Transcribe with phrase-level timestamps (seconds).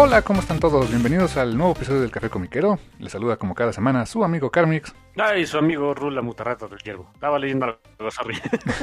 [0.00, 0.88] Hola, ¿cómo están todos?
[0.90, 2.78] Bienvenidos al nuevo episodio del Café Comiquero.
[3.00, 4.94] Les saluda como cada semana su amigo Carmix.
[5.16, 7.10] Ay, su amigo Rula Mutarrata del Hierbo.
[7.14, 8.40] Estaba leyendo algo, sorry.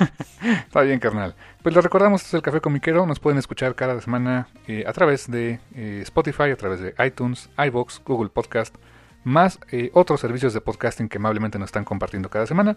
[0.43, 1.33] Está bien, carnal.
[1.63, 3.05] Pues les recordamos, este es el Café Comiquero.
[3.05, 7.49] Nos pueden escuchar cada semana eh, a través de eh, Spotify, a través de iTunes,
[7.65, 8.75] iBox, Google Podcast,
[9.23, 12.75] más eh, otros servicios de podcasting que amablemente nos están compartiendo cada semana.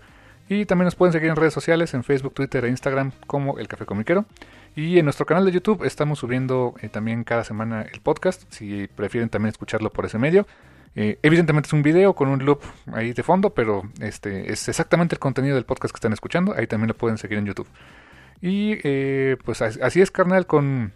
[0.48, 3.69] Y también nos pueden seguir en redes sociales, en Facebook, Twitter e Instagram como El
[3.69, 4.25] Café Comiquero.
[4.75, 8.88] Y en nuestro canal de YouTube estamos subiendo eh, también cada semana el podcast, si
[8.88, 10.47] prefieren también escucharlo por ese medio.
[10.94, 12.60] Eh, evidentemente es un video con un loop
[12.94, 16.54] ahí de fondo, pero este es exactamente el contenido del podcast que están escuchando.
[16.56, 17.69] Ahí también lo pueden seguir en YouTube.
[18.41, 20.92] Y eh, pues así es, carnal, con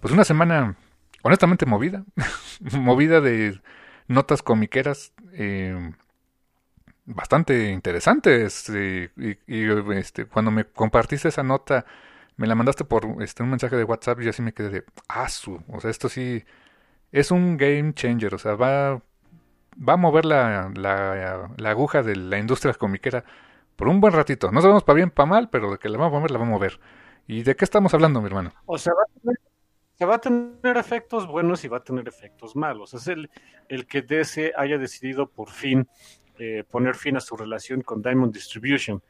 [0.00, 0.76] pues una semana
[1.22, 2.04] honestamente movida.
[2.72, 3.60] movida de
[4.06, 5.12] notas comiqueras
[7.06, 8.68] bastante interesantes.
[8.68, 9.08] y,
[9.94, 11.86] este, cuando me compartiste esa nota
[12.36, 15.26] me la mandaste por este, un mensaje de WhatsApp y así me quedé de, ah,
[15.68, 16.44] o sea, esto sí
[17.12, 19.02] es un game changer, o sea, va,
[19.76, 23.24] va a mover la, la, la aguja de la industria comiquera
[23.76, 24.50] por un buen ratito.
[24.52, 26.46] No sabemos para bien, para mal, pero de que la va a mover, la va
[26.46, 26.80] a mover.
[27.26, 28.52] ¿Y de qué estamos hablando, mi hermano?
[28.66, 29.38] O sea, va a tener,
[29.94, 32.94] se va a tener efectos buenos y va a tener efectos malos.
[32.94, 33.30] Es el,
[33.68, 35.88] el que DC haya decidido por fin
[36.38, 39.02] eh, poner fin a su relación con Diamond Distribution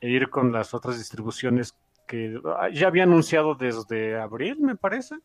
[0.00, 5.16] e ir con las otras distribuciones que ah, ya había anunciado desde abril, me parece,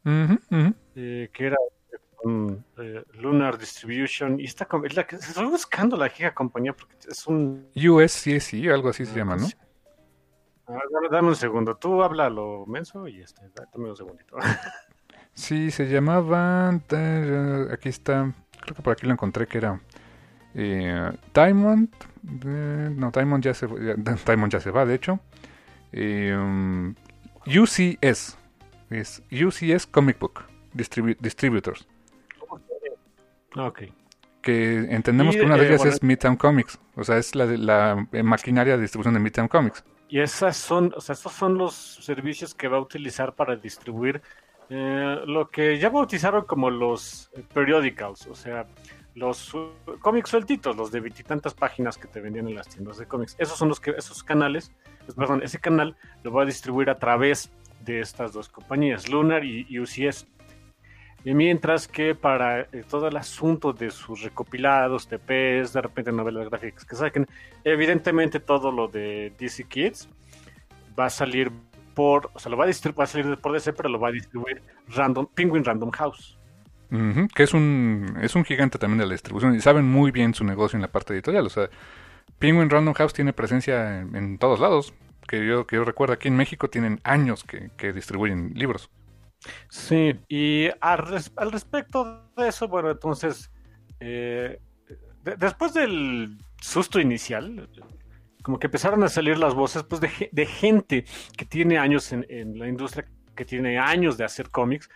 [0.96, 1.58] eh, que era
[2.26, 4.40] eh, Lunar Distribution.
[4.40, 8.90] Y esta es la que estoy buscando la giga compañía porque es un USCSI, algo
[8.90, 9.48] así se llama, ¿no?
[10.68, 10.80] Ah,
[11.12, 13.42] dame, un segundo, tú habla lo menso y este,
[13.74, 14.38] dame un segundito.
[15.34, 19.82] sí, se llamaba, aquí está, creo que por aquí lo encontré que era
[20.56, 21.90] eh, Diamond,
[22.24, 23.68] no, Diamond ya se,
[24.26, 25.20] Diamond ya se va, de hecho.
[25.94, 26.96] Um,
[27.46, 28.38] UCS.
[28.90, 30.44] Es UCS Comic Book
[30.74, 31.88] Distributors.
[33.56, 33.84] Ok.
[34.42, 36.80] Que entendemos que una de ellas es Midtown Comics.
[36.96, 39.84] O sea, es la, la eh, maquinaria de distribución de Midtown Comics.
[40.08, 44.22] Y esas son, o sea, estos son los servicios que va a utilizar para distribuir
[44.70, 48.68] eh, lo que ya bautizaron como los periodicals, o sea,
[49.20, 49.56] los
[50.00, 53.36] cómics sueltitos, los de veintitantas páginas que te vendían en las tiendas de cómics.
[53.38, 54.72] Esos son los que, esos canales
[55.06, 57.52] pues, perdón, ese canal lo va a distribuir a través
[57.84, 60.28] de estas dos compañías, Lunar y UCS.
[61.26, 66.50] Y mientras que para eh, todo el asunto de sus recopilados, TPs, de repente novelas
[66.50, 67.28] gráficas que saquen,
[67.64, 70.08] evidentemente todo lo de DC Kids
[70.98, 71.52] va a salir
[71.94, 74.12] por, o sea, lo va a va a salir por DC, pero lo va a
[74.12, 76.39] distribuir Random, Penguin Random House.
[76.90, 80.44] Que es un, es un gigante también de la distribución y saben muy bien su
[80.44, 81.46] negocio en la parte editorial.
[81.46, 81.70] O sea,
[82.40, 84.94] Penguin Random House tiene presencia en, todos lados.
[85.28, 88.90] Que yo, que yo recuerdo, aquí en México tienen años que, distribuyen libros.
[89.70, 90.98] Sí, y al,
[91.52, 93.52] respecto de eso, bueno, entonces,
[94.00, 94.60] eh,
[95.38, 97.70] después del susto inicial,
[98.42, 101.06] como que empezaron a salir las voces pues, de, gente
[101.38, 103.06] que tiene años en, la industria,
[103.36, 104.90] que tiene años de hacer cómics,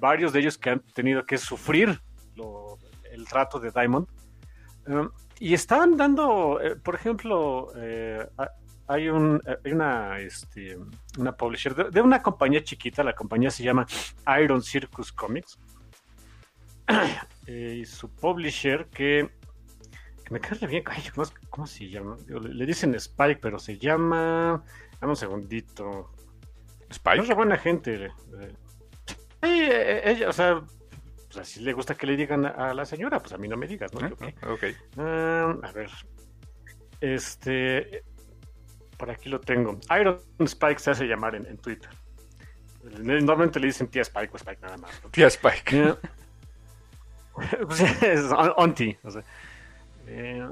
[0.00, 2.00] varios de ellos que han tenido que sufrir
[3.32, 4.06] trato de Diamond.
[4.86, 8.24] Um, y estaban dando, eh, por ejemplo, eh,
[8.86, 10.76] hay, un, hay una, este,
[11.18, 13.86] una publisher de, una compañía chiquita, la compañía se llama
[14.40, 15.58] Iron Circus Comics.
[17.46, 19.30] y su publisher que,
[20.30, 20.84] me cae bien,
[21.50, 22.16] ¿cómo, se llama?
[22.28, 24.62] Le, dicen Spike, pero se llama...
[25.00, 26.12] Dame un segundito.
[26.88, 27.22] Spike.
[27.22, 28.12] Es buena gente.
[29.42, 30.62] Ella, o sea,
[31.32, 33.66] pues así le gusta que le digan a, la señora, pues a mí no me
[33.66, 34.06] digas, ¿no?
[34.52, 34.64] ok.
[34.98, 35.90] Ah, a ver.
[37.00, 38.04] Este.
[38.96, 39.78] Por aquí lo tengo.
[39.98, 41.90] Iron Spike se hace llamar en, Twitter.
[43.00, 45.02] Normalmente le dicen tía Spike o Spike nada más.
[45.10, 45.96] Tía Spike.
[47.66, 48.98] pues es Auntie.
[49.02, 49.24] O sea,
[50.06, 50.46] eh,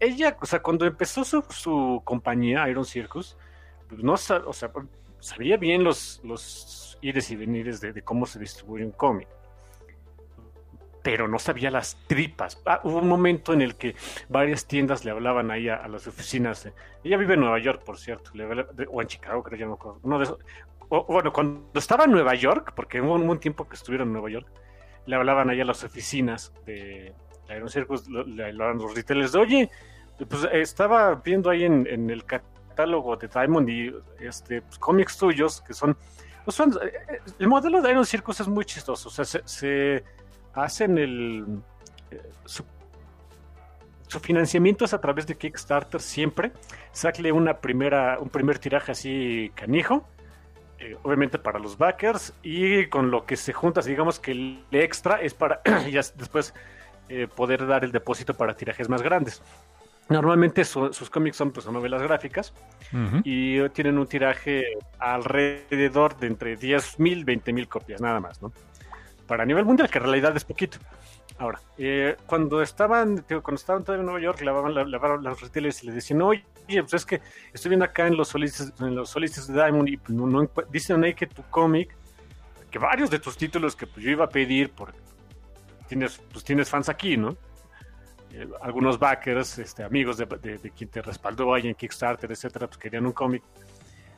[0.00, 3.36] ella, o sea, cuando empezó su, compañía, Iron Circus,
[3.88, 4.70] pues no o sea,
[5.20, 9.28] sabía bien los, los ires y venires de cómo se distribuye un cómic
[11.02, 12.60] pero no sabía las tripas.
[12.66, 13.94] Ah, hubo un momento en el que
[14.28, 16.70] varias tiendas le hablaban ahí a, las oficinas.
[17.04, 18.32] ella vive en Nueva York, por cierto,
[18.90, 20.22] o en Chicago, creo, ya no me acuerdo.
[20.22, 20.38] Esos,
[20.88, 24.48] bueno, cuando estaba en Nueva York, porque hubo un, tiempo que estuvieron en Nueva York,
[25.06, 27.14] le hablaban ahí a las oficinas de,
[27.48, 29.70] Iron Circus, le hablaban los retailers de, oye,
[30.28, 32.24] pues estaba viendo ahí en, el
[32.86, 35.96] de Diamond y este, pues, cómics tuyos que son,
[36.44, 40.04] pues eh, el modelo de Iron Circus es muy chistoso, o sea, se
[40.54, 41.44] hacen el...
[42.10, 42.64] Eh, su,
[44.20, 46.50] financiamiento es a través de Kickstarter siempre.
[46.90, 50.04] Sacle una primera, un primer tiraje así canijo,
[50.80, 55.20] eh, obviamente para los backers, y con lo que se junta, digamos que el extra
[55.20, 56.54] es para ya después
[57.34, 59.42] poder dar el depósito para tirajes más grandes.
[60.10, 62.52] Normalmente sus cómics son, pues, novelas gráficas
[63.24, 64.64] y tienen un tiraje
[64.98, 68.52] alrededor de entre 10.000 20.000 copias, nada más, ¿no?
[69.30, 70.78] para nivel mundial, que en realidad es poquito.
[71.38, 75.86] Ahora, eh, cuando estaban, cuando estaban todavía en Nueva York, lavaban, lavaban los retailers y
[75.86, 77.20] le decían, oye, pues es que
[77.52, 81.04] estoy viendo acá en los solistas, en los solistas de Diamond y pues, no, dicen
[81.04, 81.94] ahí que tu cómic,
[82.72, 84.98] que varios de tus títulos que pues, yo iba a pedir, porque
[85.86, 87.36] tienes, pues tienes fans aquí, ¿no?
[88.32, 90.26] Eh, algunos backers, este, amigos de,
[90.76, 93.42] quien te respaldó ahí en Kickstarter, etcétera, pues querían un cómic.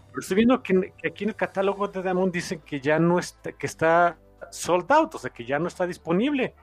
[0.08, 3.18] Pero estoy viendo que, que, aquí en el catálogo de Diamond dicen que ya no
[3.18, 4.18] está, que está
[4.50, 6.54] sold out, o sea que ya no está disponible.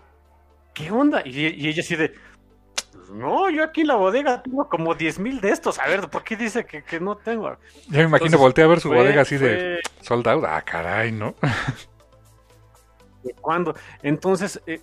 [0.73, 1.23] ¿Qué onda?
[1.25, 2.13] Y, ella así de,
[2.93, 5.79] pues no, yo aquí en la bodega tengo como 10 mil de estos.
[5.79, 7.57] A ver, ¿por qué dice que, no tengo?
[7.89, 10.45] Ya me imagino, volteé a ver su bodega así de sold out.
[10.47, 11.35] Ah, caray, ¿no?
[13.23, 13.75] ¿De cuándo?
[14.03, 14.81] Entonces, eh,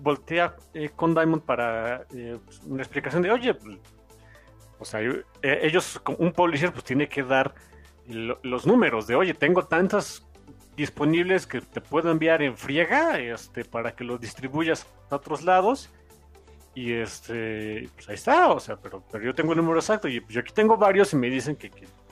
[0.00, 3.78] voltea eh, con Diamond para eh, pues, una explicación de, oye, pues,
[4.78, 5.00] o sea,
[5.42, 7.54] ellos, un publisher, pues tiene que dar
[8.06, 10.26] los números de, oye, tengo tantas
[10.76, 15.90] disponibles que te puedo enviar en friega este, para que lo distribuyas a otros lados.
[16.76, 20.20] Y este, pues ahí está, o sea, pero, pero yo tengo el número exacto y
[20.28, 21.70] yo aquí tengo varios y me dicen que,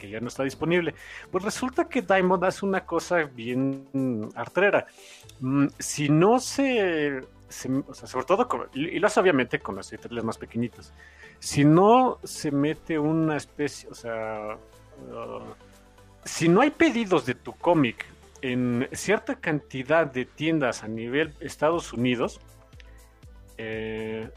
[0.08, 0.94] ya no está disponible.
[1.32, 4.86] Pues resulta que Diamond hace una cosa bien artrera.
[5.40, 7.20] Mm, si no se,
[7.86, 10.92] o sea, sobre todo, y lo hace obviamente con las editoriales más pequeñitas,
[11.38, 15.42] si no se mete una especie, o sea, uh,
[16.24, 18.06] si no hay pedidos de tu cómic
[18.42, 22.40] en cierta cantidad de tiendas a nivel Estados Unidos,
[23.58, 24.28] eh,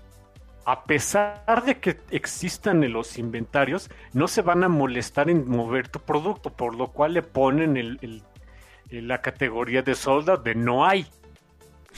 [0.66, 5.90] a pesar de que existan en los inventarios, no se van a molestar en mover
[5.90, 8.24] tu producto, por lo cual le ponen el,
[8.90, 11.06] la categoría de solda de no hay.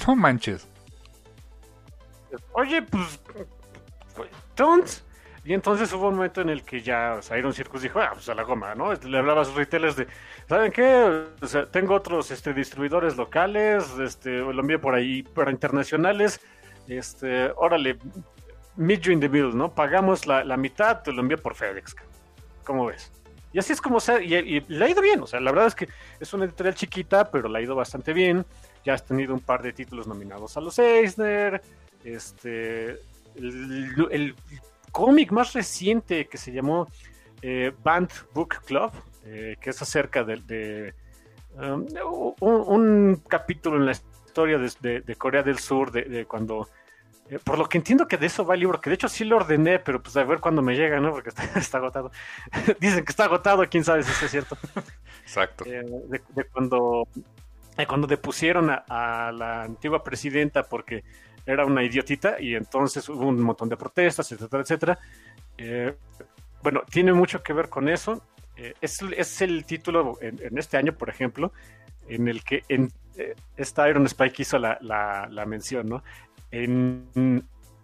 [0.05, 0.67] No manches.
[2.53, 3.19] Oye, pues,
[4.55, 4.89] don't.
[5.47, 8.35] Y entonces hubo un momento en el que ya Iron Circus dijo, ah, pues a
[8.35, 8.93] la goma, ¿no?
[8.93, 10.05] Le hablaba a sus retailers de,
[10.45, 11.23] ¿saben qué?
[11.41, 16.41] O sea, tengo otros este, distribuidores locales, este, lo envío por ahí para internacionales,
[16.89, 17.97] este, órale,
[18.75, 19.73] meet you in the middle, ¿no?
[19.73, 21.95] Pagamos la, mitad, te lo envío por FedEx.
[22.65, 23.09] ¿Cómo ves?
[23.53, 25.67] Y así es como se, y, y, le ha ido bien, o sea, la verdad
[25.67, 25.87] es que
[26.19, 28.45] es una editorial chiquita, pero le ha ido bastante bien.
[28.83, 31.61] Ya has tenido un par de títulos nominados a los Eisner,
[32.15, 32.99] este,
[33.35, 34.35] el
[34.91, 36.87] cómic más reciente que se llamó
[37.41, 38.91] eh, Band Book Club,
[39.25, 40.93] eh, que es acerca de,
[41.55, 41.85] um,
[42.39, 46.67] un, capítulo en la historia de, Corea del Sur, de, cuando...
[47.29, 49.25] Eh, por lo que entiendo que de eso va el libro, que de hecho sí
[49.25, 51.11] lo ordené, pero pues a ver cuándo me llega, ¿no?
[51.11, 52.11] Porque está, agotado.
[52.79, 54.57] Dicen que está agotado, quién sabe si es cierto.
[55.23, 55.65] Exacto.
[55.65, 56.21] de,
[56.53, 57.05] cuando,
[57.85, 61.03] cuando depusieron a la antigua presidenta porque
[61.47, 64.99] era una idiotita y entonces hubo un montón de protestas, etcétera, etcétera.
[65.57, 65.95] Eh,
[66.61, 68.21] bueno, tiene mucho que ver con eso.
[68.57, 71.53] Eh, es, el título en, este año, por ejemplo,
[72.09, 76.03] en el que en, eh, esta Iron Spike hizo la, mención, ¿no?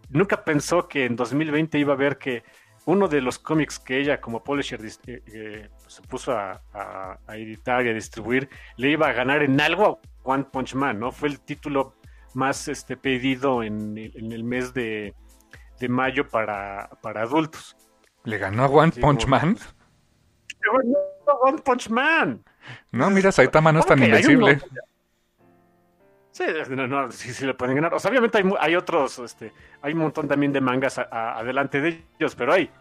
[0.09, 2.43] nunca pensó que en 2020 iba a ver que
[2.85, 8.49] uno de los cómics que ella como publisher se puso a, editar y a distribuir
[8.75, 11.11] le iba a ganar en algo a One Punch Man, ¿no?
[11.11, 11.95] Fue el título
[12.35, 15.13] más este, pedido en, el mes de,
[15.89, 17.75] mayo para, adultos.
[18.23, 19.57] ¿Le ganó a One Punch Man?
[20.61, 20.97] Le ganó
[21.27, 22.43] a One Punch Man.
[22.91, 24.61] No, mira, Saitama no es tan invencible.
[26.31, 27.93] Sí, no, no, sí, le pueden ganar.
[27.93, 32.03] O sea, obviamente hay, hay otros, este, hay un montón también de mangas adelante de
[32.17, 32.71] ellos, pero hay,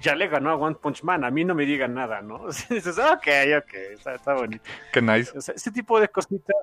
[0.00, 2.46] ya le ganó a One Punch Man, a mí no me digan nada, ¿no?
[2.70, 3.26] dices, ok,
[3.58, 3.74] ok,
[4.06, 4.64] está, bonito.
[4.92, 5.36] Qué nice.
[5.36, 6.56] O sea, ese tipo de cositas,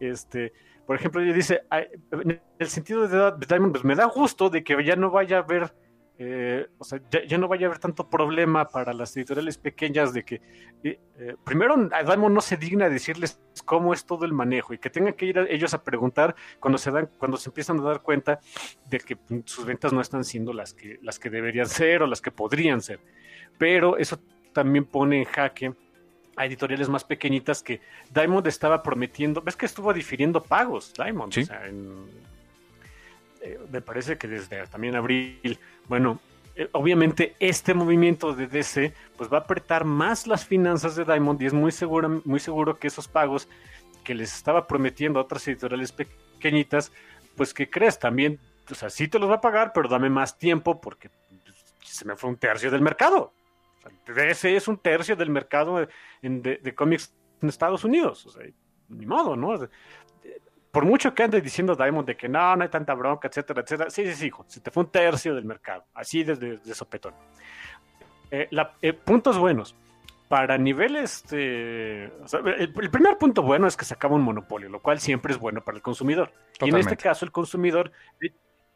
[0.00, 0.52] este,
[0.88, 1.64] por ejemplo, ella dice,
[2.10, 5.40] en el sentido de Diamond, pues me da gusto de que ya no vaya a
[5.40, 5.74] haber
[6.16, 10.24] eh, o sea, ya, no vaya a haber tanto problema para las editoriales pequeñas de
[10.24, 10.40] que,
[10.82, 14.78] eh, eh, primero, Diamond no se digna a decirles cómo es todo el manejo y
[14.78, 18.00] que tengan que ir ellos a preguntar cuando se dan, cuando se empiezan a dar
[18.00, 18.40] cuenta
[18.88, 22.22] de que sus ventas no están siendo las que, las que deberían ser o las
[22.22, 22.98] que podrían ser.
[23.58, 24.18] Pero eso
[24.54, 25.74] también pone en jaque
[26.38, 27.80] a editoriales más pequeñitas que
[28.14, 32.06] Diamond estaba prometiendo, ves que estuvo difiriendo pagos, Diamond, o sea, en,
[33.42, 36.20] eh, me parece que desde también abril, bueno,
[36.54, 41.40] eh, obviamente este movimiento de DC pues va a apretar más las finanzas de Diamond
[41.42, 43.48] y es muy seguro, muy seguro que esos pagos
[44.04, 46.92] que les estaba prometiendo a otras editoriales pequeñitas,
[47.36, 48.40] pues que crees también,
[48.70, 52.04] o sea, sí te los va a pagar, pero dame más tiempo porque pues, se
[52.04, 53.32] me fue un tercio del mercado.
[54.06, 55.86] DC es un tercio del mercado
[56.22, 58.46] de, de cómics en Estados Unidos, o sea,
[58.88, 59.58] ni modo, ¿no?
[60.70, 63.90] por mucho que andes diciendo Diamond de que no, no hay tanta bronca, etcétera, etcétera,
[63.90, 67.14] sí, sí, sí, hijo, se te fue un tercio del mercado, así desde de sopetón.
[68.30, 68.48] Eh,
[68.82, 69.74] eh, puntos buenos.
[70.28, 75.00] Para niveles, este, el, primer punto bueno es que se acaba un monopolio, lo cual
[75.00, 76.30] siempre es bueno para el consumidor.
[76.60, 78.34] Y en este caso, el consumidor, eh,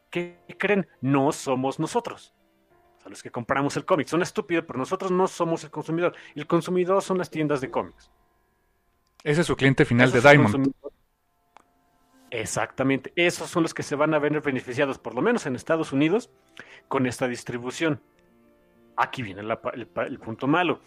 [0.09, 0.87] ¿qué creen?
[0.99, 2.33] No somos nosotros.
[3.03, 4.07] Sea, los que compramos el cómic.
[4.07, 6.15] Son estúpidos, pero nosotros no somos el consumidor.
[6.35, 8.09] El consumidor son las tiendas de cómics.
[9.23, 10.73] Ese es su cliente final de Diamond.
[12.29, 15.93] Exactamente, esos son los que se van a ver beneficiados, por lo menos en Estados
[15.93, 16.31] Unidos,
[16.87, 18.01] con esta distribución.
[18.97, 20.79] Aquí viene el, punto malo.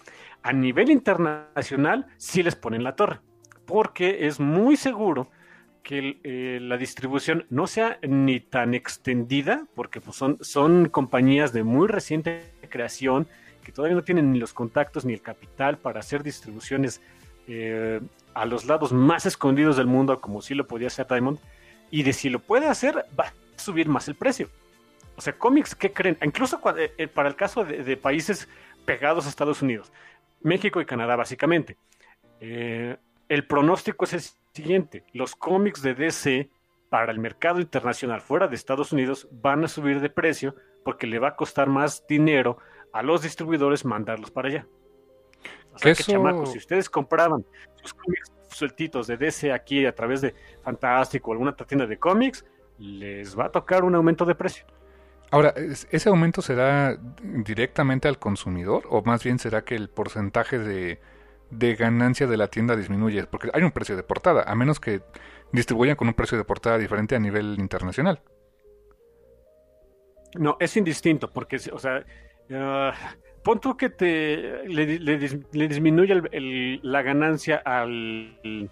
[0.43, 3.21] A nivel internacional, sí les ponen la torre,
[3.65, 5.31] porque es muy seguro
[5.87, 11.63] que eh, la distribución no sea ni tan extendida, porque pues, son, son compañías de
[11.63, 13.29] muy reciente creación
[13.63, 17.01] que todavía no tienen ni los contactos ni el capital para hacer distribuciones
[17.47, 18.01] eh,
[18.35, 21.39] a los lados más escondidos del mundo, como si lo podía hacer Diamond,
[21.93, 24.49] y de si lo puede hacer, va a subir más el precio.
[25.15, 26.19] O sea, cómics, ¿qué creen?
[26.21, 28.49] Incluso eh, para el caso de, países
[28.85, 29.93] pegados a Estados Unidos,
[30.43, 31.77] México y Canadá, básicamente.
[32.41, 34.23] El pronóstico es el
[34.57, 36.51] siguiente: los cómics de DC
[36.89, 41.19] para el mercado internacional fuera de Estados Unidos van a subir de precio porque le
[41.19, 42.59] va a costar más dinero
[42.93, 44.67] a los distribuidores mandarlos para allá.
[45.75, 47.45] O sea, que chamacos, si ustedes compraban
[47.83, 52.45] sus cómics sueltitos de DC aquí a través de Fantástico o alguna tienda de cómics,
[52.79, 54.65] les va a tocar un aumento de precio.
[55.31, 55.53] Ahora,
[55.91, 61.01] ¿ese aumento será directamente al consumidor o más bien será que el porcentaje de,
[61.51, 63.25] de ganancia de la tienda disminuye?
[63.27, 65.03] Porque hay un precio de portada, a menos que
[65.53, 68.21] distribuyan con un precio de portada diferente a nivel internacional.
[70.35, 72.05] No, es indistinto, porque, o sea,
[72.51, 72.93] uh,
[73.43, 78.71] pon tú que te le, disminuye la ganancia al, al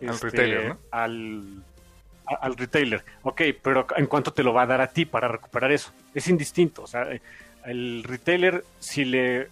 [0.00, 0.78] este, retailer, ¿no?
[0.90, 3.04] Al, retailer.
[3.22, 5.92] Ok, pero ¿en cuánto te lo va a dar a ti para recuperar eso?
[6.14, 6.82] Es indistinto.
[6.82, 7.08] O sea,
[7.64, 9.48] el retailer, si le.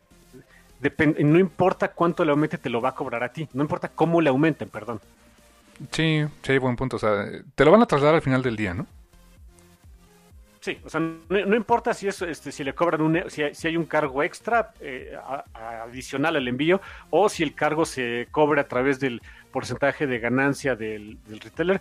[1.25, 3.49] No importa cuánto le aumente, te lo va a cobrar a ti.
[3.53, 5.01] No importa cómo le aumenten, perdón.
[5.93, 6.97] Sí, sí, buen punto.
[6.97, 8.87] O sea, te lo van a trasladar al final del día, ¿no?
[10.61, 13.69] Sí, o sea, no, importa si es, este, si le cobran un, si hay, si
[13.69, 15.17] hay un cargo extra eh,
[15.55, 19.23] adicional al envío o si el cargo se cobre a través del
[19.53, 21.81] porcentaje de ganancia del, retailer,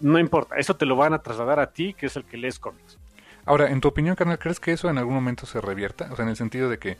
[0.00, 2.58] no importa, eso te lo van a trasladar a ti, que es el que lees
[2.58, 2.98] cómics.
[3.44, 6.08] Ahora, en tu opinión, carnal, ¿crees que eso en algún momento se revierta?
[6.10, 6.96] O sea, en el sentido de que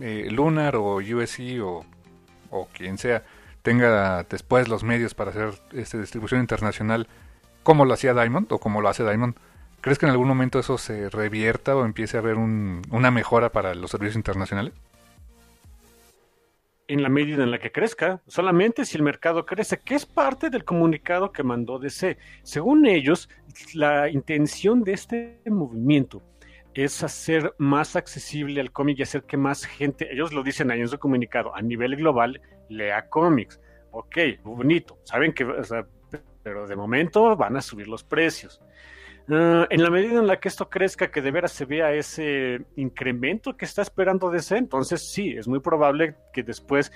[0.00, 1.84] eh, Lunar o USC o,
[2.50, 3.24] o quien sea
[3.62, 7.08] tenga después los medios para hacer esta distribución internacional
[7.62, 9.34] como lo hacía Diamond o como lo hace Diamond
[9.80, 13.74] ¿Crees que en algún momento eso se revierta o empiece a haber una mejora para
[13.74, 14.74] los servicios internacionales?
[16.88, 20.50] En la medida en la que crezca, solamente si el mercado crece, que es parte
[20.50, 22.16] del comunicado que mandó DC.
[22.42, 23.28] Según ellos,
[23.74, 26.22] la intención de este movimiento
[26.74, 30.80] es hacer más accesible al cómic y hacer que más gente, ellos lo dicen ahí
[30.80, 33.60] en su comunicado, a nivel global, lea cómics.
[33.90, 35.46] Ok, bonito, saben que,
[36.42, 38.60] pero de momento van a subir los precios.
[39.28, 42.64] Uh, en la medida en la que esto crezca, que de veras se vea ese
[42.76, 46.92] incremento que está esperando DC, entonces sí, es muy probable que después,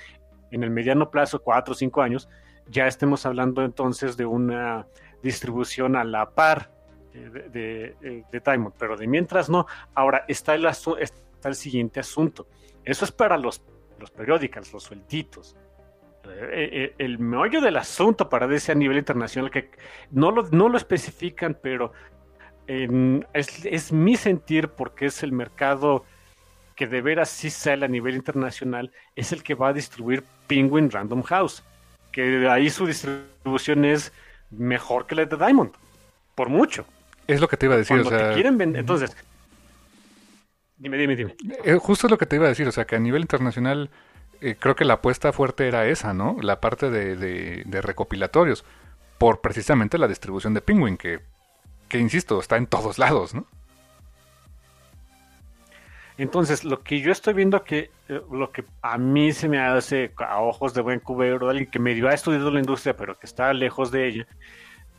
[0.50, 2.30] en el mediano plazo, cuatro o cinco años,
[2.68, 4.86] ya estemos hablando entonces de una
[5.22, 6.70] distribución a la par
[7.12, 9.66] de, de, eh, de Diamond, pero de mientras no.
[9.94, 12.46] Ahora está el, está el siguiente asunto.
[12.84, 13.62] Eso es para los,
[13.98, 15.56] los periódicos, los sueltitos.
[16.24, 19.70] Eh, eh, el meollo del asunto para DC a nivel internacional, que
[20.10, 21.92] no lo, no lo especifican, pero
[22.66, 26.04] es, es, mi sentir porque es el mercado
[26.76, 30.90] que de veras sí sale a nivel internacional, es el que va a distribuir Penguin
[30.90, 31.62] Random House,
[32.12, 34.12] que ahí su distribución es
[34.50, 35.72] mejor que la de Diamond,
[36.34, 36.86] por mucho.
[37.26, 37.98] Es lo que te iba a decir.
[37.98, 39.16] o sea, quieren vender, entonces,
[40.76, 41.36] dime, dime, dime.
[41.64, 43.90] Eh, justo es lo que te iba a decir, o sea, que a nivel internacional
[44.40, 46.36] eh, creo que la apuesta fuerte era esa, ¿no?
[46.40, 48.64] La parte de, de, de recopilatorios,
[49.18, 51.20] por precisamente la distribución de Penguin, que
[51.92, 53.46] que insisto, está en todos lados, ¿no?
[56.16, 60.10] Entonces, lo que yo estoy viendo que eh, lo que a mí se me hace
[60.16, 63.52] a ojos de buen cubero, alguien que medio ha estudiado la industria, pero que está
[63.52, 64.26] lejos de ella,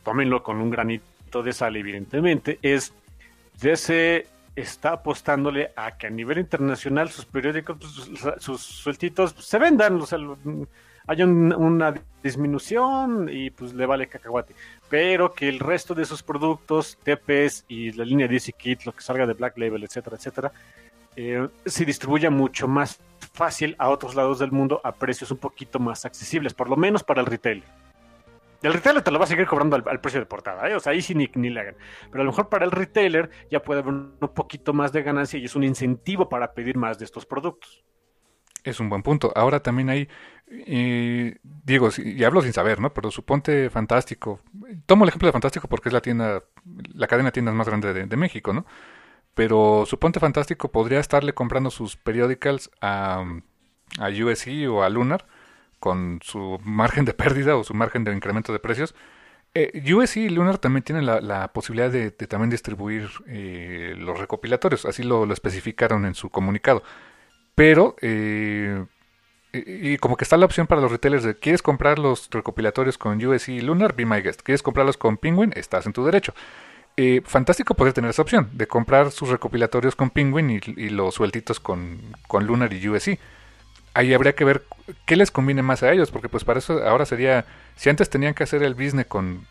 [0.04, 1.04] tómenlo con un granito
[1.42, 2.92] de sal, evidentemente, es
[3.60, 4.26] DC
[4.56, 10.00] está apostándole a que a nivel internacional sus periódicos, pues, sus, sueltitos pues, se vendan,
[10.00, 10.18] o sea,
[11.06, 14.54] hay una disminución y pues le vale cacahuate.
[14.88, 19.02] Pero que el resto de sus productos, TPS y la línea DC Kit, lo que
[19.02, 20.52] salga de Black Label, etcétera, etcétera,
[21.16, 23.00] eh, se distribuya mucho más
[23.32, 27.02] fácil a otros lados del mundo a precios un poquito más accesibles, por lo menos
[27.02, 27.62] para el retail.
[28.64, 30.74] El retailer te lo va a seguir cobrando al, precio de portada, ¿eh?
[30.74, 31.76] o sea, ahí sí ni, ni, le hagan.
[32.10, 35.38] Pero a lo mejor para el retailer ya puede haber un poquito más de ganancia
[35.38, 37.84] y es un incentivo para pedir más de estos productos.
[38.62, 39.30] Es un buen punto.
[39.36, 40.08] Ahora también hay,
[40.48, 42.94] eh, digo, y hablo sin saber, ¿no?
[42.94, 44.40] Pero suponte Fantástico.
[44.86, 46.42] Tomo el ejemplo de Fantástico porque es la tienda,
[46.94, 48.64] la cadena de tiendas más grande de, México, ¿no?
[49.34, 53.22] Pero suponte Fantástico podría estarle comprando sus periodicals a,
[53.98, 55.26] a USC o a Lunar
[55.84, 58.94] con su margen de pérdida o su margen de incremento de precios.
[59.52, 59.82] Eh,
[60.14, 65.34] y Lunar también tienen la, posibilidad de, también distribuir eh, los recopilatorios, así lo, lo
[65.34, 66.82] especificaron en su comunicado.
[67.54, 68.86] Pero, eh,
[69.52, 73.22] y, como que está la opción para los retailers de, ¿quieres comprar los recopilatorios con
[73.22, 73.94] USC y Lunar?
[73.94, 74.40] Be my guest.
[74.40, 75.52] ¿Quieres comprarlos con Penguin?
[75.54, 76.32] Estás en tu derecho.
[76.96, 81.60] Eh, fantástico poder tener esa opción de comprar sus recopilatorios con Penguin y, los sueltitos
[81.60, 83.18] con, con, Lunar y USC.
[83.94, 84.64] Ahí habría que ver
[85.06, 88.34] qué les conviene más a ellos, porque pues para eso ahora sería, si antes tenían
[88.34, 89.46] que hacer el business con,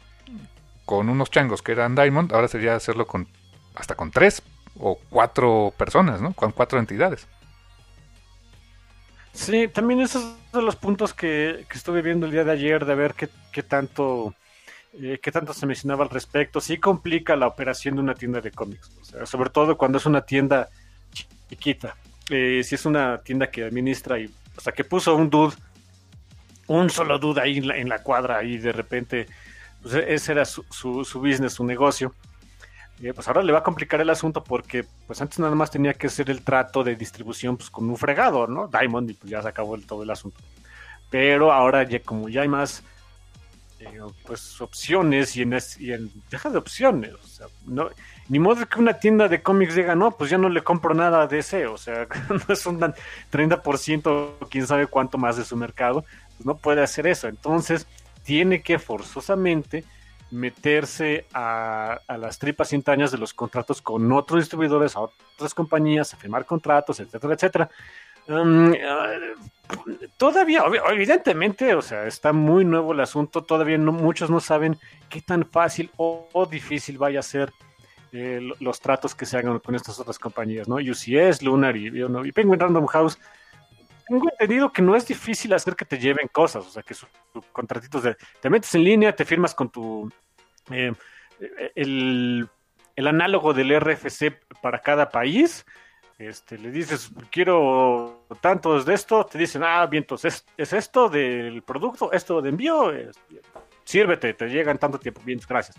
[0.86, 3.28] con unos changos que eran Diamond, ahora sería hacerlo con
[3.76, 4.44] hasta con tres
[4.78, 6.34] o cuatro personas, ¿no?
[6.34, 7.28] Con cuatro entidades.
[9.32, 13.16] Sí, también esos son los puntos que, estuve viendo el día de ayer, de ver
[13.16, 14.36] qué, qué tanto
[15.02, 16.62] eh, qué tanto se mencionaba al respecto.
[16.62, 18.92] Sí complica la operación de una tienda de cómics,
[19.26, 20.70] sobre todo cuando es una tienda
[21.50, 21.96] chiquita.
[22.30, 25.56] Eh, si es una tienda que administra y sea, que puso un dude,
[26.68, 29.28] un solo dude ahí en la, cuadra y de repente,
[29.82, 32.14] pues ese era su, su, su business, su negocio
[33.12, 36.08] pues ahora le va a complicar el asunto porque pues antes nada más tenía que
[36.08, 38.68] hacer el trato de distribución pues con un fregado, ¿no?
[38.68, 40.38] Diamond y pues ya se acabó todo el asunto.
[41.10, 42.84] Pero ahora como ya hay más
[43.84, 47.89] eh, pues opciones y en, deja de opciones, o sea, no,
[48.30, 51.28] ni modo que una tienda de cómics diga, no, pues ya no le compro nada
[51.28, 56.06] de ese, o sea, no es un 30% quién sabe cuánto más de su mercado,
[56.36, 57.88] pues no puede hacer eso, entonces
[58.24, 59.84] tiene que forzosamente
[60.34, 66.17] meterse a, las tripas cintañas de los contratos con otros distribuidores, a otras compañías, a
[66.17, 67.69] firmar contratos, etcétera, etcétera.
[68.28, 69.34] Um, eh,
[70.18, 74.78] todavía, evidentemente, o sea, está muy nuevo el asunto, todavía no, muchos no saben
[75.10, 77.52] qué tan fácil o, difícil vaya a ser
[78.12, 80.76] eh, los tratos que se hagan con estas otras compañías, ¿no?
[80.76, 83.18] UCS, Lunar y, y Penguin Random House
[84.08, 87.10] tengo entendido que no es difícil hacer que te lleven cosas, o sea, que sus
[87.52, 90.12] contratitos de te metes en línea, te firmas con tu
[90.72, 90.94] eh,
[91.76, 92.48] el,
[92.98, 95.66] análogo del RFC para cada país.
[96.28, 101.62] Este, le dices, quiero tantos de esto, te dicen, ah, bien, entonces es, esto del
[101.64, 102.92] producto, esto de envío,
[103.84, 105.78] sírvete, te llegan tanto tiempo, bien, gracias.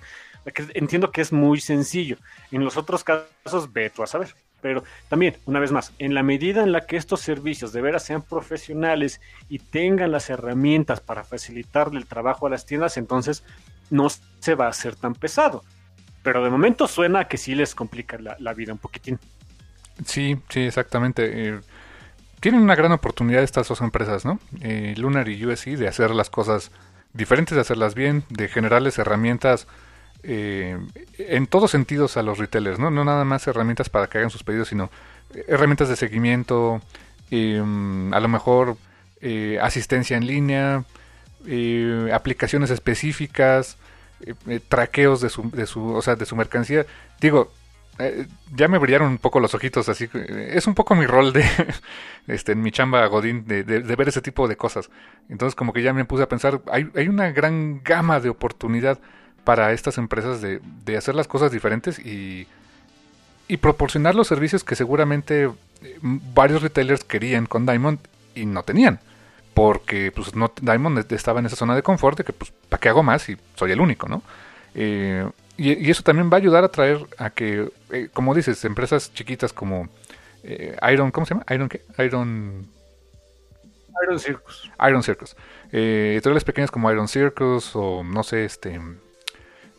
[0.74, 2.18] Entiendo que es muy sencillo.
[2.50, 4.34] En los otros casos, ve tú a saber.
[4.60, 8.04] Pero también, una vez más, en la medida en la que estos servicios de veras
[8.04, 13.44] sean profesionales y tengan las herramientas para facilitarle el trabajo a las tiendas, entonces
[13.90, 15.62] no se va a hacer tan pesado.
[16.22, 19.18] Pero de momento suena que sí les complica la, vida un poquitín.
[20.04, 21.48] Sí, sí, exactamente.
[21.48, 21.60] Eh,
[22.40, 24.38] tienen una gran oportunidad estas dos empresas, ¿no?
[24.60, 26.70] Eh, Lunar y USC de hacer las cosas
[27.12, 29.66] diferentes, de hacerlas bien, de generarles herramientas
[30.26, 30.78] eh,
[31.18, 32.90] en todos sentidos a los retailers, ¿no?
[32.90, 34.90] No nada más herramientas para que hagan sus pedidos, sino
[35.48, 36.80] herramientas de seguimiento,
[37.30, 38.78] mm, a lo mejor
[39.20, 40.84] eh, asistencia en línea,
[41.46, 43.76] eh, aplicaciones específicas,
[44.68, 46.86] traqueos de su, de su, o sea, de su mercancía.
[47.20, 47.52] Digo,
[48.54, 51.44] ya me brillaron un poco los ojitos, así es un poco mi rol de,
[52.26, 54.90] este, en mi chamba Godín, de, ver ese tipo de cosas.
[55.28, 58.98] Entonces como que ya me puse a pensar, hay, una gran gama de oportunidad
[59.44, 62.46] para estas empresas de, hacer las cosas diferentes y,
[63.46, 67.98] y proporcionar los servicios que seguramente eh, varios retailers querían con Diamond
[68.34, 69.00] y no tenían.
[69.52, 72.88] Porque pues, no, Diamond estaba en esa zona de confort de que, pues, ¿para qué
[72.88, 74.22] hago más si soy el único, no?
[74.74, 79.12] Eh, y, eso también va a ayudar a traer a que, eh, como dices, empresas
[79.12, 79.88] chiquitas como
[80.90, 81.46] Iron, ¿cómo se llama?
[81.50, 81.82] Iron, ¿qué?
[82.04, 82.66] Iron...
[84.02, 84.70] Iron Circus.
[84.86, 85.36] Iron Circus.
[85.72, 88.78] editoriales pequeñas como Iron Circus o no sé, este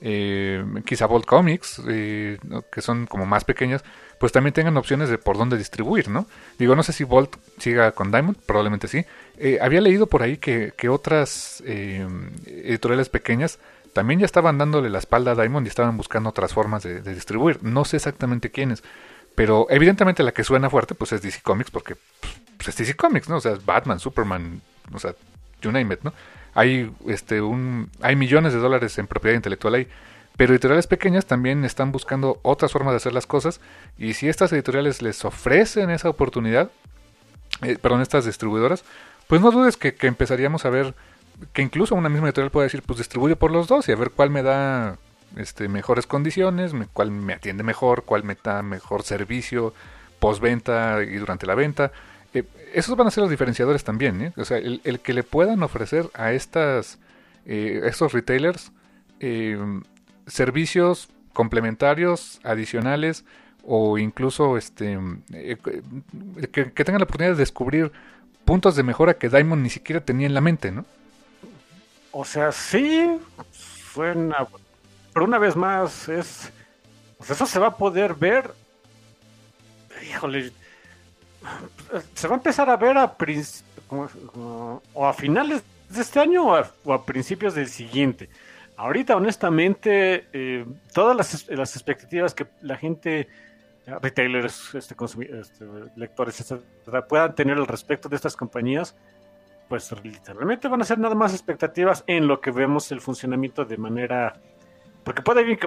[0.01, 2.37] eh, quizá Bolt Comics, eh,
[2.71, 3.83] que son como más pequeñas,
[4.19, 6.27] pues también tengan opciones de por dónde distribuir, ¿no?
[6.57, 9.05] Digo, no sé si Bolt siga con Diamond, probablemente sí.
[9.37, 12.07] Eh, había leído por ahí que, otras eh,
[12.45, 13.59] editoriales pequeñas
[13.95, 17.63] también ya estaban dándole la espalda a Diamond y estaban buscando otras formas de, distribuir.
[17.63, 18.83] No sé exactamente quiénes,
[19.33, 21.95] pero evidentemente la que suena fuerte pues es DC Comics porque
[22.57, 23.37] pues, es DC Comics, ¿no?
[23.37, 24.61] O sea, Batman, Superman,
[24.93, 25.15] o sea,
[25.61, 26.13] you name it, ¿no?
[26.55, 29.87] hay, este, un, hay millones de dólares en propiedad intelectual ahí.
[30.37, 33.61] Pero editoriales pequeñas también están buscando otras formas de hacer las cosas.
[33.97, 36.71] Y si estas editoriales les ofrecen esa oportunidad,
[37.61, 38.83] eh, perdón, estas distribuidoras,
[39.27, 40.93] pues no dudes que, empezaríamos a ver
[41.53, 44.11] que incluso una misma editorial puede decir, pues distribuyo por los dos y a ver
[44.11, 44.97] cuál me da
[45.35, 49.73] este, mejores condiciones, cuál me atiende mejor, cuál me da mejor servicio
[50.19, 51.91] postventa y durante la venta.
[52.33, 52.43] Eh,
[52.73, 54.33] esos van a ser los diferenciadores también, ¿eh?
[54.37, 56.99] O sea, el, que le puedan ofrecer a estas,
[57.45, 58.71] eh, estos retailers
[59.19, 59.57] eh,
[60.27, 63.25] servicios complementarios, adicionales,
[63.67, 64.99] o incluso este
[65.63, 67.91] que, tengan la oportunidad de descubrir
[68.45, 70.85] puntos de mejora que Diamond ni siquiera tenía en la mente, ¿no?
[72.17, 73.19] O sea, sí,
[73.91, 74.47] suena,
[75.13, 76.49] pero una vez más es,
[77.17, 78.51] pues eso se va a poder ver,
[80.09, 80.53] híjole,
[82.13, 83.17] se va a empezar a ver a
[84.93, 88.29] o a finales de este año o a, principios del siguiente.
[88.77, 91.17] Ahorita, honestamente, eh, todas
[91.49, 93.27] las, expectativas que la gente,
[94.01, 94.95] retailers, este,
[95.37, 95.65] este,
[95.97, 98.95] lectores, etcétera, puedan tener al respecto de estas compañías,
[99.67, 103.77] pues literalmente van a ser nada más expectativas en lo que vemos el funcionamiento de
[103.77, 104.33] manera
[105.05, 105.57] porque puede,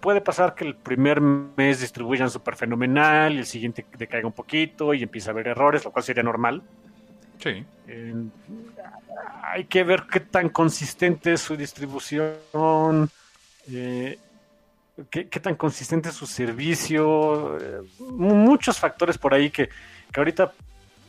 [0.00, 4.94] puede pasar que el primer mes distribuyan súper fenomenal y el siguiente decaiga un poquito
[4.94, 6.62] y empieza a haber errores, lo cual sería normal.
[7.38, 7.64] Sí.
[9.42, 13.10] hay que ver qué tan consistente es su distribución,
[13.70, 14.18] eh,
[15.10, 19.68] qué, tan consistente es su servicio, eh, muchos factores por ahí que,
[20.10, 20.52] que ahorita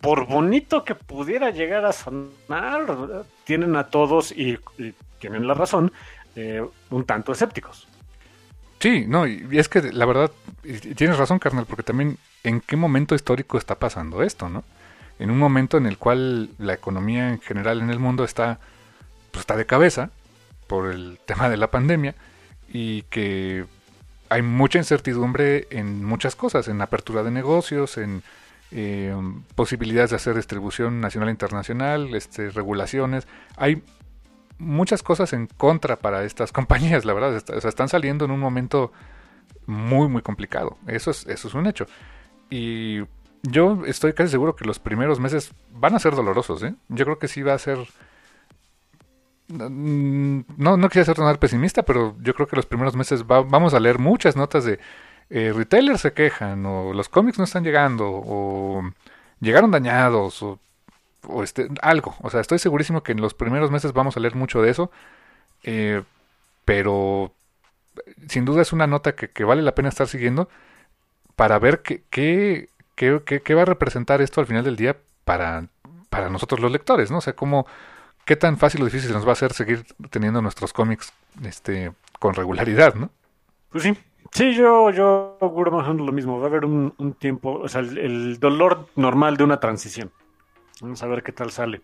[0.01, 4.59] por bonito que pudiera llegar a sonar, tienen a todos y,
[5.19, 5.91] tienen la razón
[6.35, 7.87] eh, un tanto escépticos.
[8.79, 10.31] Sí, no, y es que la verdad,
[10.95, 14.63] tienes razón, carnal, porque también en qué momento histórico está pasando esto, ¿no?
[15.19, 18.57] En un momento en el cual la economía en general en el mundo está,
[19.29, 20.09] pues está de cabeza
[20.65, 22.15] por el tema de la pandemia
[22.73, 23.65] y que
[24.29, 28.23] hay mucha incertidumbre en muchas cosas, en apertura de negocios, en
[28.71, 29.13] eh,
[29.55, 33.27] posibilidades de hacer distribución nacional e internacional, este, regulaciones.
[33.57, 33.83] Hay
[34.57, 37.35] muchas cosas en contra para estas compañías, la verdad.
[37.35, 38.91] o sea, están saliendo en un momento
[39.65, 40.77] muy, muy complicado.
[40.87, 41.85] Eso es, un hecho.
[42.49, 42.99] Y
[43.43, 46.63] yo estoy casi seguro que los primeros meses van a ser dolorosos.
[46.63, 46.75] ¿eh?
[46.89, 47.79] Yo creo que sí va a ser...
[49.49, 53.73] Mm, no, no quisiera ser tan pesimista, pero yo creo que los primeros meses vamos
[53.73, 54.79] a leer muchas notas de
[55.31, 58.83] eh, retailers se quejan, o los cómics no están llegando, o
[59.39, 60.59] llegaron dañados, o
[61.43, 62.15] este, algo.
[62.21, 64.91] O sea, estoy segurísimo que en los primeros meses vamos a leer mucho de eso.
[65.63, 66.03] Eh,
[66.65, 67.33] pero
[68.27, 70.49] sin duda es una nota que, vale la pena estar siguiendo
[71.35, 75.67] para ver qué, qué, qué, va a representar esto al final del día para,
[76.09, 77.17] para nosotros los lectores, ¿no?
[77.17, 77.65] O sea, cómo,
[78.25, 81.13] qué tan fácil o difícil nos va a hacer seguir teniendo nuestros cómics
[81.43, 83.09] este, con regularidad, ¿no?
[83.69, 83.97] Pues sí,
[84.31, 86.39] Sí, yo, yo auguro más lo mismo.
[86.39, 90.11] Va a haber un, tiempo, o sea, el, dolor normal de una transición.
[90.79, 91.81] Vamos a ver qué tal sale.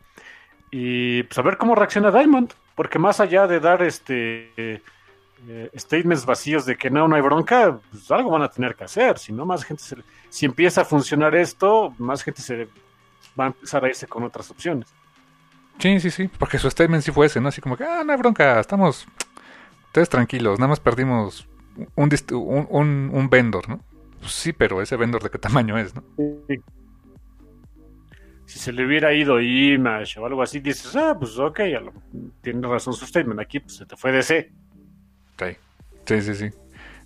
[0.72, 4.82] Y pues a ver cómo reacciona Diamond, porque más allá de dar este
[5.48, 8.86] eh, statements vacíos de que no, no hay bronca, pues algo van a tener que
[8.86, 9.18] hacer.
[9.18, 9.98] Si no, más gente se,
[10.30, 12.68] si empieza a funcionar esto, más gente se
[13.40, 14.88] va a empezar a irse con otras opciones.
[15.80, 17.50] Sí, sí, sí, porque su statement sí fue ese, ¿no?
[17.50, 19.06] Así como que, ah, no hay bronca, estamos
[19.88, 21.48] ustedes tranquilos, nada más perdimos
[21.96, 22.10] un,
[22.70, 23.80] un, un, vendor, ¿no?
[24.20, 26.04] Pues sí, pero ese vendor de qué tamaño es, ¿no?
[28.46, 31.60] Si se le hubiera ido Image o algo así, dices, ah, pues ok,
[32.42, 34.52] tiene razón su statement, aquí pues se te fue DC.
[35.38, 35.58] Sí,
[36.06, 36.58] sí, sí, sí.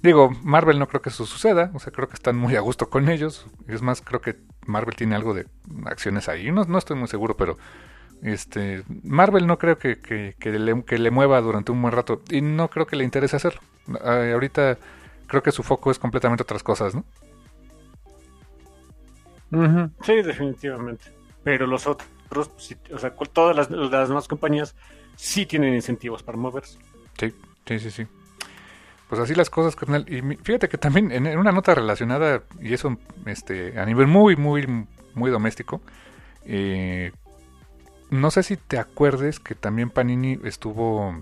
[0.01, 2.89] Digo, Marvel no creo que eso suceda, o sea, creo que están muy a gusto
[2.89, 3.45] con ellos.
[3.67, 5.45] Es más, creo que Marvel tiene algo de
[5.85, 6.51] acciones ahí.
[6.51, 7.57] No, no estoy muy seguro, pero
[8.23, 12.87] este Marvel no creo que, que, le, mueva durante un buen rato y no creo
[12.87, 13.61] que le interese hacerlo.
[14.03, 14.77] Ahorita
[15.27, 17.03] creo que su foco es completamente otras cosas, ¿no?
[20.03, 21.05] Sí, definitivamente.
[21.43, 22.51] Pero los otros,
[22.93, 24.75] o sea, todas las, las demás compañías
[25.15, 26.77] sí tienen incentivos para moverse.
[27.17, 27.33] Sí,
[27.65, 28.07] sí, sí, sí.
[29.09, 30.05] Pues así las cosas, carnal.
[30.07, 34.65] Y fíjate que también en, una nota relacionada, y eso este, a nivel muy, muy,
[35.15, 35.81] muy doméstico,
[36.45, 37.11] eh,
[38.09, 41.21] no sé si te acuerdes que también Panini estuvo,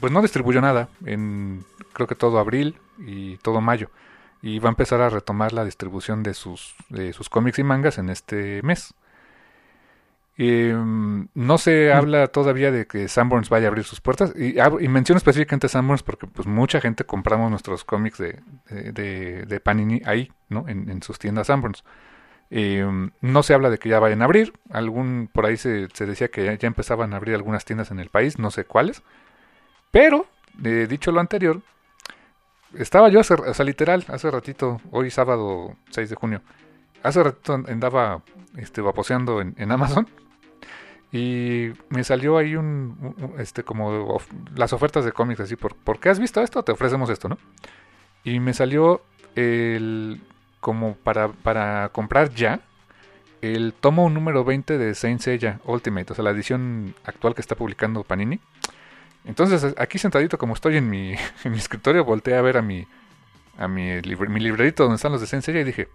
[0.00, 3.90] pues no distribuyó nada en creo que todo abril y todo mayo.
[4.40, 7.98] Y va a empezar a retomar la distribución de sus, de sus cómics y mangas
[7.98, 8.94] en este mes.
[10.40, 14.32] Em, no se habla todavía de que Sanborns vaya a abrir sus puertas.
[14.36, 20.00] Y, y menciono específicamente Sanborns porque pues mucha gente compramos nuestros cómics de, de, Panini
[20.04, 20.64] ahí, ¿no?
[20.68, 21.82] En, sus tiendas Sanborns.
[22.50, 24.52] Em, no se habla de que ya vayan a abrir.
[24.70, 28.38] Algún, por ahí se, decía que ya, empezaban a abrir algunas tiendas en el país,
[28.38, 29.02] no sé cuáles.
[29.90, 31.60] Pero, de dicho lo anterior,
[32.74, 36.42] estaba yo, o sea, literal, hace ratito, hoy sábado 6 de junio,
[37.02, 38.22] hace ratito andaba
[38.56, 40.06] este, vaposeando en, en Amazon
[41.10, 44.20] y me salió ahí un, este, como
[44.54, 46.62] las ofertas de cómics, así, por, ¿por qué has visto esto?
[46.62, 47.38] Te ofrecemos esto, ¿no?
[48.24, 49.00] Y me salió
[49.34, 50.20] el,
[50.60, 52.60] como para, para comprar ya,
[53.40, 57.54] el tomo número 20 de Saint Seiya Ultimate, o sea, la edición actual que está
[57.54, 58.40] publicando Panini.
[59.24, 62.86] Entonces, aquí sentadito como estoy en mi, escritorio, volteé a ver a mi,
[63.56, 65.88] a mi, librerito donde están los de Saint Seiya y dije,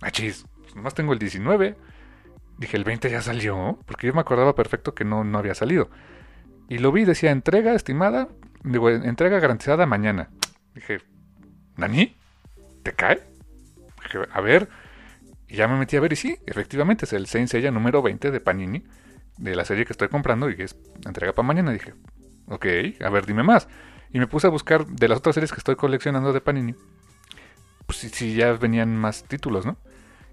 [0.00, 1.76] ah, chis, pues nomás tengo el 19
[2.58, 5.90] Dije, el 20 ya salió, porque yo me acordaba perfecto que no, no había salido.
[6.68, 8.28] Y lo vi, decía, entrega estimada,
[8.62, 10.30] digo, entrega garantizada mañana.
[10.74, 10.98] Dije,
[11.76, 12.16] ¿Nani?
[12.82, 13.20] ¿Te cae?
[14.04, 14.68] Dije, a ver,
[15.48, 18.40] y ya me metí a ver y sí, efectivamente es el Saint número 20 de
[18.40, 18.84] Panini,
[19.36, 21.72] de la serie que estoy comprando y es entrega para mañana.
[21.72, 21.94] Dije,
[22.48, 22.66] ok,
[23.00, 23.68] a ver, dime más.
[24.12, 26.74] Y me puse a buscar de las otras series que estoy coleccionando de Panini,
[27.86, 29.76] pues si ya venían más títulos, ¿no?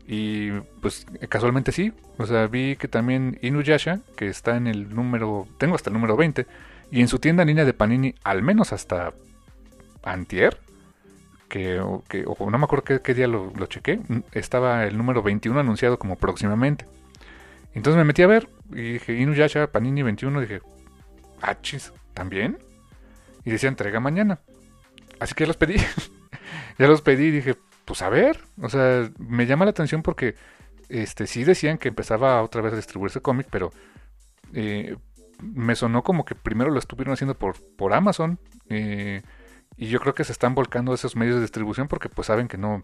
[0.08, 5.48] Y pues casualmente sí, o sea, vi que también Inuyasha, que está en el número,
[5.58, 6.46] tengo hasta el número 20,
[6.92, 9.14] y en su tienda en línea de Panini, al menos hasta
[10.04, 10.60] Antier,
[11.48, 14.00] que, no me acuerdo qué, día lo, lo, chequé,
[14.32, 16.86] estaba el número 21 anunciado como próximamente.
[17.74, 20.62] Entonces me metí a ver y dije, Inuyasha, Panini 21, dije,
[21.42, 22.58] achis, ¿también?
[23.46, 24.40] Y decía entrega mañana.
[25.20, 25.76] Así que los pedí.
[26.78, 30.36] ya los pedí y dije, pues a ver, o sea, me llama la atención porque
[30.90, 33.72] este sí decían que empezaba otra vez a distribuirse cómic, pero
[34.54, 34.98] eh,
[35.42, 39.22] me sonó como que primero lo estuvieron haciendo por, por Amazon eh,
[39.78, 42.58] y yo creo que se están volcando esos medios de distribución porque pues saben que
[42.58, 42.84] no,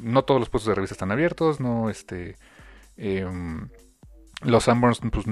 [0.00, 2.36] no todos los puestos de revista están abiertos, no este
[2.96, 3.68] em,
[4.44, 5.26] los Sanborns pues,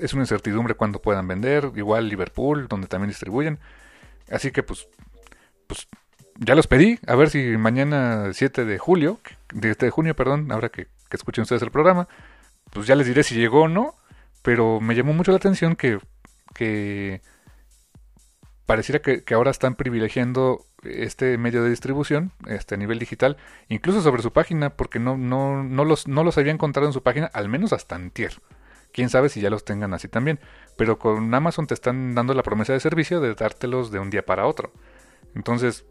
[0.00, 3.58] es, una incertidumbre cuando puedan vender, igual Liverpool, donde también distribuyen.
[4.30, 4.88] Así que pues,
[5.66, 5.88] pues
[6.36, 9.20] ya los pedí, a ver si mañana 7 de julio,
[9.52, 12.08] de, junio, perdón, ahora que, escuchen ustedes el programa,
[12.70, 13.94] pues ya les diré si llegó o no,
[14.42, 15.98] pero me llamó mucho la atención que,
[16.54, 17.20] que
[18.64, 23.36] pareciera que, ahora están privilegiando este medio de distribución este, a nivel digital,
[23.68, 27.02] incluso sobre su página, porque no, no, no, los, no los había encontrado en su
[27.02, 28.40] página, al menos hasta antier.
[28.92, 30.40] Quién sabe si ya los tengan así también.
[30.76, 34.24] Pero con Amazon te están dando la promesa de servicio de dártelos de un día
[34.24, 34.72] para otro.
[35.34, 35.84] Entonces,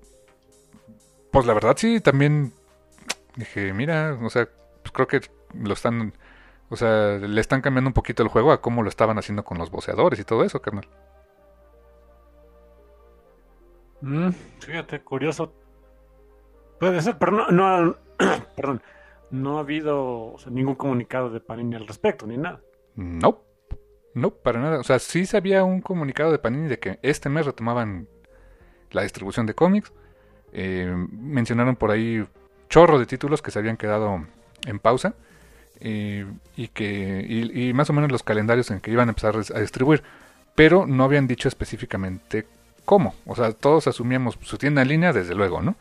[1.31, 2.53] pues la verdad sí, también
[3.35, 4.49] dije, mira, o sea,
[4.81, 5.21] pues creo que
[5.53, 6.13] lo están,
[6.69, 9.57] o sea, le están cambiando un poquito el juego a cómo lo estaban haciendo con
[9.57, 10.87] los boceadores y todo eso, carnal.
[14.01, 15.53] Mm, fíjate, curioso.
[16.79, 17.97] Puede ser, pero no, no
[18.55, 18.81] perdón,
[19.31, 22.61] no ha habido ningún comunicado de Panini al respecto, ni nada.
[22.95, 23.43] No,
[24.13, 24.79] no, para nada.
[24.79, 28.07] O sea, sí se había un comunicado de Panini de que este mes retomaban
[28.91, 29.93] la distribución de cómics
[30.51, 32.25] eh, mencionaron por ahí
[32.69, 34.25] chorro de títulos que se habían quedado
[34.65, 35.13] en pausa
[35.79, 39.59] eh, y que y, más o menos los calendarios en que iban a empezar a
[39.59, 40.03] distribuir,
[40.55, 42.47] pero no habían dicho específicamente
[42.89, 43.13] cómo.
[43.27, 45.75] O sea, todos asumíamos su tienda en línea, desde luego, ¿no?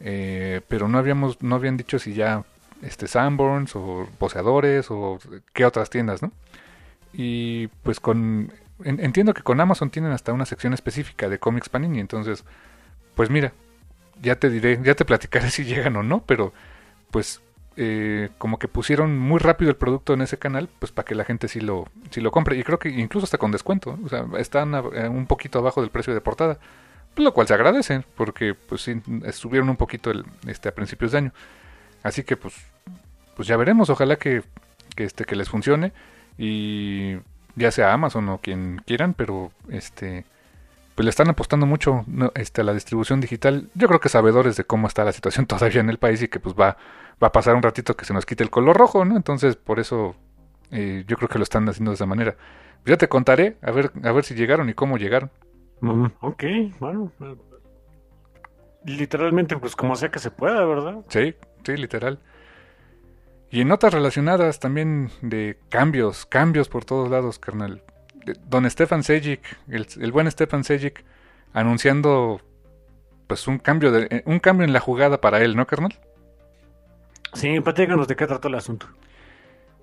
[0.00, 2.42] Eh, pero no habíamos no habían dicho si ya
[2.82, 5.20] este Sanborns o poseadores o
[5.52, 6.32] qué otras tiendas, ¿no?
[7.12, 12.00] Y pues con entiendo que con Amazon tienen hasta una sección específica de cómics Panini,
[12.00, 12.44] entonces,
[13.14, 13.52] pues mira,
[14.20, 16.52] ya te diré, ya te platicaré si llegan o no, pero
[17.12, 17.40] pues
[17.80, 21.24] eh, como que pusieron muy rápido el producto en ese canal, pues para que la
[21.24, 22.58] gente sí lo, sí lo compre.
[22.58, 23.96] Y creo que incluso hasta con descuento.
[24.04, 26.58] O sea, están un poquito abajo del precio de portada.
[27.16, 29.00] lo cual se agradece, porque pues sí,
[29.32, 30.10] subieron un poquito
[30.48, 31.32] este, a principios de año.
[32.02, 32.54] Así que pues,
[33.36, 33.90] pues ya veremos.
[33.90, 34.42] Ojalá que,
[34.96, 35.92] que, este, que les funcione.
[36.36, 37.16] Y
[37.54, 40.24] ya sea Amazon o quien quieran, pero este
[40.98, 43.70] pues le están apostando mucho este, a la distribución digital.
[43.76, 46.40] Yo creo que sabedores de cómo está la situación todavía en el país y que
[46.40, 46.76] pues va,
[47.22, 49.14] va a pasar un ratito que se nos quite el color rojo, ¿no?
[49.14, 50.16] Entonces por eso
[50.72, 52.34] eh, yo creo que lo están haciendo de esa manera.
[52.84, 55.30] ya te contaré a ver, a ver si llegaron y cómo llegaron.
[55.82, 56.44] Mm, ok,
[56.80, 57.12] bueno.
[57.20, 57.36] Eh,
[58.84, 61.04] literalmente, pues como sea que se pueda, ¿verdad?
[61.10, 61.32] Sí,
[61.62, 62.18] sí, literal.
[63.52, 67.84] Y en notas relacionadas también de cambios, cambios por todos lados, carnal
[68.46, 71.04] don Stefan Sejic, el, buen Stefan Sejic,
[71.52, 72.40] anunciando
[73.26, 75.98] pues un cambio de eh, un cambio en la jugada para él, ¿no, carnal?
[77.34, 78.86] Sí, platícanos de qué trató el asunto.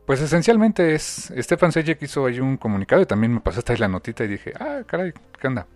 [0.05, 3.87] Pues esencialmente es, Stefan Sejic hizo ahí un comunicado y también me pasaste ahí la
[3.87, 5.67] notita y dije, ah, caray, ¿qué onda?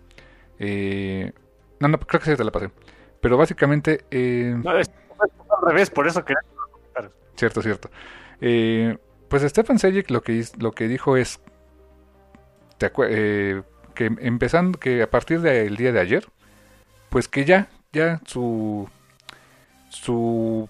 [0.58, 1.32] Eh,
[1.80, 2.70] no, no, creo que sí te la pasé.
[3.20, 4.04] Pero básicamente...
[4.10, 4.88] Eh, no, es,
[5.20, 6.34] al revés, por eso que...
[7.34, 7.90] Cierto, cierto.
[8.40, 8.96] Eh,
[9.28, 11.40] pues Stefan Sejic lo que, lo que dijo es
[13.08, 13.62] eh,
[13.94, 16.26] que empezando, que a partir del día de ayer,
[17.08, 18.88] pues que ya, ya su,
[19.88, 20.68] su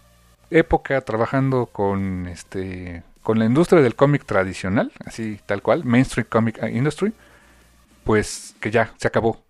[0.51, 6.59] época trabajando con este con la industria del cómic tradicional, así tal cual, mainstream comic
[6.73, 7.13] industry,
[8.05, 9.43] pues que ya se acabó.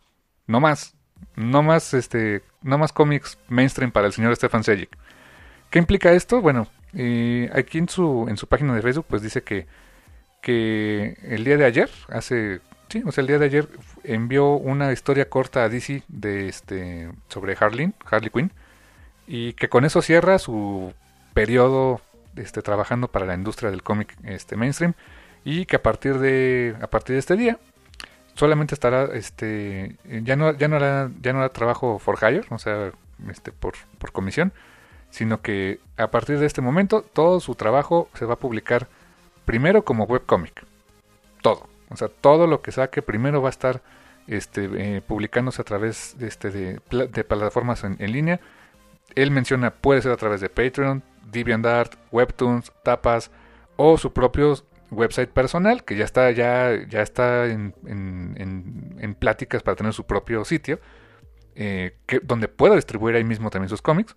[0.47, 0.95] No más,
[1.37, 4.91] no más este, no más cómics mainstream para el señor Stefan Sejic.
[5.71, 6.41] ¿Qué implica esto?
[6.41, 9.67] Bueno, eh, aquí en su en su página de Facebook pues dice que
[10.41, 13.69] que el día de ayer, hace, sí, o sea, el día de ayer
[14.05, 18.53] envió una historia corta a DC de este sobre Harley, Harley Quinn,
[19.27, 20.93] y que con eso cierra su
[21.35, 22.01] periodo
[22.37, 24.95] este, trabajando para la industria del cómic este, mainstream
[25.45, 27.59] y que a partir de a partir de este día
[28.35, 32.59] solamente estará este ya no ya no hará ya no hará trabajo for hire o
[32.59, 32.93] sea
[33.31, 34.53] este por, por comisión
[35.11, 38.89] sino que a partir de este momento todo su trabajo se va a publicar
[39.51, 40.65] primero como webcomic.
[41.43, 41.69] Todo.
[41.89, 43.83] O sea, todo lo que saque primero va a estar
[44.29, 46.81] este, eh, publicándose a través de, este, de,
[47.25, 48.39] plataformas en, línea.
[49.17, 53.33] Él menciona, puede ser a través de Patreon, DeviantArt, Webtoons, Tapas
[53.75, 54.55] o su propio
[54.93, 57.75] website personal, que ya está, ya, ya está en,
[59.19, 60.79] pláticas para tener su propio sitio,
[61.57, 64.15] eh, donde pueda distribuir ahí mismo también sus cómics.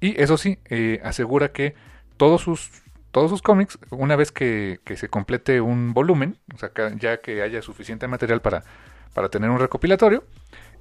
[0.00, 1.74] Y eso sí, eh, asegura que
[2.16, 2.83] todos sus
[3.14, 7.62] todos sus cómics, una vez que, se complete un volumen, o sea, ya que haya
[7.62, 8.64] suficiente material para,
[9.14, 10.24] para tener un recopilatorio,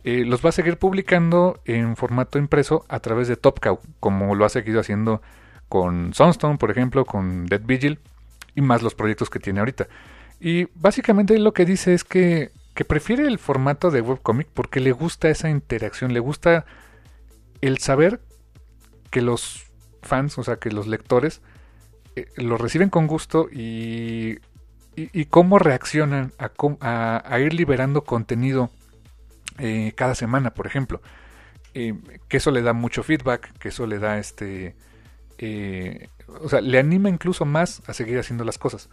[0.04, 4.34] eh, los va a seguir publicando en formato impreso a través de Top Cow, como
[4.34, 5.22] lo ha seguido haciendo
[5.70, 8.00] con Sunstone, por ejemplo, con Dead Vigil
[8.56, 9.88] y más los proyectos que tiene ahorita.
[10.40, 14.92] Y básicamente lo que dice es que, que prefiere el formato de webcomic porque le
[14.92, 16.66] gusta esa interacción, le gusta
[17.62, 18.22] el saber
[19.12, 19.68] que los
[20.02, 21.44] fans, o sea, que los lectores,
[22.16, 24.40] eh, lo reciben con gusto y,
[24.96, 28.70] y, cómo reaccionan a, ir liberando contenido
[29.58, 31.02] eh, cada semana, por ejemplo.
[31.74, 31.96] Eh,
[32.28, 34.76] que eso le da mucho feedback, que eso le da este...
[36.28, 38.90] o sea, le anima incluso más a seguir haciendo las cosas.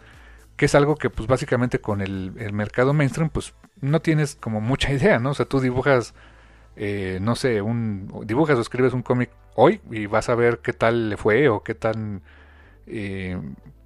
[0.57, 4.61] Que es algo que pues básicamente con el, el mercado mainstream pues no tienes como
[4.61, 5.31] mucha idea, ¿no?
[5.31, 6.15] O sea, tú dibujas...
[6.75, 11.09] no sé, un, dibujas o escribes un cómic hoy y vas a ver qué tal
[11.09, 12.23] le fue o qué tan
[12.91, 13.39] eh,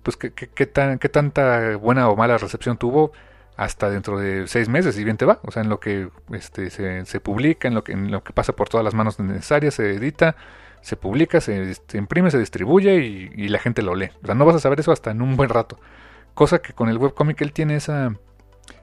[0.03, 3.11] pues qué, qué, tan, qué tanta buena o mala recepción tuvo
[3.57, 6.69] hasta dentro de seis meses y bien te va, o sea, en lo que este,
[6.69, 9.75] se, se, publica, en lo que, en lo que pasa por todas las manos necesarias,
[9.75, 10.35] se edita,
[10.85, 14.11] se publica, se, imprime, se distribuye y, la gente lo lee.
[14.21, 15.79] O sea, no vas a saber eso hasta en un buen rato.
[16.35, 18.13] Cosa que con el webcomic él tiene esa,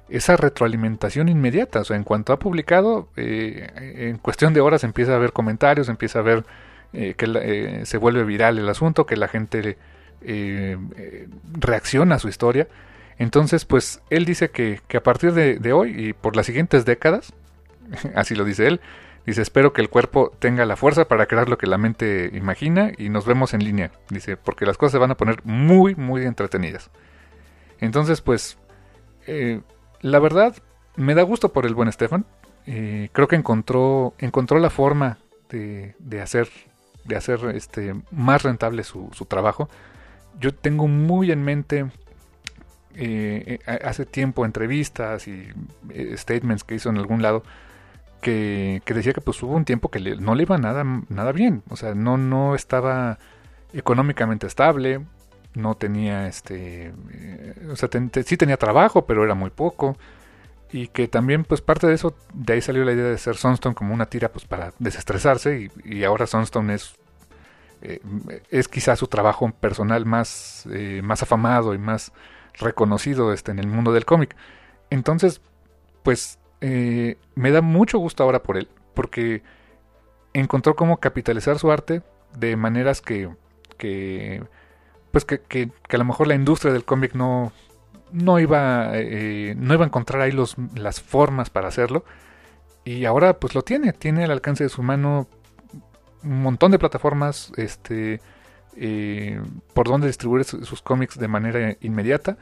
[0.09, 1.79] esa retroalimentación inmediata.
[1.81, 5.89] O sea, en cuanto ha publicado, eh, en cuestión de horas empieza a haber comentarios,
[5.89, 6.45] empieza a ver
[6.93, 9.79] eh, que se vuelve viral el asunto, que la gente
[10.25, 12.69] eh, eh, reacciona a su historia.
[13.19, 17.33] Entonces, pues él dice que, a partir de, hoy y por las siguientes décadas,
[18.15, 18.81] así lo dice él,
[19.27, 22.93] dice, espero que el cuerpo tenga la fuerza para crear lo que la mente imagina
[22.97, 23.93] y nos vemos en línea.
[24.09, 26.91] Dice, porque las cosas se van a poner muy, muy entretenidas.
[27.81, 28.59] Entonces, pues,
[29.27, 29.61] eh,
[30.01, 30.57] la verdad,
[30.97, 32.25] me da gusto por el buen Stefan.
[32.65, 35.19] creo que encontró, encontró la forma
[35.51, 36.49] de, de hacer,
[37.05, 39.69] de hacer este, más rentable su, su trabajo
[40.41, 41.91] yo tengo muy en mente
[42.95, 45.49] eh, hace tiempo entrevistas y
[46.17, 47.43] statements que hizo en algún lado
[48.23, 51.77] que, decía que pues hubo un tiempo que no le iba nada, nada bien, o
[51.77, 53.19] sea, no, no estaba
[53.73, 55.05] económicamente estable,
[55.55, 56.93] no tenía este,
[57.71, 57.91] o sea,
[58.25, 59.97] sí tenía trabajo, pero era muy poco.
[60.75, 63.75] Y que también pues parte de eso de ahí salió la idea de hacer Sunstone
[63.75, 66.95] como una tira pues para desestresarse y, ahora Sunstone es
[67.83, 68.01] eh,
[68.51, 72.13] es quizás su trabajo personal más eh, más afamado y más
[72.55, 74.37] reconocido este en el mundo del cómic
[74.91, 75.41] entonces
[76.03, 79.43] pues eh, me da mucho gusto ahora por él porque
[80.33, 82.03] encontró cómo capitalizar su arte
[82.37, 83.29] de maneras que
[85.11, 87.53] pues que, que a lo mejor la industria del cómic no
[88.13, 92.05] no iba, no iba a encontrar ahí los, las formas para hacerlo.
[92.85, 95.27] Y ahora pues lo tiene, tiene al alcance de su mano
[96.25, 98.21] un montón de plataformas este,
[98.77, 99.41] eh,
[99.75, 102.37] por donde distribuir sus cómics de manera inmediata.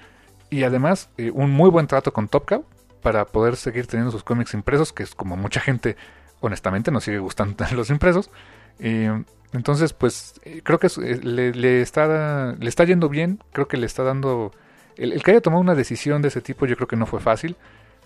[0.51, 2.65] Y además eh, un muy buen trato con Top Cow
[3.03, 5.97] para poder seguir teniendo sus cómics impresos, que es como mucha gente
[6.41, 8.31] honestamente nos sigue gustando los impresos.
[8.79, 10.89] entonces pues creo que
[11.23, 14.53] le, está, le está yendo bien, creo que le está dando
[14.97, 17.57] el, que haya tomado una decisión de ese tipo yo creo que no fue fácil,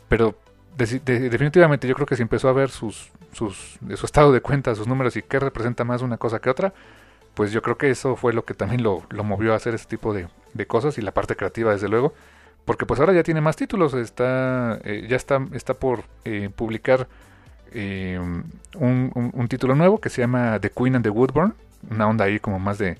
[0.08, 0.38] pero
[0.76, 4.86] definitivamente yo creo que si empezó a ver sus, sus, su estado de cuenta, sus
[4.86, 6.72] números y qué representa más una cosa que otra,
[7.34, 10.14] pues yo creo que eso fue lo que también lo, movió a hacer ese tipo
[10.14, 10.28] de,
[10.66, 12.14] cosas y la parte creativa desde luego,
[12.64, 17.08] porque pues ahora ya tiene más títulos, está eh, ya está, está por eh, publicar
[17.72, 18.18] eh,
[18.76, 21.54] un, un, título nuevo que se llama The Queen and the Woodburn,
[21.90, 22.98] una onda ahí como más de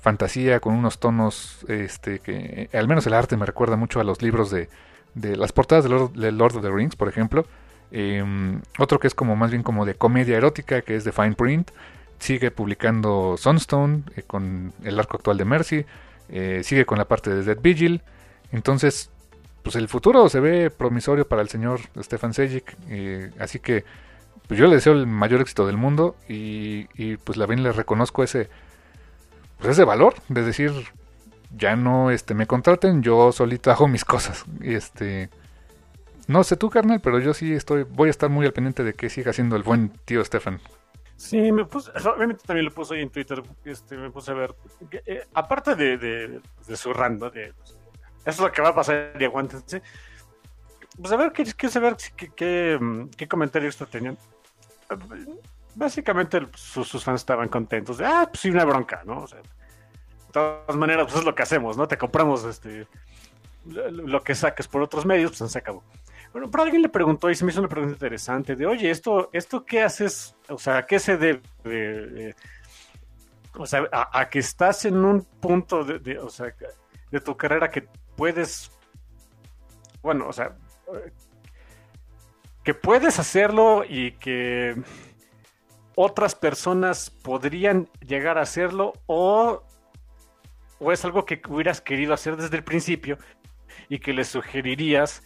[0.00, 4.22] fantasía con unos tonos este que al menos el arte me recuerda mucho a los
[4.22, 4.68] libros de,
[5.14, 7.46] de las portadas de Lord, of the Rings por ejemplo
[7.90, 11.34] em, otro que es como más bien como de comedia erótica que es de Fine
[11.34, 11.70] Print
[12.18, 15.84] sigue publicando Sunstone eh, con el arco actual de Mercy
[16.28, 18.00] eh, sigue con la parte de Dead Vigil.
[18.52, 19.10] Entonces
[19.62, 23.84] pues el futuro se ve promisorio para el señor Stefan Sejic eh, así que
[24.46, 27.72] pues yo le deseo el mayor éxito del mundo y, y pues la bien le
[27.72, 28.48] reconozco ese
[29.58, 30.72] pues ese valor de decir
[31.56, 34.44] ya no este me contraten, yo solito hago mis cosas.
[34.62, 35.30] Este
[36.28, 38.94] no sé tú, carnal, pero yo sí estoy voy a estar muy al pendiente de
[38.94, 40.60] que siga siendo el buen tío Stefan.
[41.16, 44.54] Sí, me puse, obviamente también lo puse ahí en Twitter, este, me puse a ver,
[45.06, 47.78] eh, aparte de, de, de su rando, de, pues, eso
[48.24, 49.82] es lo que va a pasar y aguántense,
[51.00, 54.16] pues a ver, qué saber qué, qué, qué comentarios tenían
[55.74, 59.22] básicamente sus, fans estaban contentos de, ah, pues sí, una bronca, ¿no?
[59.22, 59.40] O sea,
[60.32, 61.86] todas maneras, pues es lo que hacemos, ¿no?
[61.86, 62.86] Te compramos este
[63.64, 65.84] lo que saques por otros medios, pues se acabó.
[66.32, 69.28] Bueno, pero alguien le preguntó y se me hizo una pregunta interesante de, oye, esto,
[69.32, 72.34] esto qué haces, o sea, ¿qué se debe?
[73.54, 76.54] o sea, a, que estás en un punto de, o sea,
[77.10, 78.72] de tu carrera que puedes,
[80.02, 80.56] bueno, o sea,
[82.64, 84.74] que puedes hacerlo y que
[85.94, 89.62] otras personas podrían llegar a hacerlo o,
[90.82, 93.16] o es algo que hubieras querido hacer desde el principio
[93.88, 95.22] y que le sugerirías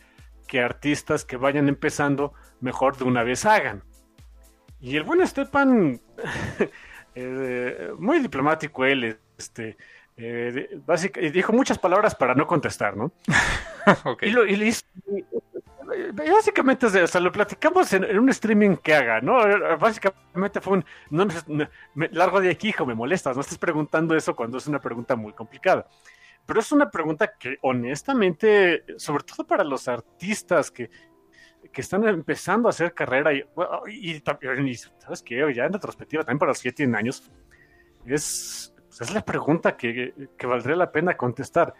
[0.47, 3.83] que artistas que vayan empezando mejor de una vez hagan.
[4.81, 6.01] Y el buen Stepan,
[7.15, 9.77] eh, muy diplomático él, este,
[10.19, 10.79] eh,
[11.33, 13.11] dijo muchas palabras para no contestar, ¿no?
[14.21, 14.85] y, lo, y, le hizo,
[16.13, 19.39] básicamente, o sea, lo platicamos en, un streaming que haga, ¿no?
[19.79, 21.27] Básicamente fue un, no,
[22.13, 25.33] largo de aquí, hijo, me molestas, no estés preguntando eso cuando es una pregunta muy
[25.33, 25.87] complicada.
[26.45, 30.91] Pero es una pregunta que honestamente, sobre todo para los artistas que,
[31.73, 33.45] que están empezando a hacer carrera y,
[33.89, 34.23] y,
[34.99, 35.53] ¿sabes qué?
[35.55, 37.31] Ya en retrospectiva, también para los que tienen años,
[38.05, 41.75] es, pues, es la pregunta que, que, valdría la pena contestar.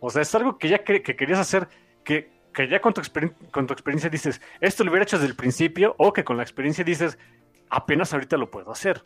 [0.00, 1.68] O sea, es algo que ya que querías hacer,
[2.04, 3.02] que, que ya con tu,
[3.50, 6.44] con tu experiencia dices, esto lo hubiera hecho desde el principio, o que con la
[6.44, 7.18] experiencia dices,
[7.68, 9.04] apenas ahorita lo puedo hacer.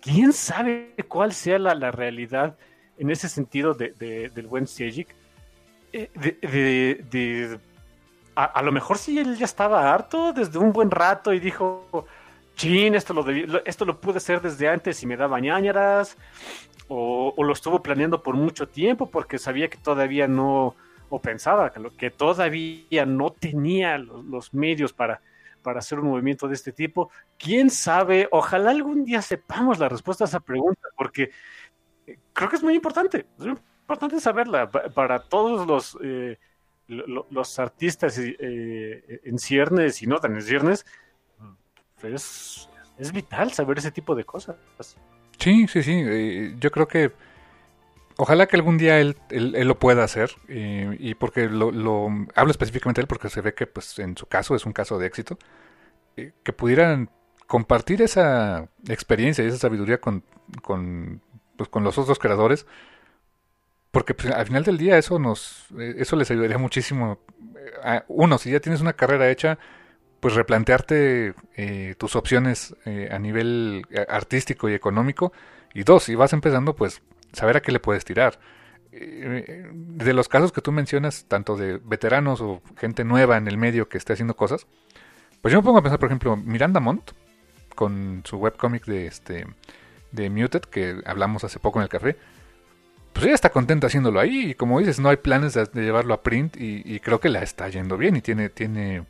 [0.00, 2.56] ¿Quién sabe cuál sea la, la realidad
[2.98, 3.90] en ese sentido de,
[4.34, 5.14] del buen Sejic?
[5.92, 7.58] Eh, de,
[8.34, 12.06] a, lo mejor si él ya estaba harto desde un buen rato y dijo,
[12.54, 13.24] chin, esto lo,
[13.64, 16.16] esto lo pude hacer desde antes y me daba ñañaras,
[16.88, 20.76] o, o, lo estuvo planeando por mucho tiempo porque sabía que todavía no,
[21.08, 25.20] o pensaba que, que todavía no tenía los, medios para,
[25.62, 27.10] para hacer un movimiento de este tipo.
[27.38, 28.28] ¿Quién sabe?
[28.30, 31.30] Ojalá algún día sepamos la respuesta a esa pregunta, porque
[32.06, 33.26] eh, creo que es muy importante.
[33.38, 36.38] Es muy importante saberla para todos los, eh,
[36.88, 40.86] los artistas eh, en ciernes y no tan en ciernes.
[42.02, 44.56] Es, es vital saber ese tipo de cosas.
[45.38, 46.54] Sí, sí, sí.
[46.58, 47.12] yo creo que
[48.16, 50.30] ojalá que algún día él, él, lo pueda hacer.
[50.48, 54.26] y porque lo, lo, hablo específicamente de él porque se ve que pues en su
[54.26, 55.38] caso es un caso de éxito.
[56.14, 57.10] que pudieran
[57.46, 60.24] compartir esa experiencia y esa sabiduría con,
[60.62, 61.22] con,
[61.56, 62.66] pues, con los otros creadores.
[63.90, 67.18] Porque pues, al final del día eso nos eh, eso les ayudaría muchísimo.
[67.84, 69.58] Eh, uno, si ya tienes una carrera hecha,
[70.20, 72.74] pues replantearte eh, tus opciones
[73.10, 75.32] a nivel artístico y económico.
[75.74, 77.02] Y dos, si vas empezando, pues
[77.36, 78.38] saber a qué le puedes tirar.
[78.90, 83.88] de los casos que tú mencionas, tanto de veteranos o gente nueva en el medio
[83.88, 84.66] que esté haciendo cosas,
[85.42, 87.12] pues yo me pongo a pensar, por ejemplo, Miranda Montt,
[87.74, 89.46] con su webcomic de este
[90.12, 92.16] de Muted, que hablamos hace poco en el café,
[93.12, 94.50] pues ella está contenta haciéndolo ahí.
[94.50, 97.68] Y como dices, no hay planes de, llevarlo a print y, creo que la está
[97.68, 99.04] yendo bien y tiene, tiene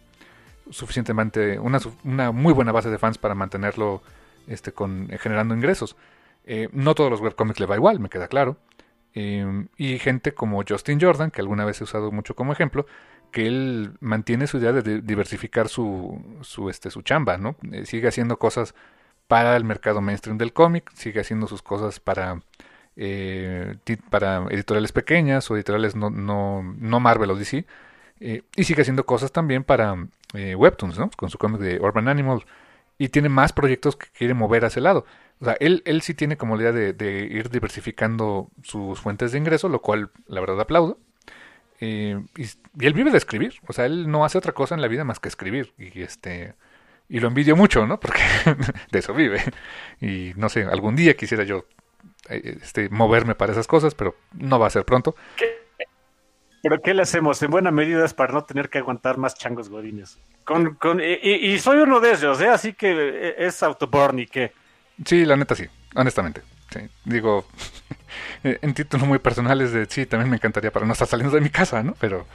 [0.70, 4.03] suficientemente, una, una muy buena base de fans para mantenerlo
[4.47, 5.97] este, con, eh, generando ingresos.
[6.47, 8.57] Eh, no todos los webcomics le va igual, me queda claro.
[9.15, 12.87] Em, y gente como Justin Jordan, que alguna vez he usado mucho como ejemplo,
[13.31, 17.57] que él mantiene su idea de diversificar su, su, este, su chamba, ¿no?
[17.73, 18.75] Eh, sigue haciendo cosas
[19.27, 22.43] para el mercado mainstream del cómic, sigue haciendo sus cosas para,
[22.97, 23.77] eh,
[24.11, 27.67] para editoriales pequeñas o editoriales no, no, no Marvel o DC,
[28.21, 29.97] eh, y sigue haciendo cosas también para
[30.35, 31.11] Webtoons, ¿no?
[31.17, 32.45] Con su cómic de Urban Animal,
[32.99, 35.07] y tiene más proyectos que quiere mover a ese lado.
[35.41, 39.39] O sea, él, él sí tiene como la idea de, ir diversificando sus fuentes de
[39.39, 40.99] ingreso, lo cual la verdad aplaudo.
[41.80, 42.45] Eh, y,
[42.84, 45.20] él vive de escribir, o sea, él no hace otra cosa en la vida más
[45.20, 45.74] que escribir.
[45.78, 46.55] Y este
[47.09, 48.01] y lo envidio mucho, ¿no?
[48.01, 48.22] Porque
[48.91, 49.43] de eso vive.
[50.01, 51.66] Y no sé, algún día quisiera yo
[52.28, 55.14] eh, este, moverme para esas cosas, pero no va a ser pronto.
[56.62, 57.41] ¿Pero qué le hacemos?
[57.43, 60.18] En buena medida es para no tener que aguantar más changos godines.
[60.45, 62.49] Con, con, y, soy uno de ellos, ¿eh?
[62.49, 64.53] Así que eh, es autoborn y que...
[65.05, 66.43] Sí, la neta sí, honestamente.
[66.73, 66.81] Sí.
[67.05, 67.47] Digo,
[68.45, 71.41] Eh, en títulos muy personales de sí, también me encantaría para no estar saliendo de
[71.41, 71.95] mi casa, ¿no?
[72.01, 72.27] Pero,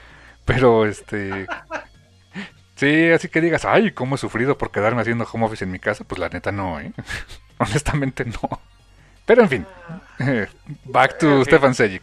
[0.45, 1.47] pero este...
[2.76, 5.78] Sí, así que digas, ay, cómo he sufrido por quedarme haciendo home office en mi
[5.78, 6.91] casa, pues la neta no, ¿eh?
[7.59, 8.59] Honestamente no.
[9.24, 9.68] Pero en fin,
[10.86, 12.01] back to Stefan Sejic.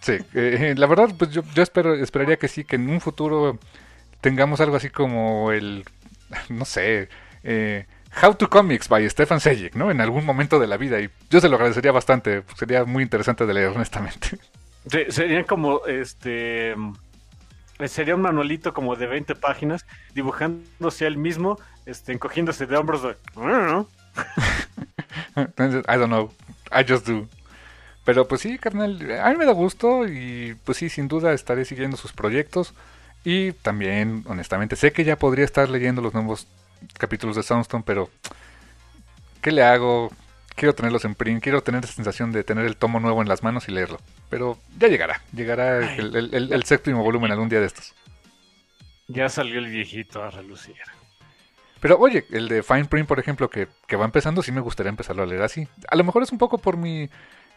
[0.00, 3.60] Sí, eh, la verdad, pues yo, yo espero, esperaría que sí, que en un futuro
[4.20, 5.84] tengamos algo así como el,
[6.48, 7.08] no sé,
[7.44, 7.86] eh,
[8.22, 9.90] How to Comics by Stefan Sejic, ¿no?
[9.90, 11.00] En algún momento de la vida.
[11.00, 12.42] Y yo se lo agradecería bastante.
[12.56, 14.38] Sería muy interesante de leer, honestamente.
[14.90, 16.74] Sí, sería como este.
[17.86, 19.84] Sería un manualito como de 20 páginas,
[20.14, 23.02] dibujándose él mismo, este, encogiéndose de hombros.
[23.02, 23.16] De...
[25.36, 26.30] I don't know.
[26.70, 27.26] I just do.
[28.04, 31.64] Pero pues sí, carnal, a mí me da gusto y pues sí, sin duda estaré
[31.64, 32.74] siguiendo sus proyectos.
[33.24, 36.46] Y también, honestamente, sé que ya podría estar leyendo los nuevos
[36.98, 38.10] capítulos de Soundstone, pero
[39.40, 40.10] ¿qué le hago?
[40.54, 43.42] Quiero tenerlos en print, quiero tener la sensación de tener el tomo nuevo en las
[43.42, 43.98] manos y leerlo.
[44.30, 47.94] Pero ya llegará, llegará el, séptimo volumen algún día de estos.
[49.08, 50.76] Ya salió el viejito a relucir.
[51.80, 54.90] Pero oye, el de Fine Print, por ejemplo, que, que va empezando, sí me gustaría
[54.90, 55.68] empezarlo a leer así.
[55.88, 57.10] A lo mejor es un poco por mi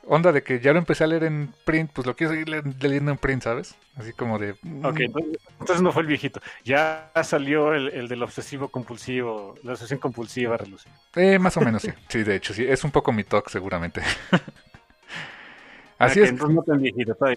[0.08, 2.50] onda de que ya lo empecé a leer en print, pues lo quiero seguir
[2.82, 3.76] leyendo en print, ¿sabes?
[3.96, 4.56] Así como de...
[4.62, 4.86] Mm.
[4.86, 6.40] Ok, entonces no fue el viejito.
[6.64, 10.92] Ya salió el, del obsesivo compulsivo, la obsesión compulsiva, relucir.
[11.16, 11.92] Eh, más o menos, sí.
[12.08, 12.66] Sí, de hecho, sí.
[12.68, 14.02] Es un poco mi talk, seguramente.
[16.00, 16.30] Así es.
[16.30, 17.34] Entonces no tan viejito, está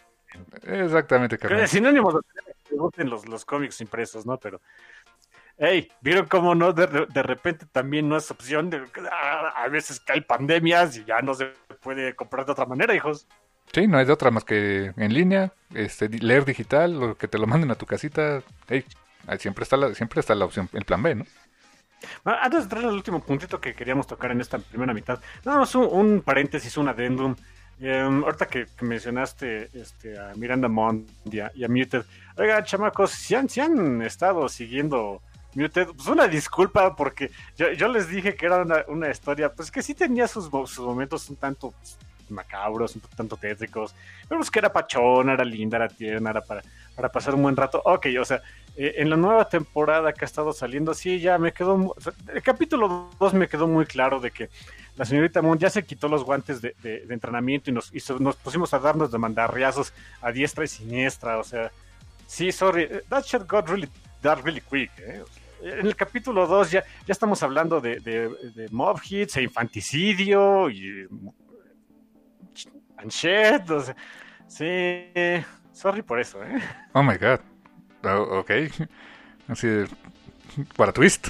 [0.62, 1.68] Exactamente, Carlos.
[1.68, 2.21] Sinónimo de
[2.68, 4.37] que gusten los, los cómics impresos, ¿no?
[4.39, 4.61] Pero
[5.63, 6.73] Hey, ¿vieron cómo no?
[6.73, 6.87] De,
[7.23, 8.71] repente también no es opción.
[8.71, 8.83] De,
[9.13, 11.53] ah, a veces cae pandemias y ya no se
[11.83, 13.27] puede comprar de otra manera, hijos.
[13.71, 17.37] Sí, no hay de otra más que en línea, este, leer digital, o que te
[17.37, 18.43] lo manden a tu casita.
[18.69, 18.87] Hey,
[19.39, 21.27] siempre está la, siempre está la opción, el plan B, ¿no?
[22.25, 25.75] Antes de entrar al último puntito que queríamos tocar en esta primera mitad, nada más
[25.75, 27.37] un, paréntesis, un adendum.
[27.79, 32.05] Em, ahorita que, mencionaste este, a Miranda Mond y a, Muted,
[32.37, 38.34] oiga, chamacos, si han, si han estado siguiendo pues una disculpa porque yo, les dije
[38.34, 41.98] que era una, historia, pues que sí tenía sus, momentos un tanto pues,
[42.30, 43.94] macabros, un tanto tétricos,
[44.28, 46.62] pero pues que era pachona, era linda, era tierna, era para,
[46.94, 47.82] para pasar un buen rato.
[47.84, 48.40] Ok, o sea,
[48.76, 51.94] eh, en la nueva temporada que ha estado saliendo, sí, ya me quedó,
[52.32, 54.48] el capítulo 2 me quedó muy claro de que
[54.96, 56.74] la señorita Moon ya se quitó los guantes de,
[57.09, 61.72] entrenamiento y nos, nos pusimos a darnos de mandarriazos a diestra y siniestra, o sea,
[62.26, 63.88] sí, sorry, that shit got really
[64.22, 65.22] dark really quick, ¿eh?
[65.63, 71.07] En el capítulo 2 ya, ya estamos hablando de, mob hits e infanticidio y.
[72.97, 73.11] And
[74.47, 75.13] sí.
[75.73, 76.61] Sorry por eso, ¿eh?
[76.93, 77.41] Oh my god.
[78.05, 78.51] Oh, ok.
[79.49, 79.89] Así de.
[80.77, 81.29] Para twist.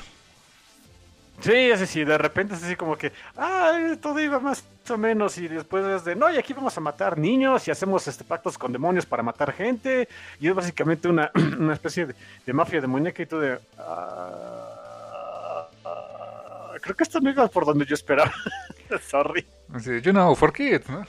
[1.41, 5.39] Sí, es sí, de repente es así como que, ah, todo iba más o menos
[5.39, 8.59] y después es de, no, y aquí vamos a matar niños y hacemos este pactos
[8.59, 10.07] con demonios para matar gente
[10.39, 12.15] y es básicamente una, una especie de,
[12.45, 17.87] de, mafia demoníaca y todo de, ah, ah, creo que esto no iba por donde
[17.87, 18.33] yo esperaba,
[19.09, 19.47] sorry.
[19.79, 21.07] Sí, you know, for kids, ¿no?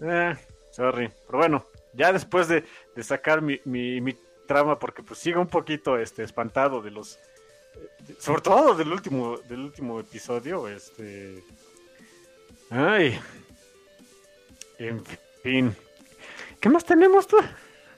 [0.00, 0.34] Eh,
[0.70, 2.64] sorry, pero bueno, ya después de,
[2.96, 7.18] de sacar mi, mi, mi trama porque pues sigo un poquito este espantado de los
[8.18, 11.42] sobre todo del último, del último episodio, este.
[12.70, 13.18] Ay.
[14.78, 15.02] En
[15.42, 15.74] fin.
[16.60, 17.36] ¿Qué más tenemos tú?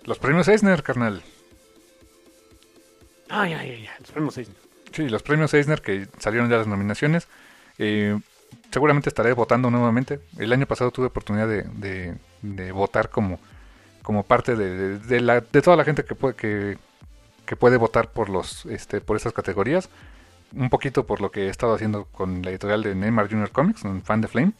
[0.04, 1.22] Los premios Eisner, carnal.
[3.28, 4.56] Ay, ay, ay, los premios Eisner.
[4.92, 7.28] Sí, los premios Eisner que salieron ya las nominaciones.
[7.78, 8.18] Eh,
[8.70, 10.20] seguramente estaré votando nuevamente.
[10.38, 13.38] El año pasado tuve oportunidad de, de, votar como,
[14.02, 16.78] como parte de, de, la, de toda la gente que, puede, que,
[17.46, 19.88] que puede votar por los este, por estas categorías.
[20.54, 23.84] Un poquito por lo que he estado haciendo con la editorial de Neymar Junior Comics,
[23.84, 24.52] un fan de Flame.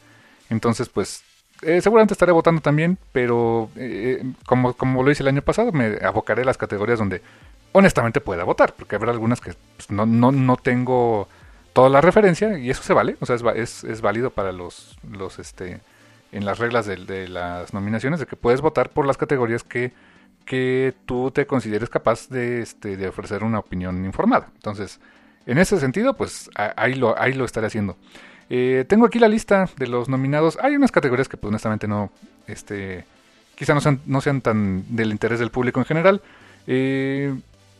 [0.51, 1.23] Entonces, pues,
[1.63, 5.99] eh, seguramente estaré votando también, pero eh, como, como lo hice el año pasado, me
[6.03, 7.23] abocaré a las categorías donde
[7.73, 11.29] honestamente pueda votar, porque habrá algunas que pues, no, no, no tengo
[11.73, 15.39] toda la referencia y eso se vale, o sea, es, es, válido para los, los
[15.39, 15.81] este,
[16.33, 19.93] en las reglas de, las nominaciones de que puedes votar por las categorías que
[20.47, 24.49] que tú te consideres capaz de, este, de ofrecer una opinión informada.
[24.55, 25.01] Entonces,
[25.45, 27.97] en ese sentido, pues ahí lo, ahí lo estaré haciendo.
[28.49, 30.57] Eh, tengo aquí la lista de los nominados.
[30.63, 32.11] Hay unas categorías que pues honestamente no,
[32.47, 33.05] este,
[33.57, 36.23] quizá no sean, no sean tan del interés del público en general.
[36.67, 37.35] Eh,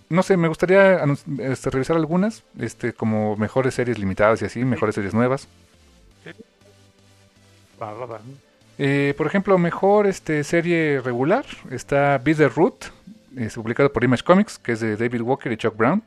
[0.09, 1.01] no sé, me gustaría
[1.39, 5.49] este, revisar algunas, este, como mejores series limitadas y así, mejores series nuevas.
[8.79, 12.87] Eh, por ejemplo, mejor este, serie regular está Be the Root,
[13.37, 16.03] es publicado por Image Comics, que es de David Walker y Chuck Brown.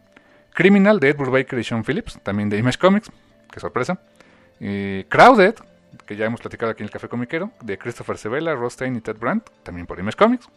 [0.53, 3.11] Criminal de Edward Baker y Sean Phillips, también de Image Comics,
[3.51, 3.99] qué sorpresa.
[4.59, 5.55] Eh, Crowded,
[6.05, 9.01] que ya hemos platicado aquí en el Café Comiquero, de Christopher Sebela, Ross Stein y
[9.01, 10.49] Ted Brandt, también por Image Comics.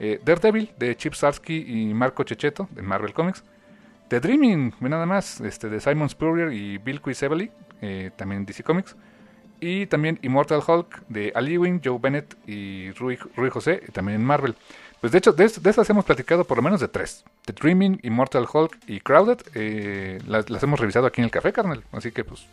[0.00, 3.44] Eh, Daredevil de Chip Sarsky y Marco Checheto, de Marvel Comics.
[4.08, 8.96] The Dreaming, nada más, este, de Simon Spurrier y Bill Quisevely, eh, también DC Comics.
[9.66, 14.26] Y también Immortal Hulk de Ali Wing, Joe Bennett y Rui, Rui José, también en
[14.26, 14.54] Marvel.
[15.00, 17.24] Pues de hecho, de, de, estas hemos platicado por lo menos de tres.
[17.46, 19.38] The Dreaming, Immortal Hulk y Crowded.
[19.54, 21.82] Eh, las, las, hemos revisado aquí en el café, carnal.
[21.92, 22.46] Así que pues,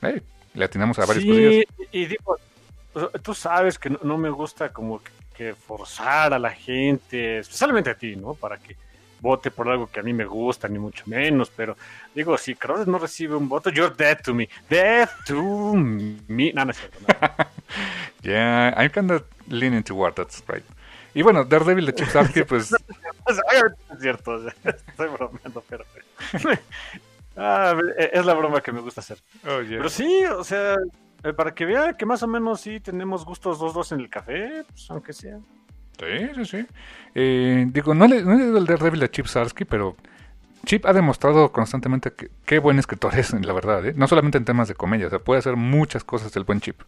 [0.00, 0.22] hey,
[0.54, 2.38] le atinamos a varios sí, y digo,
[3.22, 7.90] tú sabes que no, no me gusta como que, que forzar a la gente, especialmente
[7.90, 8.32] a ti, ¿no?
[8.32, 8.74] Para que
[9.24, 11.76] vote por algo que a mí me gusta, ni mucho menos, pero
[12.14, 14.48] digo, si Crowder no recibe un voto, you're dead to me.
[14.68, 16.52] Dead to me.
[16.52, 16.98] No, no es cierto.
[17.00, 17.46] No.
[18.22, 20.62] yeah, I'm kind of leaning toward that's right.
[21.14, 22.70] Y bueno, Daredevil de Chip Zdarsky, pues...
[22.72, 23.40] es
[24.00, 25.84] cierto, estoy bromeando, pero...
[27.36, 27.74] ah,
[28.12, 29.18] es la broma que me gusta hacer.
[29.46, 29.78] Oh, yeah.
[29.78, 30.76] Pero sí, o sea,
[31.22, 34.10] eh, para que vea que más o menos sí tenemos gustos dos dos en el
[34.10, 35.38] café, pues aunque sea.
[35.98, 36.66] Sí, sí, sí.
[37.14, 39.96] Eh, digo, no le, no le digo el Daredevil de Chip Sarsky, pero
[40.64, 43.86] Chip ha demostrado constantemente que, qué buen escritor es, la verdad.
[43.86, 43.94] ¿eh?
[43.96, 46.80] No solamente en temas de comedia, o sea, puede hacer muchas cosas el buen Chip.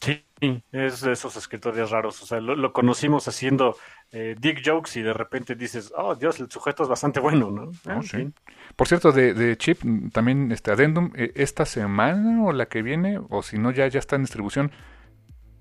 [0.00, 0.24] Sí,
[0.72, 2.20] es de esos escritores raros.
[2.22, 3.76] O sea, lo, lo conocimos haciendo
[4.10, 7.70] eh, dick jokes y de repente dices, oh Dios, el sujeto es bastante bueno, ¿no?
[7.86, 8.08] Ah, sí.
[8.08, 8.32] sí.
[8.74, 9.82] Por cierto, de, de, Chip,
[10.12, 14.00] también este Addendum, eh, esta semana o la que viene, o si no, ya, ya
[14.00, 14.72] está en distribución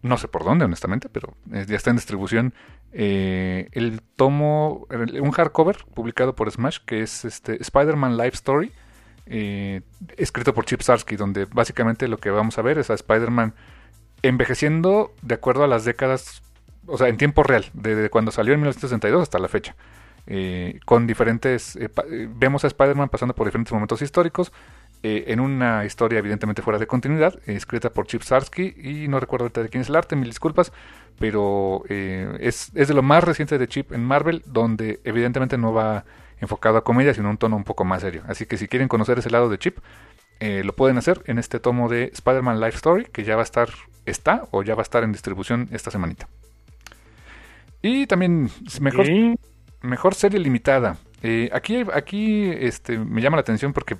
[0.01, 2.53] no sé por dónde, honestamente, pero ya está en distribución
[2.91, 8.71] eh, el tomo, un hardcover publicado por Smash, que es este Spider-Man Life Story,
[9.27, 9.81] eh,
[10.17, 13.53] escrito por Chip Sarsky, donde básicamente lo que vamos a ver es a Spider-Man
[14.23, 16.41] envejeciendo de acuerdo a las décadas,
[16.85, 19.75] o sea, en tiempo real, desde cuando salió en 1962 hasta la fecha.
[20.27, 21.89] Eh, con diferentes, eh,
[22.35, 24.51] vemos a Spider-Man pasando por diferentes momentos históricos,
[25.03, 29.49] eh, en una historia evidentemente fuera de continuidad, escrita por Chip Sarsky y no recuerdo
[29.49, 30.71] de quién es el arte, mil disculpas,
[31.17, 35.73] pero eh, es, es, de lo más reciente de Chip en Marvel, donde evidentemente no
[35.73, 36.05] va
[36.39, 38.21] enfocado a comedia, sino un tono un poco más serio.
[38.27, 39.79] Así que si quieren conocer ese lado de Chip,
[40.39, 43.45] eh, lo pueden hacer en este tomo de Spider-Man Life Story, que ya va a
[43.45, 43.69] estar,
[44.05, 46.27] está o ya va a estar en distribución esta semanita.
[47.81, 49.35] Y también mejor, ¿Sí?
[49.81, 50.97] mejor serie limitada.
[51.51, 53.97] aquí aquí este, me llama la atención porque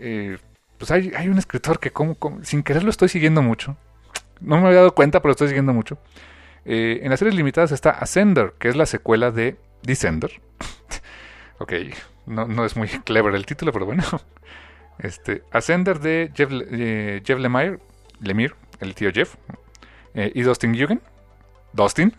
[0.00, 0.38] eh,
[0.78, 3.76] pues hay, hay, un escritor que como, como, sin querer lo estoy siguiendo mucho.
[4.40, 5.98] No me había dado cuenta, pero lo estoy siguiendo mucho.
[6.64, 10.40] Eh, en las series limitadas está Ascender, que es la secuela de Descender.
[11.58, 11.72] ok,
[12.26, 14.04] no, no, es muy clever el título, pero bueno.
[14.98, 17.78] Este, Ascender de Jeff, eh, Jeff Lemire,
[18.18, 19.36] Lemire, el tío Jeff,
[20.14, 21.00] eh, y Dustin Yugen.
[21.72, 22.12] Dustin,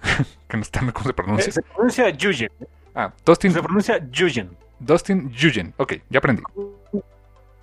[0.47, 1.51] que no está cómo se pronuncia.
[1.51, 2.49] Se pronuncia Yugen.
[2.95, 3.51] Ah, Dustin.
[3.51, 4.51] Se pronuncia Yugen.
[4.79, 5.73] Dustin Yugen.
[5.75, 6.41] Ok, ya aprendí.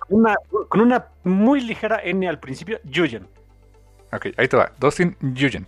[0.09, 0.35] Una,
[0.69, 3.27] con una muy ligera N al principio, Yugen.
[4.11, 4.71] Ok, ahí te va.
[4.79, 5.67] Dustin Yugen.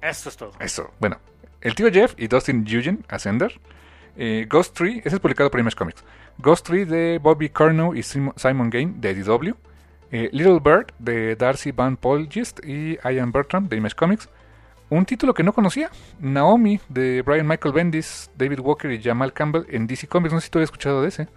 [0.00, 0.52] Eso es todo.
[0.60, 1.18] Eso, bueno.
[1.60, 3.60] El tío Jeff y Dustin Yugen, Ascender.
[4.16, 6.04] Eh, Ghost Tree, ese es publicado por Image Comics.
[6.38, 9.54] Ghost Tree de Bobby Carno y Simon Gain de DW.
[10.12, 14.28] Eh, Little Bird de Darcy Van Polgist y Ian Bertram de Image Comics.
[14.88, 19.64] Un título que no conocía, Naomi de Brian Michael Bendis, David Walker y Jamal Campbell
[19.68, 20.32] en DC Comics.
[20.32, 21.28] No sé si tú habías escuchado de ese.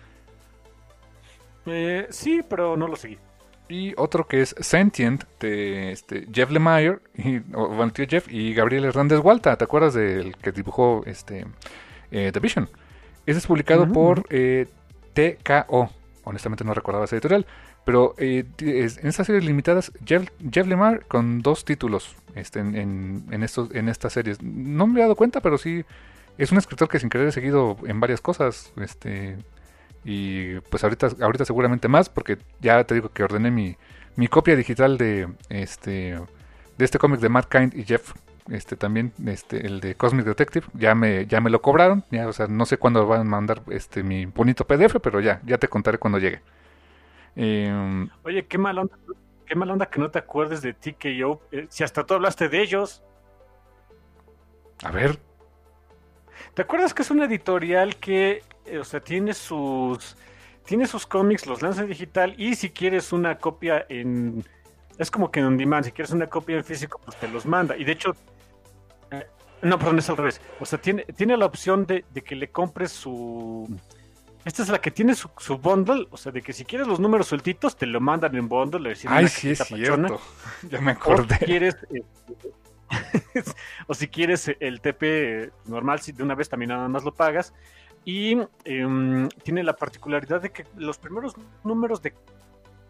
[1.66, 3.18] Eh, sí, pero no lo seguí.
[3.70, 8.86] Y otro que es Sentient de este, Jeff Lemire, y, o, tío Jeff, y Gabriel
[8.86, 9.56] Hernández Walta.
[9.56, 11.46] ¿Te acuerdas del que dibujó este,
[12.12, 12.70] eh, The Vision?
[13.26, 14.68] Ese es publicado por eh,
[15.14, 15.90] TKO.
[16.26, 17.46] Honestamente no recordaba esa editorial.
[17.86, 23.44] Pero eh, en estas series limitadas, Jeff, Jeff Lemire con dos títulos este, en, en,
[23.44, 24.42] estos, en estas series.
[24.42, 25.84] No me he dado cuenta, pero sí
[26.38, 28.72] es un escritor que sin querer he seguido en varias cosas.
[28.78, 29.38] Este,
[30.04, 33.78] y pues ahorita, ahorita seguramente más, porque ya te digo que ordené mi,
[34.16, 36.20] mi copia digital de este
[36.78, 38.14] de este cómic de Matt Kind y Jeff
[38.50, 40.68] este también este el de Cosmic Detective.
[40.74, 43.62] Ya me ya me lo cobraron ya o sea no sé cuándo van a mandar
[43.70, 46.42] este mi bonito PDF pero ya ya te contaré cuando llegue.
[47.36, 48.96] Em, oye qué mal onda
[49.46, 52.62] qué mal onda que no te acuerdes de TKO eh, si hasta tú hablaste de
[52.62, 53.04] ellos.
[54.84, 55.20] A ver.
[56.54, 58.44] ¿Te acuerdas que es una editorial que,
[58.80, 60.16] o sea, tiene sus,
[60.66, 64.44] tiene sus cómics, los lanza en digital y si quieres una copia en,
[64.98, 67.46] es como que en on demand, si quieres una copia en físico, pues te los
[67.46, 67.76] manda.
[67.76, 68.16] Y de hecho,
[69.12, 69.28] eh,
[69.62, 70.42] no, perdón, es al revés.
[70.60, 73.68] O sea, tiene, tiene la opción de, que le compres su,
[74.46, 77.00] esta es la que tiene su, su, bundle, o sea, de que si quieres los
[77.00, 78.94] números sueltitos, te lo mandan en bundle.
[79.08, 80.20] Ay, sí, es cierto.
[80.70, 81.38] Ya me acordé.
[81.38, 82.04] si quieres, eh,
[83.88, 87.54] o si quieres el TP normal, si de una vez también nada más lo pagas.
[88.06, 92.14] Y em, tiene la particularidad de que los primeros números de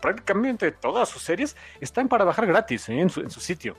[0.01, 2.99] prácticamente todas sus series están para bajar gratis ¿eh?
[2.99, 3.77] en, su, sitio.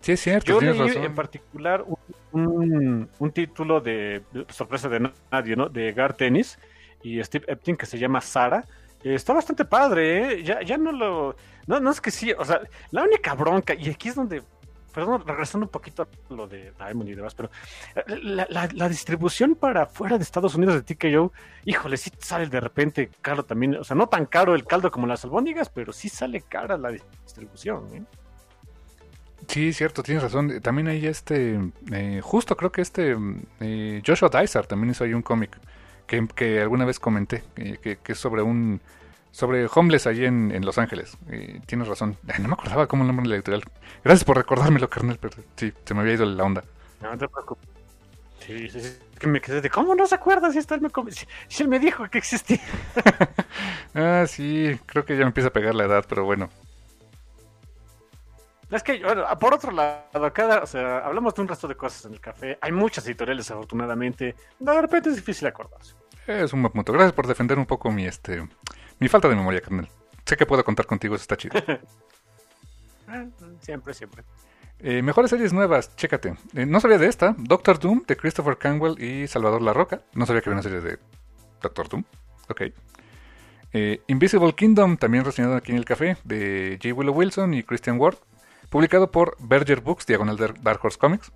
[0.00, 0.60] Sí, es cierto.
[0.60, 1.84] Yo leí en particular
[2.30, 5.68] un, título de, sorpresa de nadie, ¿no?
[5.68, 6.58] De Gar Tennis
[7.02, 8.64] y Steve Epting que se llama Sara.
[9.02, 10.42] está bastante padre, ¿eh?
[10.44, 11.36] Ya, ya no lo.
[11.66, 12.60] No, no es que sí, o sea,
[12.92, 14.42] la única bronca, y aquí es donde
[14.96, 17.50] perdón, regresando un poquito a lo de Diamond y demás, pero
[17.94, 21.34] eh, la, distribución para fuera de Estados Unidos de TKO,
[21.66, 25.06] híjole, sí sale de repente caro también, o sea, no tan caro el caldo como
[25.06, 27.84] las albóndigas, pero sí sale cara la distribución.
[27.94, 28.02] ¿eh?
[29.48, 30.62] Sí, cierto, tienes razón.
[30.62, 31.60] También hay este,
[31.92, 33.14] eh, justo creo que este
[34.06, 35.58] Joshua Dysart también hizo ahí un cómic
[36.06, 38.80] que, alguna vez comenté, que, que es sobre un
[39.36, 41.18] sobre Homeless allí en, Los Ángeles.
[41.66, 42.16] tienes razón.
[42.38, 43.64] no me acordaba cómo el nombre de la editorial.
[44.02, 46.64] Gracias por recordármelo, carnal, pero sí, se me había ido la onda.
[47.02, 47.68] No te preocupes.
[48.40, 48.98] Sí, sí, sí.
[49.18, 50.78] Que me quedé de cómo no se acuerda si, está,
[51.10, 52.62] si, si él me dijo que existía.
[53.94, 56.48] ah, sí, creo que ya me empieza a pegar la edad, pero bueno.
[58.70, 62.06] Es que, bueno, por otro lado, cada, o sea, hablamos de un resto de cosas
[62.06, 62.56] en el café.
[62.62, 64.34] Hay muchas editoriales, afortunadamente.
[64.58, 65.94] De repente es difícil acordarse.
[66.26, 66.94] Es un buen punto.
[66.94, 68.42] Gracias por defender un poco mi, este,
[68.98, 69.88] mi falta de memoria, carnal.
[70.24, 71.56] Sé que puedo contar contigo, eso está chido.
[73.60, 74.24] siempre, siempre.
[74.80, 76.36] Eh, mejores series nuevas, chécate.
[76.54, 77.34] Eh, no sabía de esta.
[77.38, 80.02] Doctor Doom de Christopher Canwell y Salvador La Roca.
[80.14, 80.98] No sabía que había una serie de
[81.62, 82.04] Doctor Doom.
[82.48, 82.62] Ok.
[83.72, 86.94] Eh, Invisible Kingdom, también reseñado aquí en el café, de J.
[86.94, 88.16] Willow Wilson y Christian Ward.
[88.68, 91.32] Publicado por Berger Books, diagonal de Dark Horse Comics.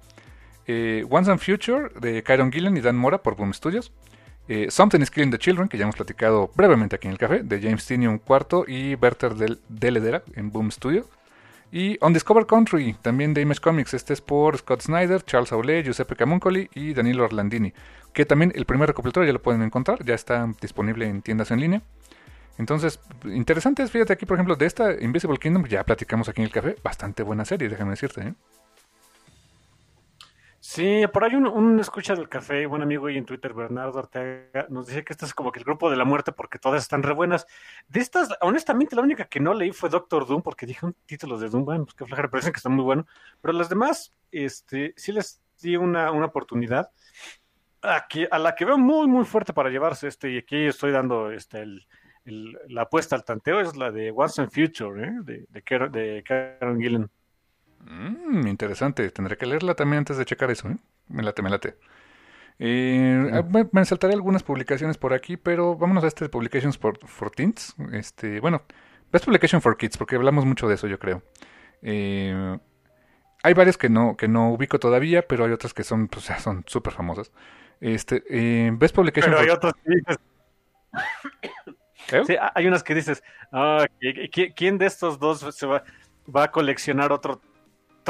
[1.08, 3.92] Once and Future de Kyron Gillen y Dan Mora por Boom Studios.
[4.52, 7.44] Eh, Something is Killing the Children, que ya hemos platicado brevemente aquí en el café,
[7.44, 11.08] de James Tinion cuarto y Berter del, de en Boom Studio.
[11.70, 13.94] Y Undiscovered Country, también de Image Comics.
[13.94, 17.72] Este es por Scott Snyder, Charles Aulé, Giuseppe Camuncoli y Danilo Orlandini.
[18.12, 21.60] Que también el primer recopilatorio ya lo pueden encontrar, ya está disponible en tiendas en
[21.60, 21.82] línea.
[22.58, 26.46] Entonces, interesante es, fíjate aquí, por ejemplo, de esta Invisible Kingdom, ya platicamos aquí en
[26.46, 26.74] el café.
[26.82, 28.20] Bastante buena serie, déjame decirte.
[28.22, 28.34] ¿eh?
[30.72, 34.86] Sí, por ahí un, escucha del café, buen amigo y en Twitter, Bernardo Ortega, nos
[34.86, 37.12] dice que esta es como que el grupo de la muerte porque todas están re
[37.12, 37.44] buenas.
[37.88, 41.40] De estas, honestamente, la única que no leí fue Doctor Doom porque dije un título
[41.40, 43.04] de Doom, bueno, pues que flojera, parecen que está muy bueno.
[43.40, 46.92] Pero las demás, este, sí les di una, una oportunidad.
[47.82, 51.32] Aquí, a la que veo muy, muy fuerte para llevarse este, y aquí estoy dando
[51.32, 51.84] este, el,
[52.68, 55.12] la apuesta al tanteo, es la de Once and Future, ¿eh?
[55.24, 57.10] de, de, de Karen Gillen.
[57.84, 59.10] Mm, interesante.
[59.10, 60.68] Tendré que leerla también antes de checar eso.
[60.68, 60.76] ¿eh?
[61.08, 61.76] Me late, me late.
[62.58, 67.30] Eh, ah, me, saltaré algunas publicaciones por aquí, pero vámonos a este de Publications for,
[67.30, 67.74] Teens.
[67.92, 68.62] Este, bueno,
[69.12, 71.22] Best Publication for Kids, porque hablamos mucho de eso, yo creo.
[71.82, 72.58] Eh,
[73.42, 76.64] hay varias que no, que no ubico todavía, pero hay otras que son, pues, son
[76.66, 77.32] súper famosas.
[77.80, 79.30] Este, eh, Best Publication.
[79.32, 80.18] Pero hay for- otros que dices.
[82.12, 82.22] ¿Eh?
[82.26, 83.22] Sí, hay unas que dices,
[83.52, 85.84] ah, ¿qui- qui- ¿quién de estos dos se va,
[86.34, 87.40] va a coleccionar otro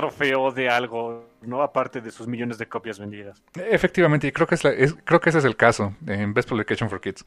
[0.01, 3.42] trofeo de algo, no aparte de sus millones de copias vendidas?
[3.55, 7.01] Efectivamente, y creo que, es creo que ese es el caso en Best Publication for
[7.01, 7.26] Kids.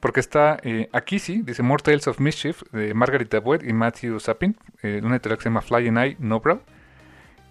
[0.00, 4.20] Porque está eh, aquí sí, dice More Tales of Mischief de Margaret Atwood y Matthew
[4.20, 6.60] Sapin, eh, una editorial que se llama Fly and I, No Brow.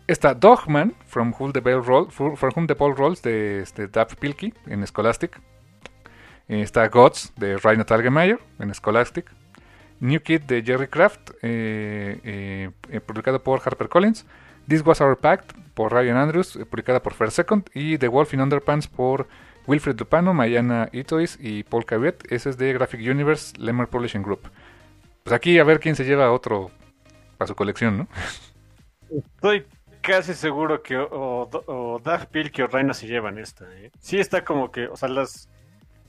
[0.06, 3.88] Está Dogman, from whom the bell roll, for, for whom the ball rolls, de este,
[3.88, 5.40] Dav Pilkey en Scholastic.
[6.48, 9.32] Eh, está Gods, de Raina Talgemeyer en Scholastic.
[10.00, 14.26] New Kid, de Jerry Kraft, eh, eh, eh, publicado por HarperCollins.
[14.70, 17.70] This Was Our Pact, por Ryan Andrews, publicada por Fair Second.
[17.74, 19.28] Y The Wolf in Underpants, por
[19.68, 22.24] Wilfred Lupano, Mayana Itois y Paul Caviet.
[22.32, 24.50] Ese es de Graphic Universe, Lemmer Publishing Group.
[25.24, 26.72] Pues aquí a ver quién se lleva otro
[27.38, 28.08] para su colección, ¿no?
[29.36, 29.66] Estoy
[30.02, 33.66] casi seguro que o, o, Dav Pilkey o Reina se llevan esta.
[33.78, 33.92] ¿eh?
[34.00, 35.50] Sí está como que, o sea, las,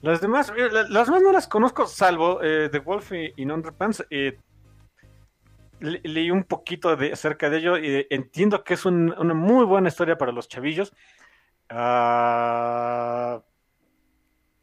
[0.03, 4.05] las demás, la- las demás no las conozco, salvo eh, The Wolf in Underpants.
[4.11, 4.39] Eh,
[5.81, 9.65] le- leí un poquito de, acerca de ello y entiendo que es un- una muy
[9.65, 10.93] buena historia para los chavillos.
[11.69, 13.43] Ah,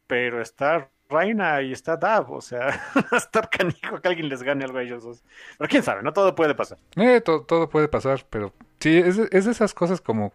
[0.08, 2.68] pero está Reina y está Dav, o sea,
[3.12, 5.24] estar canijo que alguien les gane algo a ellos dos.
[5.58, 6.78] Pero quién sabe, no todo puede pasar.
[6.96, 10.34] Eh, to- todo puede pasar, pero sí, es es de esas cosas como...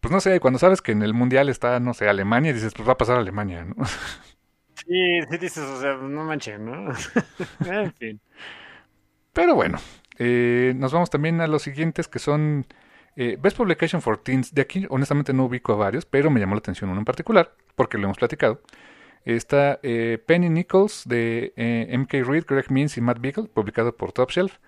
[0.00, 2.88] Pues no sé, cuando sabes que en el mundial está, no sé, Alemania, dices, pues
[2.88, 3.76] va a pasar Alemania, ¿no?
[4.84, 6.90] Sí, sí dices, o sea, no manches, ¿no?
[7.66, 8.20] en fin.
[9.32, 9.78] Pero bueno,
[10.18, 12.66] eh, nos vamos también a los siguientes que son
[13.16, 14.54] eh, Best Publication for Teens.
[14.54, 17.54] De aquí, honestamente, no ubico a varios, pero me llamó la atención uno en particular,
[17.74, 18.60] porque lo hemos platicado.
[19.24, 21.52] Está eh, Penny Nichols de
[21.96, 24.58] MK Reed, Greg Means y Matt Beagle, publicado por Top Shelf.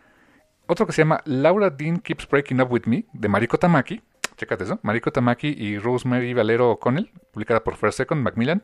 [0.66, 4.00] Otro que se llama Laura Dean Keeps Breaking Up With Me, de Mariko Tamaki.
[4.36, 4.78] Chécate eso.
[4.82, 8.62] Mariko Tamaki y Rosemary Valero O'Connell, publicada por First Second, Macmillan.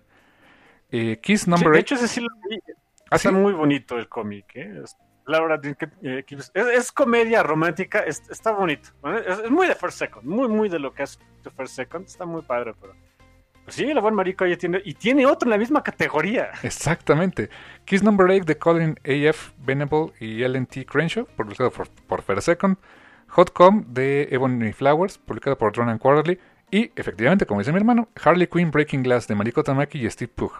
[1.22, 1.78] Kiss Sí, Number de 8.
[1.80, 2.58] hecho, ese sí lo vi.
[3.10, 3.34] ¿Ah, Está sí?
[3.34, 4.82] muy bonito el cómic, ¿eh?
[5.30, 5.60] Laura
[6.02, 6.24] eh,
[6.54, 8.90] es, comedia romántica, es- está bonito.
[9.26, 12.06] Es, muy de First Second, muy, muy de lo que es de First Second.
[12.06, 12.94] Está muy padre, pero.
[13.64, 14.44] Pues sí, la buen marico.
[14.46, 16.50] Y tiene otro en la misma categoría.
[16.62, 17.50] Exactamente.
[17.84, 19.52] Kiss Number 8 de Colin A.F.
[19.58, 20.84] Venable y Ellen T.
[20.84, 22.76] Crenshaw, publicado por, por Fair Second.
[23.28, 26.38] Hotcom de Ebony Flowers, publicado por Drone and Quarterly.
[26.72, 30.32] Y, efectivamente, como dice mi hermano, Harley Quinn Breaking Glass de Mariko Tamaki y Steve
[30.34, 30.52] Pugh.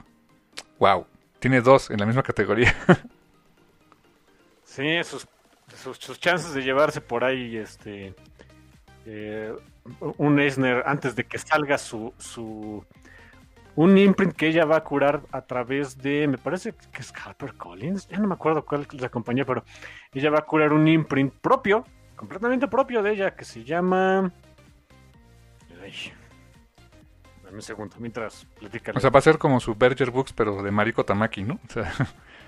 [0.78, 1.06] ¡Wow!
[1.38, 2.74] Tiene dos en la misma categoría.
[4.70, 5.26] Sí, sus,
[5.74, 8.14] sus, sus chances de llevarse por ahí este
[9.04, 9.52] eh,
[10.16, 12.86] un Eisner antes de que salga su, su
[13.74, 17.54] un imprint que ella va a curar a través de, me parece que es Harper
[17.54, 19.64] Collins, ya no me acuerdo cuál la compañía, pero
[20.12, 24.30] ella va a curar un imprint propio, completamente propio de ella, que se llama...
[25.82, 26.12] Ay,
[27.42, 28.92] dame un segundo, mientras platica.
[28.94, 31.58] o sea, va a ser como su Berger Books, pero de Mariko Tamaki, ¿no?
[31.68, 31.92] O sea,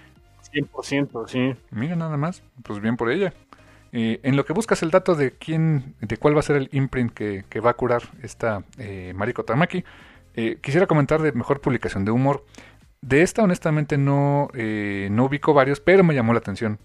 [0.53, 1.55] 100%, sí.
[1.70, 2.42] mira nada más.
[2.62, 3.32] Pues bien por ella.
[3.92, 6.68] Eh, en lo que buscas el dato de quién, de cuál va a ser el
[6.72, 9.84] imprint que, que va a curar esta eh, Mariko Tamaki,
[10.34, 12.44] eh, quisiera comentar de mejor publicación de humor.
[13.00, 16.78] De esta, honestamente, no, eh, no ubico varios, pero me llamó la atención.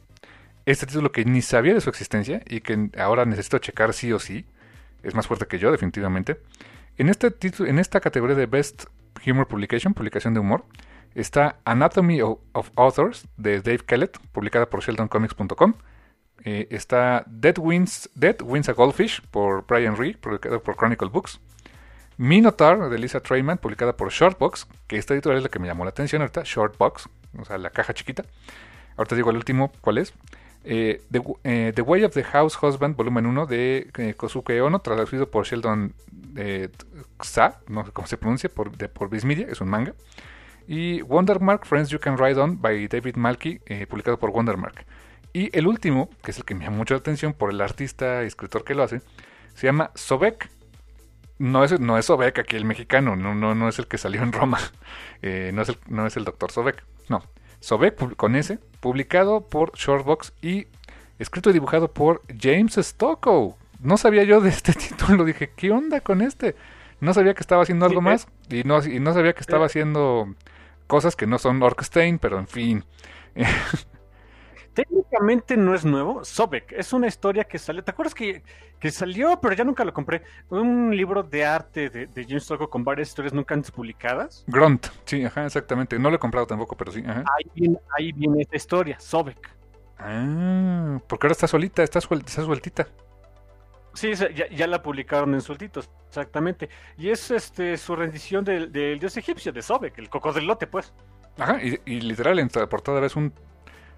[0.65, 4.19] Este título que ni sabía de su existencia y que ahora necesito checar sí o
[4.19, 4.45] sí.
[5.03, 6.39] Es más fuerte que yo, definitivamente.
[6.97, 8.85] En, este título, en esta categoría de Best
[9.25, 10.65] Humor Publication, publicación de humor,
[11.15, 15.73] está Anatomy of, Authors de Dave Kellett, publicada por SheldonComics.com.
[16.43, 21.39] Eh, está Dead Wins, Dead Wins a Goldfish por Brian Ree, publicado por Chronicle Books.
[22.17, 25.83] Minotaur de Lisa Treyman, publicada por Shortbox, que esta editorial es la que me llamó
[25.83, 28.23] la atención ahorita, Shortbox, o sea, la caja chiquita.
[28.97, 30.13] Ahorita digo el último, ¿cuál es?
[30.63, 35.29] Eh, The, eh, The Way of the House Husband, volumen 1 de Kosuke Ono, traducido
[35.29, 35.93] por Sheldon
[37.21, 39.93] Xa, no sé cómo se pronuncia, por, de, por Viz Media, es un manga.
[40.67, 44.85] Y Wondermark, Friends You Can Ride On, by David Malky, eh, publicado por Wondermark.
[45.31, 48.23] Y el último, que es el que me llama mucho la atención por el artista
[48.23, 49.01] y escritor que lo hace,
[49.53, 50.49] se llama Sobek.
[51.39, 54.23] No es, no es Sobek aquí el mexicano, no, no, no es el que salió
[54.23, 54.59] en Roma,
[55.21, 57.21] eh, no, es el, no es el doctor Sobek, no.
[57.59, 60.67] Sobek con ese, publicado por Shortbox y
[61.19, 63.55] escrito y dibujado por James Stockow.
[63.79, 66.55] No sabía yo de este título, dije, ¿qué onda con este?
[66.99, 69.63] No sabía que estaba haciendo algo Sí, más y no, y no sabía que estaba
[69.63, 69.67] eh.
[69.67, 70.33] haciendo
[70.87, 72.83] cosas que no son Orkstein, pero en fin.
[74.73, 76.23] Técnicamente no es nuevo.
[76.23, 77.83] Sobek es una historia que salió.
[77.83, 78.43] ¿Te acuerdas que,
[78.79, 80.21] que salió, pero ya nunca lo compré?
[80.49, 84.43] Un libro de arte de, de James Tocco con varias historias nunca antes publicadas.
[84.45, 85.97] Grunt, sí, ajá, exactamente.
[85.97, 87.03] No lo he comprado tampoco, pero sí.
[87.07, 87.23] Ajá.
[87.37, 89.49] Ahí viene, ahí viene esta historia, Sobek.
[89.97, 92.87] Ah, porque ahora está solita, está, suel- está sueltita.
[93.97, 96.69] Sí, ya, la publicaron en sueltitos, exactamente.
[96.99, 100.93] Y es este su rendición del, dios egipcio, de Sobek, el cocodrilote, pues.
[101.39, 103.33] Ajá, y, literal en la portada ves un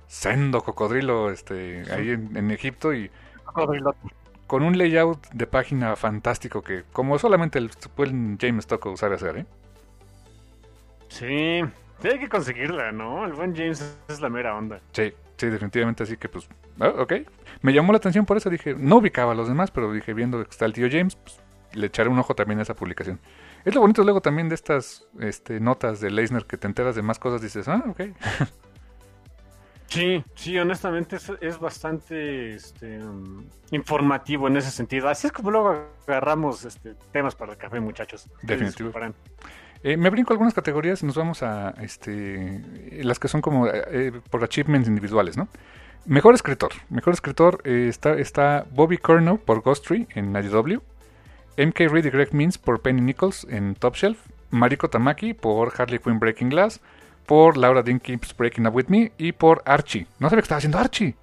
[0.07, 3.11] sendo cocodrilo este, ahí en, Egipto y
[4.47, 9.39] con un layout de página fantástico que como solamente el, el James Tocco sabe hacer,
[9.39, 9.45] ¿eh?
[11.09, 13.25] Sí, hay que conseguirla, ¿no?
[13.25, 14.79] El buen James es la mera onda.
[14.93, 16.47] Sí, sí, definitivamente, así que pues,
[16.79, 17.13] ah, ok.
[17.61, 20.43] Me llamó la atención por eso, dije, no ubicaba a los demás, pero dije, viendo
[20.43, 21.39] que está el tío James, pues,
[21.73, 23.19] le echaré un ojo también a esa publicación.
[23.65, 27.01] Es lo bonito luego también de estas este, notas de Leisner que te enteras de
[27.01, 28.01] más cosas, dices, ah, ok.
[29.89, 35.09] Sí, sí, honestamente es, bastante este, um, informativo en ese sentido.
[35.09, 38.29] Así es como luego agarramos este, temas para el café, muchachos.
[38.43, 38.91] Definitivo.
[39.81, 42.61] Eh, me brinco algunas categorías y nos vamos a este,
[43.01, 45.47] las que son como eh, eh, por achievements individuales, ¿no?
[46.05, 46.71] Mejor escritor.
[46.89, 50.81] Mejor escritor está, está Bobby Curnow por Ghost en IDW.
[51.57, 54.19] MK Reed y Greg Means por Penny Nichols en Top Shelf.
[54.49, 56.81] Mariko Tamaki por Harley Quinn Breaking Glass.
[57.25, 59.11] Por Laura Dean Keeps Breaking Up With Me.
[59.17, 60.07] Y por Archie.
[60.19, 61.15] No sabía que estaba haciendo Archie.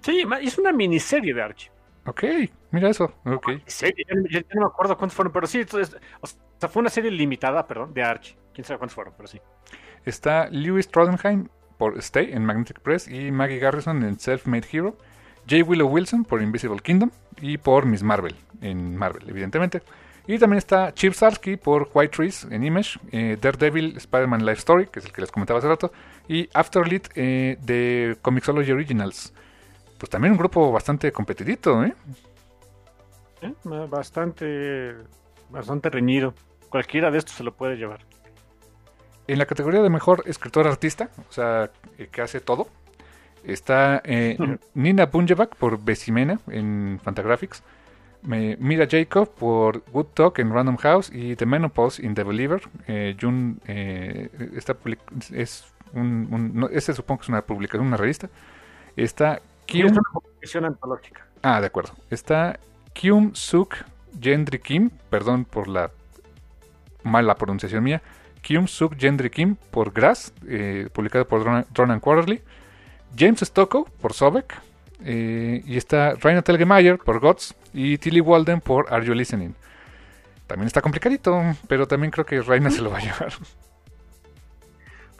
[0.00, 1.70] Sí, es una miniserie de Archie.
[2.06, 2.24] Ok,
[2.70, 3.12] mira eso.
[3.24, 3.62] Okay.
[3.66, 5.60] Sí, yo, no me acuerdo cuántos fueron, pero sí,
[6.20, 8.36] o sea, fue una serie limitada, perdón, de Archie.
[8.54, 9.40] Quién sabe cuántos fueron, pero sí.
[10.04, 11.48] Está Lewis Trondheim
[11.78, 14.96] por Stay en Magnetic Press y Maggie Garrison en Self-Made Hero.
[15.48, 15.64] J.
[15.64, 19.82] Willow Wilson por Invisible Kingdom y por Miss Marvel en Marvel, evidentemente.
[20.26, 24.86] Y también está Chip Sarsky por White Trees en Image, eh, Daredevil Spider-Man Life Story,
[24.86, 25.92] que es el que les comentaba hace rato,
[26.28, 29.32] y Afterlit eh, de Comixology Originals
[30.00, 31.94] pues también un grupo bastante competidito, ¿eh?
[33.64, 34.96] Bastante,
[35.50, 36.34] bastante reñido.
[36.70, 38.00] Cualquiera de estos se lo puede llevar.
[39.28, 42.68] En la categoría de mejor escritor artista, o sea, eh, que hace todo,
[43.44, 44.36] está eh,
[44.74, 47.62] Nina Bunjevac por Besimena en Fantagraphics,
[48.22, 52.60] Mira Jacob por Good Talk en Random House y The Menopause in The Believer.
[52.86, 54.28] Eh, June, eh,
[55.32, 58.28] es un, este supongo que es una publicación, una revista.
[58.96, 59.40] Está
[60.40, 61.26] es una antológica.
[61.42, 61.92] Ah, de acuerdo.
[62.10, 62.58] Está
[62.92, 63.76] Kyum Suk
[64.20, 65.90] Gendry Kim, perdón por la
[67.02, 68.02] mala pronunciación mía.
[68.42, 72.42] Kyum Suk Gendry Kim por Grass, eh, publicado por Drone Quarterly.
[73.16, 74.60] James Stocko por Sobek.
[75.02, 77.54] Eh, y está Raina Telgemeier por Gods.
[77.72, 79.54] Y Tilly Walden por Are You Listening.
[80.46, 83.32] También está complicadito, pero también creo que Raina se lo va a llevar.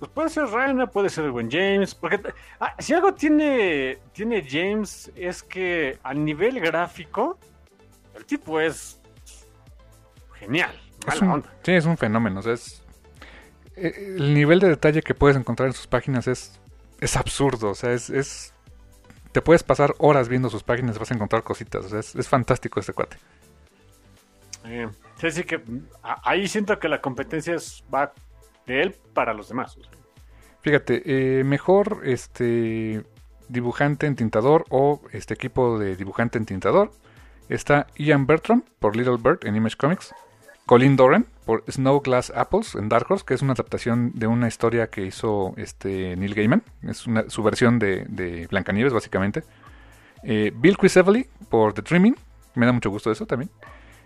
[0.00, 1.94] Pues puede ser Raina, puede ser el buen James.
[1.94, 2.20] Porque
[2.58, 7.38] ah, si algo tiene, tiene James es que a nivel gráfico,
[8.16, 8.98] el tipo es
[10.32, 10.74] genial.
[11.62, 12.40] sí, es un fenómeno.
[12.40, 12.82] es,
[13.76, 16.58] eh, el nivel de detalle que puedes encontrar en sus páginas es,
[16.98, 17.68] es absurdo.
[17.68, 18.54] O sea, es, es
[19.32, 21.92] te puedes pasar horas viendo sus páginas, vas a encontrar cositas.
[21.92, 23.18] es, fantástico este cuate.
[24.64, 24.88] Eh,
[25.20, 25.60] sí, sí que
[26.02, 28.14] ahí siento que la competencia es, va
[28.66, 29.78] de él para los demás.
[30.62, 33.02] Fíjate, eh, mejor este
[33.48, 36.92] dibujante en tintador o este equipo de dibujante en tintador
[37.48, 40.14] está Ian Bertram por Little Bird en Image Comics,
[40.66, 44.46] Colin Doran por Snow Glass Apples en Dark Horse, que es una adaptación de una
[44.46, 49.42] historia que hizo este Neil Gaiman, es su versión de, de Blancanieves básicamente.
[50.22, 52.14] Eh, Bill Quisevely por The Dreaming,
[52.54, 53.50] me da mucho gusto eso también.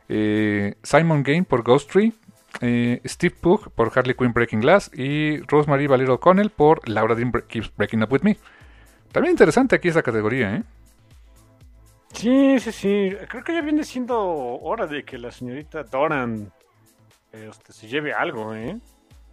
[0.08, 2.14] Eh, Simon Gain por Ghost Tree,
[2.60, 7.32] eh, Steve Pugh por Harley Quinn Breaking Glass y Rosemary Valero O'Connell por Laura Dean
[7.48, 8.36] Keeps Breaking Up With Me.
[9.12, 10.62] También interesante aquí esa categoría, ¿eh?
[12.12, 13.12] Sí, sí, sí.
[13.28, 16.52] Creo que ya viene siendo hora de que la señorita Doran
[17.32, 18.78] eh, este, se lleve algo, ¿eh?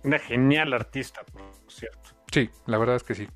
[0.03, 2.09] Una genial artista, por cierto.
[2.31, 3.27] Sí, la verdad es que sí.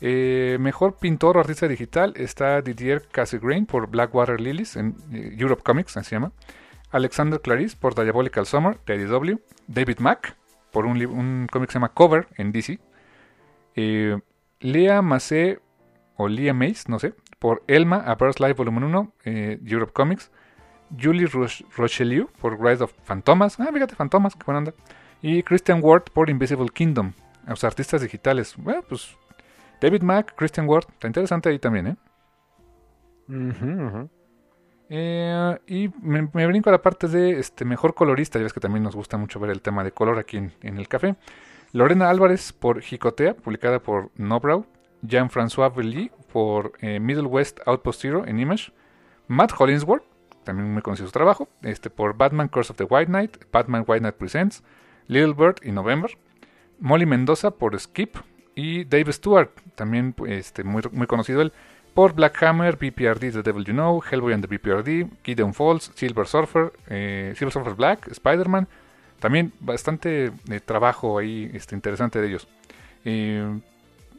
[0.00, 5.92] Eh, mejor pintor o artista digital está Didier Cassegrain por Blackwater Lilies en Europe Comics,
[5.92, 6.32] se llama.
[6.96, 10.36] Alexander Clarice por Diabolical Summer de IDW, David Mack
[10.72, 12.78] por un, cómic que se llama Cover en DC,
[13.74, 14.18] eh,
[14.60, 15.60] Lea Massé
[16.16, 20.30] o Lea Mace, no sé, por Elma, A Burst Life Volumen 1, eh, Europe Comics,
[20.98, 21.26] Julie
[21.76, 24.74] Rochelieu por Rise of Fantomas, ah, fíjate, Fantomas, qué buena onda,
[25.20, 27.12] y Christian Ward por Invisible Kingdom,
[27.46, 28.54] los artistas digitales.
[28.56, 29.16] Bueno, pues
[29.80, 31.96] David Mack, Christian Ward, está interesante ahí también, ¿eh?
[34.88, 38.82] Eh, y me, brinco a la parte de este mejor colorista, ya ves que también
[38.82, 41.16] nos gusta mucho ver el tema de color aquí en, el café.
[41.72, 44.66] Lorena Álvarez por Jicotea, publicada por Nobrow.
[45.02, 48.72] Jean-François Belly por eh, Middle West Outpost Zero en Image.
[49.28, 50.04] Matt Hollingsworth,
[50.44, 54.00] también muy conocido su trabajo, este, por Batman Curse of the White Knight, Batman White
[54.00, 54.62] Knight Presents,
[55.08, 56.10] Little Bird y November.
[56.78, 58.16] Molly Mendoza por Skip
[58.54, 61.52] y Dave Stewart, también este, muy, muy conocido él,
[61.96, 66.26] por Black Hammer, BPRD The Devil You Know, Hellboy and the BPRD, Gideon Falls, Silver
[66.26, 68.68] Surfer, eh, Silver Surfer Black, Spider-Man.
[69.18, 72.48] También bastante eh, trabajo ahí este, interesante de ellos.
[73.06, 73.60] Eh,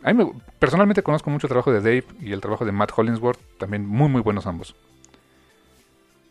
[0.01, 3.39] a mí personalmente conozco mucho el trabajo de Dave y el trabajo de Matt Hollingsworth,
[3.59, 4.75] también muy muy buenos ambos.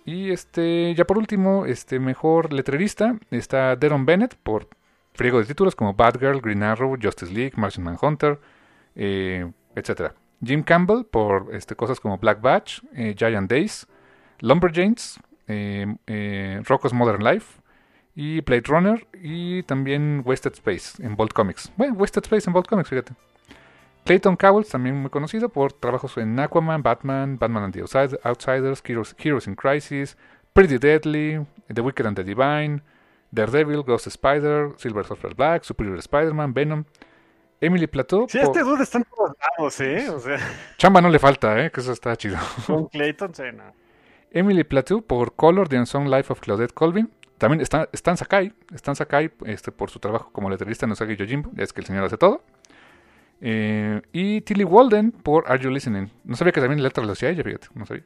[0.05, 4.67] Y este, ya por último, este mejor letrerista está Deron Bennett por
[5.15, 8.41] friego de títulos como Batgirl, Green Arrow, Justice League, Martian Manhunter,
[8.97, 10.13] etc.
[10.47, 13.87] Jim Campbell por este, cosas como Black Batch, eh, Giant Days,
[14.41, 15.19] Lumberjanes,
[15.49, 17.61] eh, eh, Rocco's Modern Life
[18.15, 21.73] y Blade Runner y también Wasted Space en Bolt Comics.
[21.77, 23.13] Bueno, Wasted Space en Bolt Comics, fíjate.
[24.05, 28.81] Clayton Cowles, también muy conocido por trabajos en Aquaman, Batman, Batman and the Outsiders,
[29.19, 30.17] Heroes, in Crisis,
[30.53, 32.83] Pretty Deadly, The Wicked and the Divine,
[33.33, 36.87] Daredevil, Ghost Spider, Silver Surfer Black, Superior Spider-Man, Venom.
[37.61, 38.27] Emily Plateau.
[38.29, 40.09] Sí, este dude está en todos lados, ¿eh?
[40.11, 40.39] O sea...
[40.77, 41.71] Chamba no le falta, ¿eh?
[41.71, 42.37] Que eso está chido.
[42.67, 43.43] Con Clayton, sí,
[44.31, 47.11] Emily Plateau por Color, The Unsung Life of Claudette Colvin.
[47.39, 48.53] También está, Stan Sakai.
[48.75, 51.51] Stan Sakai este, por su trabajo como letrista en Usagi Yojimbo.
[51.57, 52.43] Es que el señor hace todo.
[53.41, 56.11] Eh, y Tilly Walden por Are You Listening.
[56.25, 57.69] No sabía que también letras lo hacía ella, fíjate.
[57.75, 58.05] No sabía.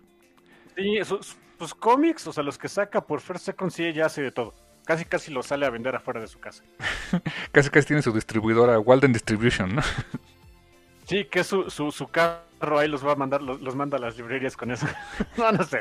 [0.77, 4.33] Sí, sus, cómics, o sea, los que saca por First Second, sí, ella hace de
[4.33, 4.55] todo.
[4.91, 6.65] Casi, casi lo sale a vender afuera de su casa.
[7.53, 9.83] casi, casi tiene su distribuidora, Walden Distribution, ¿no?
[11.07, 14.17] sí, que su, su, su carro ahí los va a mandar, los, manda a las
[14.17, 14.89] librerías con eso.
[15.39, 15.79] no, no sé,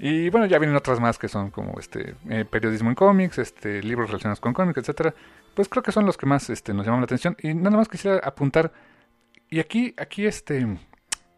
[0.00, 3.84] Y bueno, ya vienen otras más que son como este eh, periodismo en cómics, este
[3.84, 5.14] libros relacionados con cómics, etcétera.
[5.54, 7.36] Pues creo que son los que más este, nos llaman la atención.
[7.40, 8.72] Y nada más quisiera apuntar.
[9.48, 10.76] Y aquí, aquí este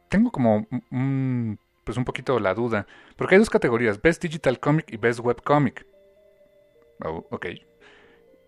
[0.08, 2.86] tengo como un, pues un poquito la duda.
[3.16, 5.84] Porque hay dos categorías, Best Digital Comic y Best Web Comic.
[7.04, 7.46] Oh, ok.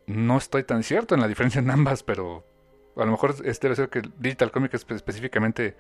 [0.07, 2.45] No estoy tan cierto en la diferencia en ambas, pero
[2.97, 5.77] a lo mejor este debe ser que Digital Comic es específicamente,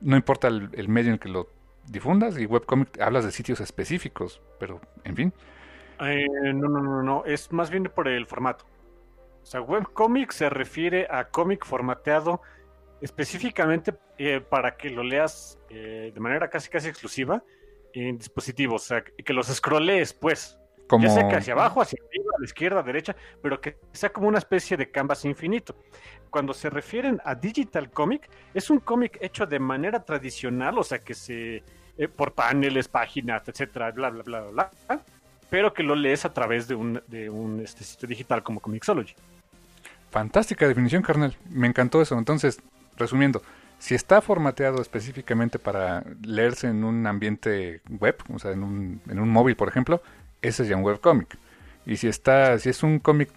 [0.00, 1.48] no importa el medio en que lo
[1.88, 5.32] difundas y webcomic hablas de sitios específicos, pero en fin.
[6.00, 8.64] Eh, no, no, no, no, es más bien por el formato.
[9.42, 12.40] O sea, webcomic se refiere a cómic formateado
[13.00, 17.42] específicamente eh, para que lo leas eh, de manera casi casi exclusiva
[17.92, 20.58] en dispositivos, o sea, que los scrollees pues.
[20.86, 21.04] Como...
[21.04, 23.76] Ya sea que hacia abajo, hacia arriba, a la izquierda, a la derecha, pero que
[23.92, 25.76] sea como una especie de canvas infinito.
[26.30, 30.98] Cuando se refieren a digital comic, es un cómic hecho de manera tradicional, o sea,
[30.98, 31.62] que se
[31.98, 34.70] eh, por paneles, páginas, etcétera, bla, bla, bla, bla,
[35.48, 39.14] pero que lo lees a través de un, de un este, sitio digital como Comixology.
[40.10, 41.36] Fantástica definición, carnal.
[41.48, 42.18] Me encantó eso.
[42.18, 42.60] Entonces,
[42.96, 43.42] resumiendo,
[43.78, 49.18] si está formateado específicamente para leerse en un ambiente web, o sea, en un, en
[49.18, 50.02] un móvil, por ejemplo,
[50.42, 51.36] ese es ya un webcomic.
[51.84, 53.30] Y si está, si es un cómic,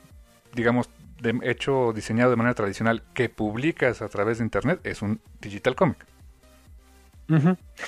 [0.53, 0.89] digamos,
[1.21, 5.75] de, hecho, diseñado de manera tradicional, que publicas a través de internet, es un digital
[5.75, 6.05] comic.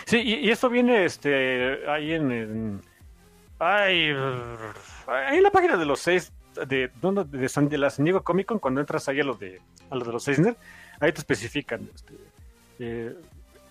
[0.05, 2.81] Sí, y, esto viene este ahí en, en
[3.57, 6.31] ahí en la página de los seis
[6.67, 9.59] de, de, de San Diego Comic Con, cuando entras ahí a lo de
[9.89, 10.55] a lo de los Eisner,
[10.99, 12.13] ahí te especifican este,
[12.79, 13.15] eh,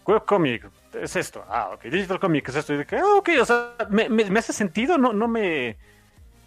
[0.05, 3.45] webcomic es esto, ah, ok, digital comic es esto, y de que, ah, ok, o
[3.45, 5.77] sea, me, me, hace sentido, no, no me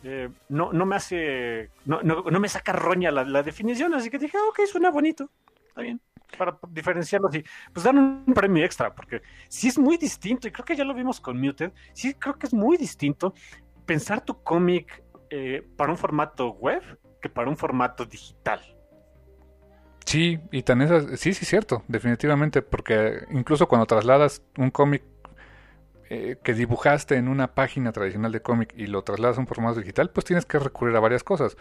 [0.04, 4.20] eh, no, no me hace no, no, me saca roña la, la, definición, así que
[4.20, 5.30] dije, ah, ok, suena bonito,
[5.68, 6.02] está bien
[6.38, 10.66] para diferenciarlos y pues dan un premio extra, porque si es muy distinto, y creo
[10.66, 13.34] que ya lo vimos con Muted, sí creo que es muy distinto
[13.86, 16.82] pensar tu cómic eh, para un formato web
[17.22, 18.62] que para un formato digital.
[20.06, 25.04] Sí, y tan es, sí, sí, cierto, definitivamente, porque incluso cuando trasladas un cómic
[26.10, 29.80] eh, que dibujaste en una página tradicional de cómic y lo trasladas a un formato
[29.80, 31.58] digital, pues tienes que recurrir a varias cosas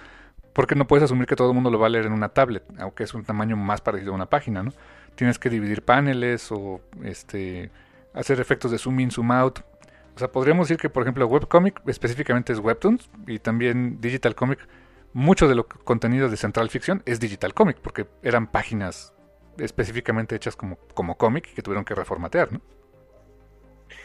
[0.52, 2.64] porque no puedes asumir que todo el mundo lo va a leer en una tablet,
[2.78, 4.72] aunque es un tamaño más parecido a una página, ¿no?
[5.14, 7.70] Tienes que dividir paneles o este
[8.14, 9.60] hacer efectos de zoom in, zoom out.
[10.14, 14.58] O sea, podríamos decir que, por ejemplo, webcomic específicamente es Webtoons y también Digital Comic.
[15.14, 19.12] Mucho de lo contenido de Central Fiction es Digital Comic, porque eran páginas
[19.58, 22.60] específicamente hechas como, como cómic que tuvieron que reformatear, ¿no?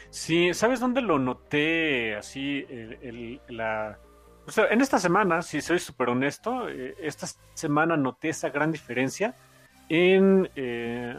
[0.10, 2.66] Sí, ¿sabes dónde lo noté así?
[3.50, 3.98] la,
[4.70, 9.36] en esta semana, si soy súper honesto, eh, esta semana noté esa gran diferencia
[9.90, 11.16] en, eh,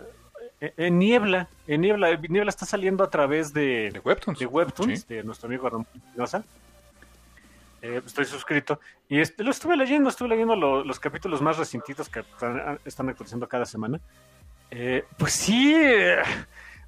[0.60, 1.48] en Niebla.
[1.66, 5.68] En Niebla, Niebla está saliendo a través de, de Webtoons, de, Webtoons, de nuestro amigo
[5.68, 5.86] Ramón
[7.82, 12.20] eh, estoy suscrito y este, lo estuve leyendo, estuve leyendo los capítulos más recientitos que
[12.84, 14.00] están, actualizando cada semana.
[15.16, 15.74] pues sí,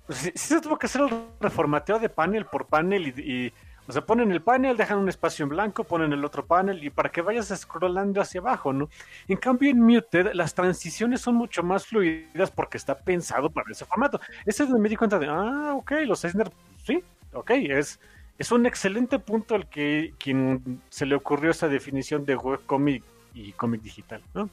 [0.06, 1.10] pues sí, se tuvo que hacer el
[1.40, 3.52] reformateo de panel por panel y
[3.90, 6.90] O sea, ponen el panel, dejan un espacio en blanco, ponen el otro panel y
[6.90, 8.88] para que vayas scrollando hacia abajo, ¿no?
[9.26, 13.84] En cambio, en Muted las transiciones son mucho más fluidas porque está pensado para ese
[13.84, 14.20] formato.
[14.46, 16.52] Ese es donde me di cuenta de, ah, ok, los Eisner,
[16.84, 17.02] sí,
[17.32, 17.98] ok, es,
[18.40, 23.04] es un excelente punto el que quien se le ocurrió esa definición de webcomic
[23.34, 24.48] y cómic digital, ¿no?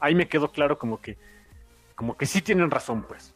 [0.00, 1.16] Ahí me quedó claro como que,
[1.94, 3.32] como que sí tienen razón, pues.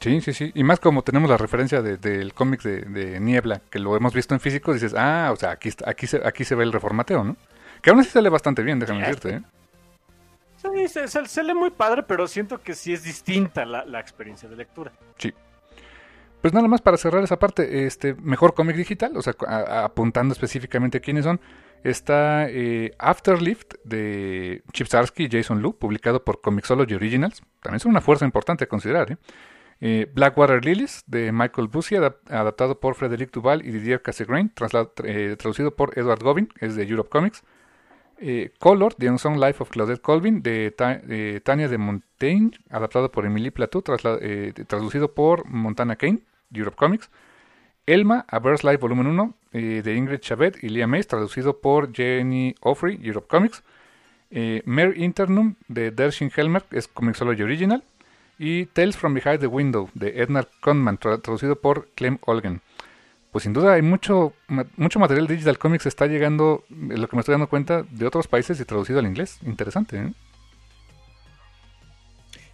[0.00, 0.50] Sí, sí, sí.
[0.54, 4.40] Y más como tenemos la referencia del cómic de, Niebla, que lo hemos visto en
[4.40, 7.36] físico, dices, ah, o sea, aquí, aquí, se, aquí se ve el reformateo, ¿no?
[7.82, 9.42] Que aún así sale bastante bien, déjame decirte, ¿eh?
[10.56, 14.56] Sí, se, lee muy padre, pero siento que sí es distinta la, la experiencia de
[14.56, 14.90] lectura.
[15.18, 15.34] Sí.
[16.42, 19.34] Pues nada más para cerrar esa parte, este mejor cómic digital, o sea,
[19.84, 21.40] apuntando específicamente quiénes son,
[21.84, 27.42] está eh, Afterlift de Chip Sarsky y Jason Lu, publicado por Comixology Originals.
[27.60, 29.12] También es una fuerza importante a considerar.
[29.12, 29.16] ¿eh?
[29.80, 35.96] Eh, Blackwater Lilies de Michael Busey, adaptado por Frederic Duval y Didier Cassegrain, traducido por
[35.96, 37.44] Edward Gobin, es de Europe Comics.
[38.58, 40.72] Color, The Unsung Life of Claudette Colvin, de
[41.44, 46.22] Tania de Montaigne, adaptado por Emily Platou, traducido por Montana Kane,
[46.52, 47.10] Europe Comics.
[47.86, 52.54] Elma, A Bird's Life Volumen 1, de Ingrid Chabet y Liam Mace, traducido por Jenny
[52.60, 53.62] Offrey, Europe Comics.
[54.64, 57.82] Mare Internum, de Dershin Helmer, es Comixology Original
[58.38, 62.62] y Tales from Behind the Window de Edna Conman, traducido por Clem Olgen.
[63.30, 64.32] Pues sin duda hay mucho,
[64.76, 68.58] mucho material Digital Comics está llegando, lo que me estoy dando cuenta, de otros países
[68.60, 69.38] y traducido al inglés.
[69.44, 70.12] Interesante, ¿eh?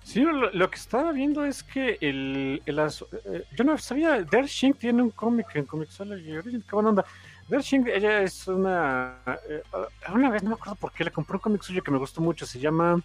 [0.08, 5.02] Sí, lo, que estaba viendo es que el, eh, yo no sabía, Der Shink tiene
[5.02, 7.04] un cómic en Comixology Origin, qué buena onda.
[7.46, 9.18] Der Shink, ella es una,
[9.50, 9.62] eh,
[10.10, 12.22] una vez no me acuerdo por qué, le compré un cómic suyo que me gustó
[12.22, 12.98] mucho, se llama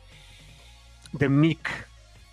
[1.17, 1.69] The Meek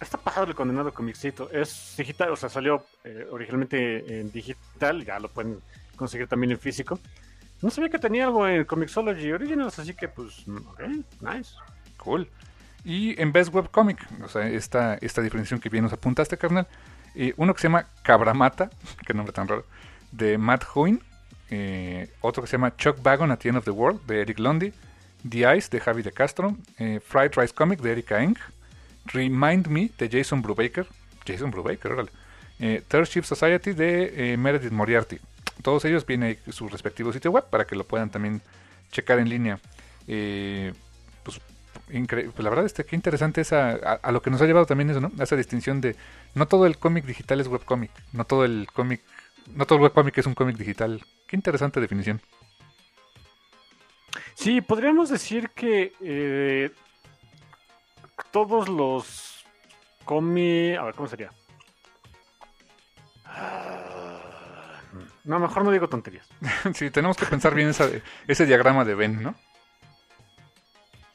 [0.01, 1.51] Está pasado el condenado comicito.
[1.51, 5.59] Es digital, o sea, salió eh, originalmente en digital, ya lo pueden
[5.97, 7.01] conseguir también en físico.
[7.60, 10.80] No sabía que tenía algo en Comixology Originals, así que pues, ok,
[11.22, 11.56] nice.
[11.97, 12.28] Cool.
[12.85, 16.66] Y en Best Web Comic, o sea, esta, esta diferenciación que bien nos apuntaste, carnal.
[17.15, 18.70] Eh, uno que se llama Cabramata,
[19.07, 19.65] qué nombre tan raro,
[20.12, 21.01] de Matt Hoyne.
[21.51, 24.39] Eh, otro que se llama Chuck Wagon at the End of the World, de Eric
[24.39, 24.73] Lundy.
[25.28, 26.57] The Ice, de Javi de Castro.
[26.78, 28.36] Fried Rice Comic, de Erika Eng.
[29.07, 30.86] Remind Me de Jason Brubaker.
[31.27, 32.11] Jason Brubaker, órale.
[32.59, 35.19] Eh, Third Ship Society de eh, Meredith Moriarty.
[35.62, 38.43] Todos ellos vienen su respectivo sitio web para que lo puedan también
[38.90, 39.59] checar en línea.
[40.07, 40.73] Eh,
[41.91, 44.91] pues, pues, la verdad, este, qué interesante es a, lo que nos ha llevado también
[44.91, 45.11] eso, ¿no?
[45.23, 45.97] esa distinción de
[46.35, 49.03] no todo el cómic digital es webcomic, no todo el cómic,
[49.49, 51.03] no todo el webcomic es un cómic digital.
[51.27, 52.21] Qué interesante definición.
[54.35, 56.71] Sí, podríamos decir que eh,
[58.31, 59.45] todos los
[60.05, 60.75] comi...
[60.75, 61.33] A ver, ¿cómo sería?
[63.25, 64.81] Ah,
[65.25, 66.29] no, mejor no digo tonterías.
[66.75, 67.69] sí, tenemos que pensar bien
[68.27, 69.35] ese diagrama de Ben, ¿no?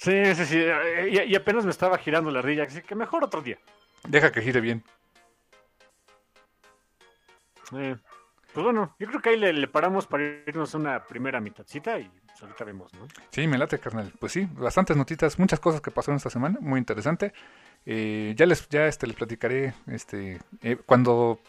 [0.06, 0.64] Sí, sí, sí.
[1.10, 3.58] Y, apenas me estaba girando la rilla, así que mejor otro día.
[4.08, 4.84] Deja que gire bien.
[7.76, 7.96] Eh,
[8.54, 12.08] pues bueno, yo creo que ahí le, paramos para irnos a una primera mitadcita y
[12.28, 13.08] pues ahorita vemos, ¿no?
[13.32, 14.14] Sí, me late, carnal.
[14.20, 17.34] Pues sí, bastantes notitas, muchas cosas que pasaron esta semana, muy interesante.
[17.88, 21.40] Eh, ya les, ya este, les platicaré, este, eh, cuando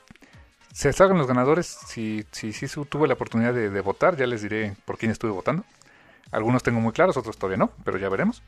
[0.72, 4.74] se salgan los ganadores, si, si, si tuve la oportunidad de, votar, ya les diré
[4.86, 5.64] por quién estuve votando.
[6.30, 8.42] Algunos tengo muy claros, otros todavía no, pero ya veremos.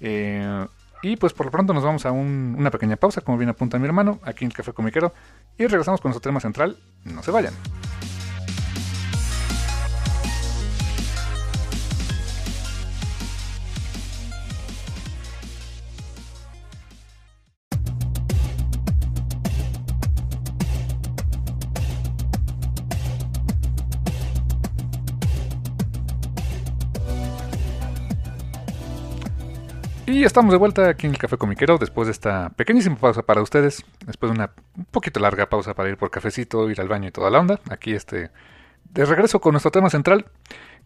[0.00, 0.66] Eh,
[1.02, 3.86] y pues por lo pronto nos vamos a una pequeña pausa, como bien apunta mi
[3.86, 5.12] hermano, aquí en el Café Comiquero,
[5.56, 6.76] y regresamos con nuestro tema central.
[7.04, 7.54] No se vayan.
[30.18, 33.40] Y estamos de vuelta aquí en el Café Comiquero después de esta pequeñísima pausa para
[33.40, 37.06] ustedes, después de una un poquito larga pausa para ir por cafecito, ir al baño
[37.06, 37.60] y toda la onda.
[37.70, 38.32] Aquí este
[38.90, 40.26] de regreso con nuestro tema central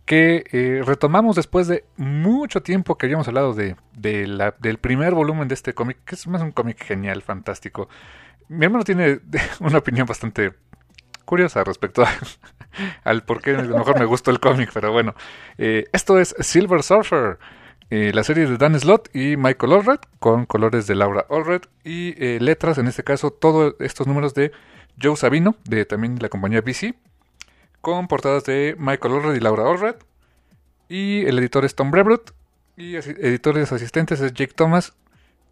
[0.05, 5.55] que eh, retomamos después de mucho tiempo que habíamos hablado de, del primer volumen de
[5.55, 7.89] este cómic, que es más un cómic genial, fantástico.
[8.49, 9.21] Mi hermano tiene
[9.61, 10.53] una opinión bastante
[11.25, 12.05] curiosa respecto
[13.05, 15.15] al por qué a lo mejor me gustó el cómic, pero bueno.
[15.57, 17.39] Eh, esto es Silver Surfer.
[17.95, 22.15] Eh, la serie de Dan Slott y Michael Allred, con colores de Laura Allred y
[22.17, 24.51] eh, letras, en este caso, todos estos números de
[24.99, 26.95] Joe Sabino, de también la compañía BC,
[27.83, 29.97] con portadas de Michael Allred y Laura Allred.
[30.89, 32.31] Y el editor es Tom Brebrut,
[32.79, 34.95] y editores asistentes es Jake Thomas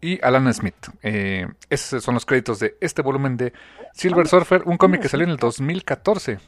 [0.01, 0.87] y Alan Smith.
[1.03, 3.53] Eh, esos son los créditos de este volumen de
[3.93, 6.39] Silver Surfer, un cómic que salió en el 2014.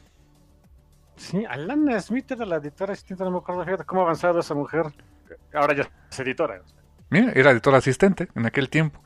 [1.17, 4.55] Sí, Alana Smith era la editora asistente, no me acuerdo fíjate cómo ha avanzado esa
[4.55, 4.87] mujer.
[5.53, 6.61] Ahora ya es editora.
[7.09, 9.01] Mira, era editora asistente en aquel tiempo.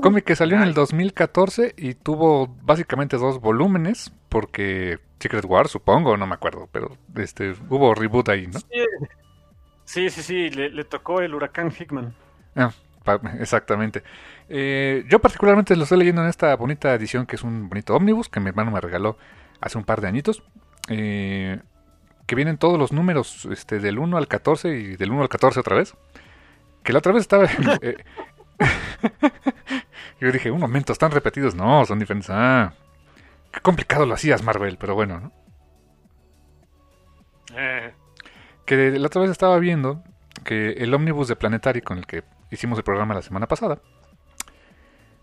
[0.00, 6.16] Cómic que salió en el 2014 y tuvo básicamente dos volúmenes, porque Secret War, supongo,
[6.16, 8.58] no me acuerdo, pero este hubo reboot ahí, ¿no?
[9.84, 12.14] Sí, sí, sí, le, tocó el huracán Hickman.
[12.56, 12.72] Ah,
[13.38, 14.02] exactamente.
[14.48, 18.28] Eh, yo particularmente lo estoy leyendo en esta bonita edición que es un bonito ómnibus
[18.28, 19.16] que mi hermano me regaló
[19.60, 20.42] hace un par de añitos.
[20.88, 21.58] Eh,
[22.26, 25.60] que vienen todos los números este, del 1 al 14 y del 1 al 14
[25.60, 25.94] otra vez.
[26.82, 27.46] Que la otra vez estaba...
[27.82, 27.96] Eh,
[30.20, 31.56] yo dije, un momento, están repetidos.
[31.56, 32.30] No, son diferentes.
[32.30, 32.72] Ah,
[33.50, 35.32] qué complicado lo hacías, Marvel, pero bueno, ¿no?
[37.56, 37.92] Eh.
[38.64, 40.04] Que la otra vez estaba viendo
[40.44, 42.22] que el ómnibus de Planetary con el que
[42.52, 43.80] hicimos el programa la semana pasada,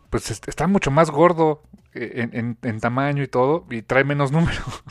[0.10, 1.64] pues está mucho más gordo
[1.94, 4.84] en, en tamaño y todo, y trae menos números.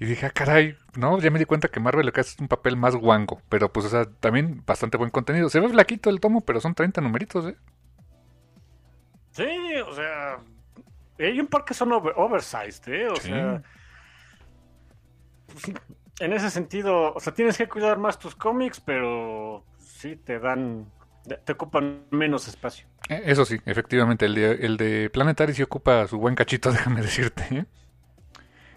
[0.00, 2.40] Y dije, ah, caray, no, ya me di cuenta que Marvel lo que hace es
[2.40, 3.42] un papel más guango.
[3.50, 5.50] Pero pues, o sea, también bastante buen contenido.
[5.50, 7.56] Se ve flaquito el tomo, pero son 30 numeritos, ¿eh?
[9.32, 10.38] Sí, o sea,
[11.18, 13.08] hay un par que son oversized, ¿eh?
[13.08, 13.62] O sea,
[15.52, 15.70] pues,
[16.20, 20.90] en ese sentido, o sea, tienes que cuidar más tus cómics, pero sí te dan,
[21.44, 22.86] te ocupan menos espacio.
[23.10, 27.02] Eh, eso sí, efectivamente, el de, el de Planetary sí ocupa su buen cachito, déjame
[27.02, 27.66] decirte, ¿eh?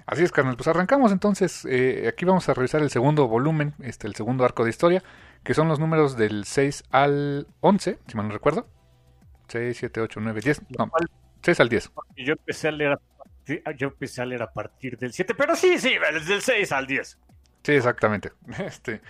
[0.05, 0.55] Así es, carnal.
[0.55, 1.65] Pues arrancamos entonces.
[1.69, 5.03] Eh, aquí vamos a revisar el segundo volumen, este, el segundo arco de historia,
[5.43, 8.67] que son los números del 6 al 11, si mal no recuerdo.
[9.47, 10.61] 6, 7, 8, 9, 10.
[10.77, 10.91] No,
[11.41, 11.91] 6 al 10.
[12.17, 15.55] Yo empecé a leer a partir, yo empecé a leer a partir del 7, pero
[15.55, 17.19] sí, sí, desde el 6 al 10.
[17.63, 18.31] Sí, exactamente.
[18.59, 19.01] Este,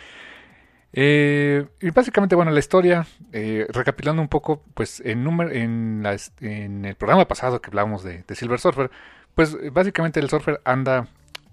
[0.95, 6.85] eh, y básicamente, bueno, la historia, eh, recapitulando un poco, pues en, en, la, en,
[6.85, 8.91] el programa pasado que hablábamos de, de Silver Surfer,
[9.35, 11.07] pues básicamente el surfer anda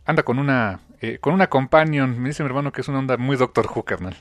[0.05, 2.19] anda con una eh, con una companion.
[2.21, 4.17] Me dice mi hermano que es una onda muy Doctor Who, carnal.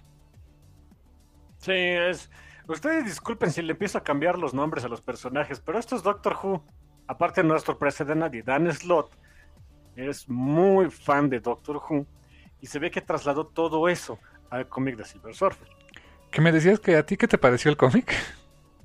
[1.57, 2.29] Sí, es.
[2.67, 6.03] Ustedes disculpen si le empiezo a cambiar los nombres a los personajes, pero esto es
[6.03, 6.63] Doctor Who.
[7.07, 8.43] Aparte no es sorpresa de nadie.
[8.43, 9.17] Dan Slot
[9.95, 12.05] es muy fan de Doctor Who
[12.61, 14.19] y se ve que trasladó todo eso
[14.49, 15.67] al cómic de Silver Surfer.
[16.31, 18.13] ¿Qué me decías que a ti qué te pareció el cómic?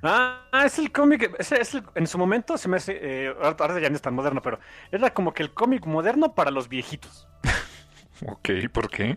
[0.07, 3.97] Ah, es el cómic, es, en su momento se me hace, eh, ahora ya no
[3.97, 4.59] es tan moderno, pero
[4.93, 7.27] era como que el cómic moderno para los viejitos.
[8.27, 9.17] ok, ¿por qué?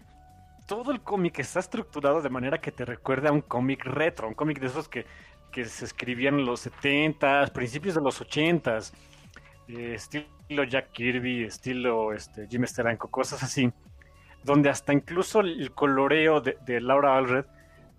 [0.66, 4.34] Todo el cómic está estructurado de manera que te recuerde a un cómic retro, un
[4.34, 5.06] cómic de esos que,
[5.52, 8.94] se escribían en los 70 principios de los 80s,
[9.68, 13.74] eh, estilo Jack Kirby, estilo este, Jim Steranko, cosas así,
[14.44, 17.46] donde hasta incluso el coloreo de, de Laura Alred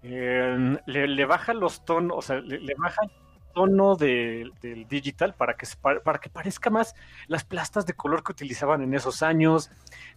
[0.02, 3.10] le, baja los tonos, o sea, le, baja el
[3.54, 4.52] tono del
[4.88, 6.94] digital para que, para que parezca más
[7.26, 9.70] las plastas de color que utilizaban en esos años.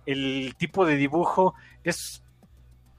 [0.05, 2.23] El tipo de dibujo es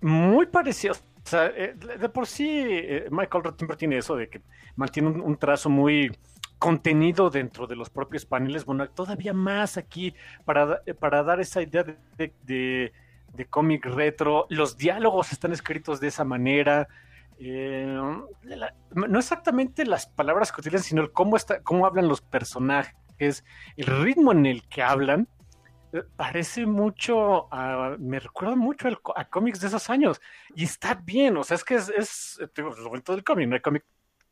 [0.01, 0.95] muy parecido.
[0.95, 4.43] O sea, eh, de por sí, eh, Michael Rottenberg tiene eso de que
[4.75, 6.11] mantiene un, trazo muy
[6.59, 8.65] contenido dentro de los propios paneles.
[8.65, 10.15] Bueno, todavía más aquí
[10.45, 11.97] para, para dar esa idea de
[12.43, 12.93] de
[13.49, 16.89] cómic retro, los diálogos están escritos de esa manera.
[17.39, 17.99] Eh,
[18.95, 23.45] no exactamente las palabras que utilizan, sino el cómo, está, cómo hablan los personajes,
[23.77, 25.29] el ritmo en el que hablan,
[25.93, 27.49] eh, parece mucho,
[27.99, 30.21] me recuerda mucho a, cómics de esos años.
[30.55, 33.61] Y está bien, o sea, es que es, es lo bonito del cómic, no hay
[33.61, 33.85] cómic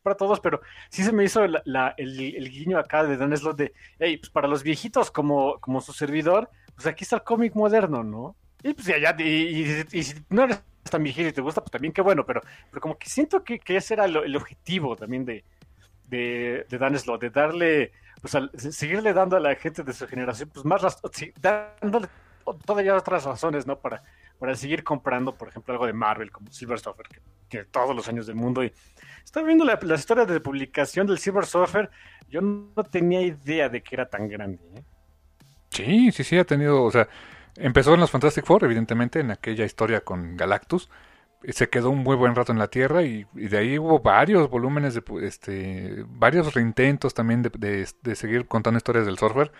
[0.02, 4.16] para todos, pero sí se me hizo el, guiño acá de Dan Slott de, hey,
[4.16, 8.36] pues para los viejitos como, como su servidor, pues aquí está el cómic moderno, ¿no?
[8.62, 12.02] Y pues ya, y, si no eres tan viejito y te gusta, pues también qué
[12.02, 15.44] bueno, pero, pero como que siento que, ese era el objetivo también de,
[16.10, 18.36] de, de Dan Slott, de darle, pues
[18.74, 22.08] seguirle dando a la gente de su generación, pues más, sí, dándole
[22.66, 23.78] todavía otras razones, ¿no?
[23.78, 24.02] Para,
[24.38, 28.08] para seguir comprando, por ejemplo, algo de Marvel como Silver Surfer, que tiene todos los
[28.08, 28.64] años del mundo.
[28.64, 28.72] Y
[29.24, 31.90] estaba viendo la, historia de publicación del Silver Surfer,
[32.28, 34.62] yo no tenía idea de que era tan grande.
[34.74, 34.82] ¿eh?
[35.70, 37.08] Sí, sí, sí, ha tenido, o sea,
[37.56, 40.90] Empezó en los Fantastic Four, evidentemente, en aquella historia con Galactus.
[41.48, 44.94] Se quedó un muy buen rato en la Tierra y, de ahí hubo varios volúmenes,
[44.94, 49.50] de, este, varios reintentos también de, seguir contando historias del Surfer.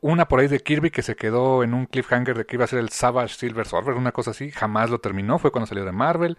[0.00, 2.68] Una por ahí de Kirby que se quedó en un cliffhanger de que iba a
[2.68, 4.50] ser el Savage Silver Surfer, una cosa así.
[4.50, 6.38] Jamás lo terminó, fue cuando salió de Marvel.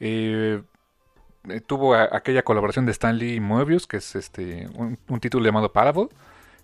[0.00, 0.62] Eh,
[1.48, 5.72] eh, tuvo aquella colaboración de Stanley y Moebius, que es este un, un título llamado
[5.72, 6.08] Parable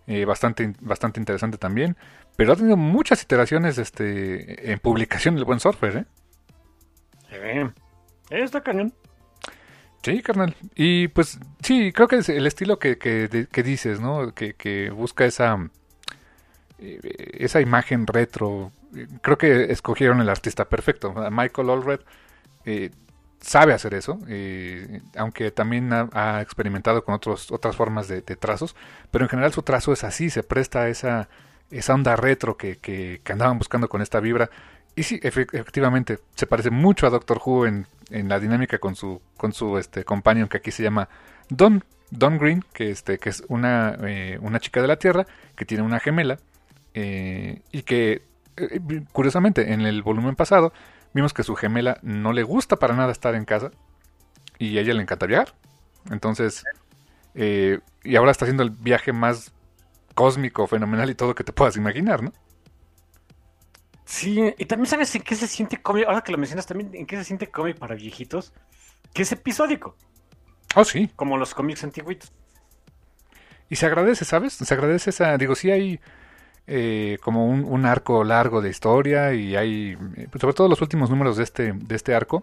[0.09, 1.97] eh, bastante, bastante interesante también.
[2.35, 6.05] Pero ha tenido muchas iteraciones este, en publicación del buen surfer, ¿eh?
[7.31, 7.85] Sí.
[8.31, 8.95] Está cañón.
[10.03, 10.57] Sí, carnal.
[10.75, 14.33] Y pues sí, creo que es el estilo que, que, dices, ¿no?
[14.33, 15.69] Que, que, busca esa,
[16.79, 17.01] eh,
[17.35, 18.73] esa imagen retro.
[19.21, 21.13] creo que escogieron el artista perfecto.
[21.31, 22.01] Michael Allred
[22.65, 22.91] eh,
[23.41, 28.75] sabe hacer eso, eh, aunque también ha, experimentado con otros, otras formas de, trazos,
[29.11, 31.29] pero en general su trazo es así, se presta a esa,
[31.71, 34.51] esa onda retro que, que, andaban buscando con esta vibra.
[34.97, 39.23] Y sí, efectivamente, se parece mucho a Doctor Who en, en la dinámica con su,
[39.37, 41.09] con su este, companion que aquí se llama
[41.49, 45.65] Don, Don Green, que, este, que es una, eh, una chica de la Tierra, que
[45.65, 46.39] tiene una gemela,
[46.95, 48.23] eh, y que,
[49.13, 50.73] curiosamente, en el volumen pasado,
[51.19, 53.73] vimos que su gemela no le gusta para nada estar en casa
[54.57, 55.53] y a ella le encanta viajar.
[56.13, 56.63] Entonces,
[57.35, 59.53] eh, y ahora está haciendo el viaje más
[60.15, 62.33] cósmico, fenomenal y todo que te puedas imaginar, ¿no?
[64.05, 67.05] Sí, y también sabes en qué se siente cómic, ahora que lo mencionas también, en
[67.05, 68.53] qué se siente cómic para viejitos,
[69.13, 69.97] que es episódico.
[70.77, 71.11] Oh, sí.
[71.17, 72.33] Como los cómics antiguitos.
[73.69, 74.53] Y se agradece, ¿sabes?
[74.53, 76.01] Se agradece esa, digo, sí hay
[76.71, 81.39] eh, como un, arco largo de historia y hay, eh, sobre todo los últimos números
[81.39, 82.43] de este, de este arco,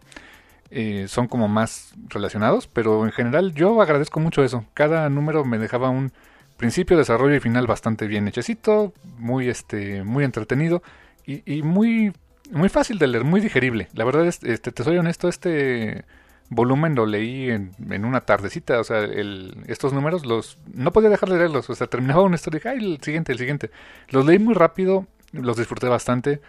[0.71, 4.65] eh, son como más relacionados, pero en general yo agradezco mucho eso.
[4.73, 6.11] Cada número me dejaba un
[6.57, 10.81] principio, desarrollo y final bastante bien hechecito, muy, este, muy entretenido
[11.27, 12.11] y, muy,
[12.51, 13.89] muy fácil de leer, muy digerible.
[13.93, 16.03] La verdad, es, este, te soy honesto, este
[16.49, 21.09] volumen lo leí en, en una tardecita, o sea, el, estos números los no podía
[21.09, 23.71] dejar de leerlos, o sea, terminaba una historia y dije, ay, el siguiente, el siguiente.
[24.09, 26.41] Los leí muy rápido, los disfruté bastante.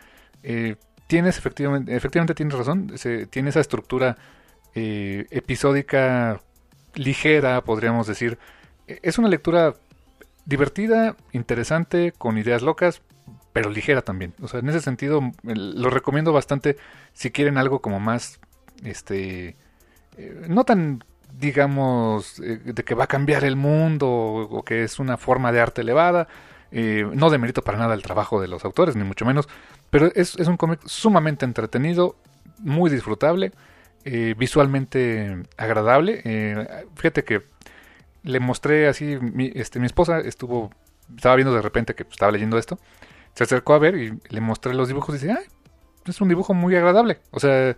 [0.43, 2.93] Eh, tienes, efectivamente, efectivamente tienes razón,
[3.31, 4.17] tiene esa estructura
[4.75, 6.41] eh, episódica
[6.95, 8.39] ligera, podríamos decir.
[8.87, 9.75] E, es una lectura
[10.45, 13.03] divertida, interesante, con ideas locas,
[13.53, 14.35] pero ligera también.
[14.43, 16.77] O sea, en ese sentido, lo recomiendo bastante
[17.15, 18.39] si quieren algo como más,
[18.85, 19.57] este,
[20.17, 21.05] eh, no tan
[21.39, 25.61] digamos eh, de que va a cambiar el mundo o, que es una forma de
[25.61, 26.29] arte elevada
[26.71, 29.49] eh, no demerito para nada el trabajo de los autores ni mucho menos
[29.91, 32.17] pero es, un cómic sumamente entretenido
[32.59, 33.53] muy disfrutable
[34.37, 36.23] visualmente agradable
[36.95, 37.43] fíjate que
[38.23, 40.71] le mostré así mi, este, mi esposa estuvo
[41.15, 42.79] estaba viendo de repente que estaba leyendo esto
[43.35, 45.45] se acercó a ver y le mostré los dibujos y dice ay
[46.07, 47.77] es un dibujo muy agradable o sea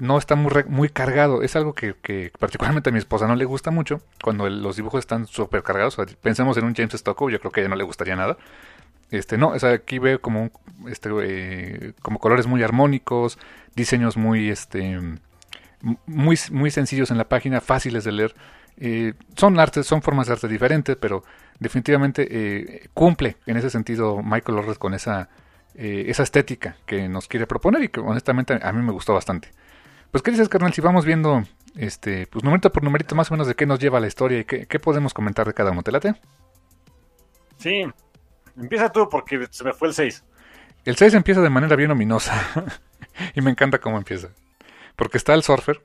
[0.00, 1.42] no está muy, muy cargado.
[1.42, 5.26] Es algo que, particularmente a mi esposa no le gusta mucho cuando los dibujos están
[5.26, 5.96] súper cargados.
[6.20, 8.36] pensemos en un James Stockow, yo creo que a ella no le gustaría nada.
[9.10, 10.50] Este, no, o aquí veo como,
[10.88, 13.38] este, eh, como colores muy armónicos,
[13.74, 14.98] diseños muy, este,
[16.06, 18.34] muy, muy sencillos en la página, fáciles de leer.
[18.78, 21.24] Eh, son artes, son formas de arte diferentes, pero
[21.58, 25.28] definitivamente eh, cumple en ese sentido Michael Orres con esa,
[25.74, 29.50] esa estética que nos quiere proponer y que honestamente a mí me gustó bastante.
[30.10, 30.72] Pues, ¿qué dices, carnal?
[30.72, 31.44] Si vamos viendo,
[31.76, 34.44] este, pues, numerito por numerito, más o menos de qué nos lleva la historia y
[34.44, 35.82] qué, podemos comentar de cada uno.
[35.82, 36.14] ¿Te late?
[37.58, 37.86] Sí.
[38.56, 40.24] Empieza tú porque se me fue el 6.
[40.84, 42.34] El 6 empieza de manera bien ominosa.
[43.34, 44.30] y me encanta cómo empieza.
[44.96, 45.80] Porque está el surfer.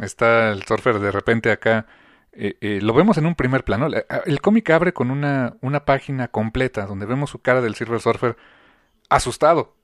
[0.00, 1.86] Está el surfer de repente acá.
[2.32, 3.88] Eh, eh, lo vemos en un primer plano.
[4.24, 8.36] El cómic abre con una, una página completa donde vemos su cara del Silver Surfer
[9.10, 9.74] asustado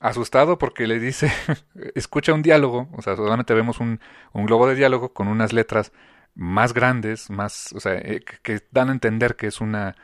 [0.00, 1.30] asustado porque le dice,
[1.94, 4.00] escucha un diálogo, o sea, solamente vemos un,
[4.32, 5.92] un, globo de diálogo con unas letras
[6.34, 9.94] más grandes, más, o sea, eh, que, dan a entender que es una,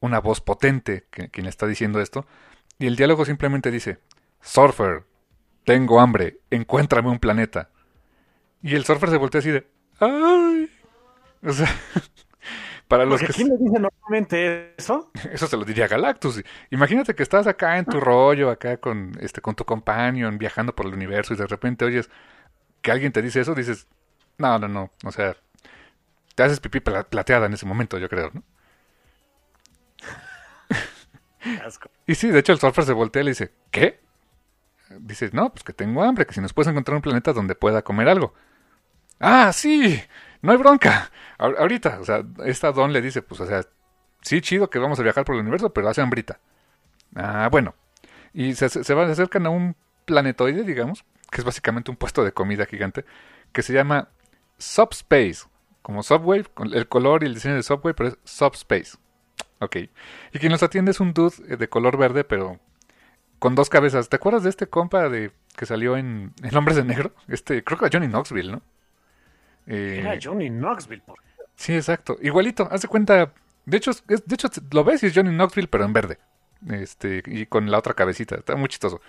[0.00, 2.26] una voz potente que, quien le está diciendo esto,
[2.78, 3.98] y el diálogo simplemente dice,
[4.40, 5.04] Surfer,
[5.64, 7.70] tengo hambre, encuéntrame un planeta.
[8.62, 9.66] Y el surfer se voltea así de,
[9.98, 10.70] ¡ay!
[11.42, 11.68] O sea,
[12.88, 13.28] Para los que...
[13.28, 15.10] ¿Quién le dice normalmente eso?
[15.32, 16.42] Eso se lo diría Galactus.
[16.70, 20.86] Imagínate que estás acá en tu rollo, acá con, este, con tu companion, viajando por
[20.86, 22.08] el universo y de repente oyes
[22.82, 23.88] que alguien te dice eso, dices,
[24.38, 25.34] no, no, no, o sea,
[26.36, 28.44] te haces pipí plateada en ese momento, yo creo, ¿no?
[32.06, 33.98] y sí, de hecho el surfer se voltea y le dice, ¿qué?
[35.00, 37.82] Dice, no, pues que tengo hambre, que si nos puedes encontrar un planeta donde pueda
[37.82, 38.34] comer algo.
[39.18, 40.00] Ah, sí,
[40.42, 41.10] no hay bronca.
[41.38, 43.64] Ahorita, o sea, esta Don le dice, pues, o sea,
[44.22, 46.40] sí, chido que vamos a viajar por el universo, pero hace hambrita.
[47.14, 47.74] Ah, bueno.
[48.32, 52.66] Y se, se, acercan a un planetoide, digamos, que es básicamente un puesto de comida
[52.66, 53.04] gigante,
[53.52, 54.08] que se llama
[54.58, 55.44] Subspace,
[55.82, 58.98] como Subway, con el color y el diseño de Subway, pero es Subspace.
[59.60, 59.76] Ok.
[60.32, 62.58] Y quien nos atiende es un dude eh, de color verde, pero
[63.38, 64.08] con dos cabezas.
[64.08, 67.12] ¿Te acuerdas de este compa de que salió en, en Hombres de Negro?
[67.28, 68.62] Este, creo que era Johnny Knoxville, ¿no?
[69.66, 71.02] Eh, Era Johnny Knoxville.
[71.02, 71.18] Por...
[71.54, 72.16] Sí, exacto.
[72.20, 73.32] Igualito, hace cuenta.
[73.64, 76.18] De hecho, de hecho, lo ves y es Johnny Knoxville, pero en verde.
[76.70, 78.36] Este, y con la otra cabecita.
[78.36, 79.00] Está muy chistoso.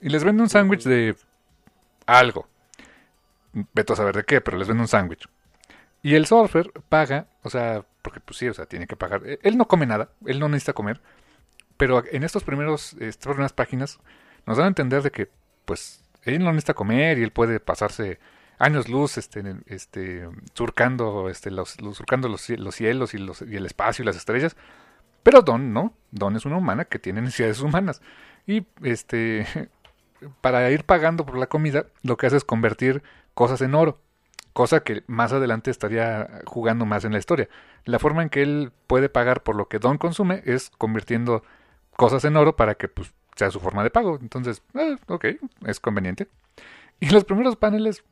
[0.00, 1.16] Y les vende un sándwich de
[2.06, 2.48] algo.
[3.52, 5.28] Veto a saber de qué, pero les vende un sándwich.
[6.02, 9.22] Y el surfer paga, o sea, porque pues sí, o sea, tiene que pagar.
[9.42, 11.00] Él no come nada, él no necesita comer.
[11.76, 14.00] Pero en estos primeros, estas primeras páginas,
[14.46, 15.30] nos dan a entender de que,
[15.64, 18.18] pues, él no necesita comer y él puede pasarse
[18.62, 23.66] años luz este, este, surcando, este, los, surcando los, los cielos y, los, y el
[23.66, 24.56] espacio y las estrellas.
[25.24, 28.00] Pero Don no, Don es una humana que tiene necesidades humanas.
[28.46, 29.46] Y este
[30.40, 33.02] para ir pagando por la comida, lo que hace es convertir
[33.34, 33.98] cosas en oro.
[34.52, 37.48] Cosa que más adelante estaría jugando más en la historia.
[37.84, 41.42] La forma en que él puede pagar por lo que Don consume es convirtiendo
[41.96, 44.18] cosas en oro para que pues, sea su forma de pago.
[44.20, 45.24] Entonces, eh, ok,
[45.66, 46.28] es conveniente.
[47.00, 48.04] Y los primeros paneles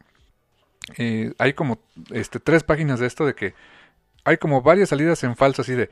[0.96, 1.78] eh, hay como
[2.10, 3.54] este, tres páginas de esto de que
[4.24, 5.90] hay como varias salidas en falso así de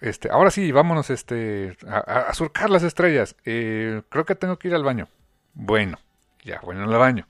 [0.00, 4.74] este ahora sí vámonos este a, surcar las estrellas eh, creo que tengo que ir
[4.74, 5.08] al baño.
[5.54, 5.98] Bueno
[6.42, 7.26] ya bueno al baño.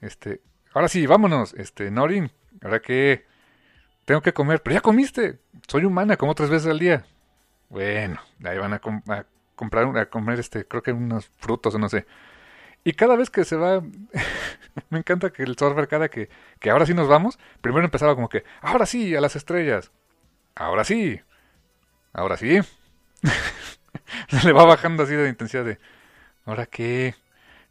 [0.00, 0.40] Este
[0.72, 2.30] ahora sí vámonos este Norin
[2.62, 3.26] ahora que
[4.04, 7.04] tengo que comer pero ya comiste soy humana como tres veces al día.
[7.68, 8.80] Bueno ahí van a,
[9.54, 12.06] comprar a comer este creo que unos frutos o no sé
[12.84, 13.82] y cada vez que se va,
[14.90, 16.28] me encanta que el surfer cada que,
[16.58, 19.90] que ahora sí nos vamos, primero empezaba como que, ahora sí, a las estrellas,
[20.54, 21.20] ahora sí,
[22.12, 22.58] ahora sí.
[24.28, 25.78] se le va bajando así de intensidad de,
[26.44, 27.14] ¿ahora qué?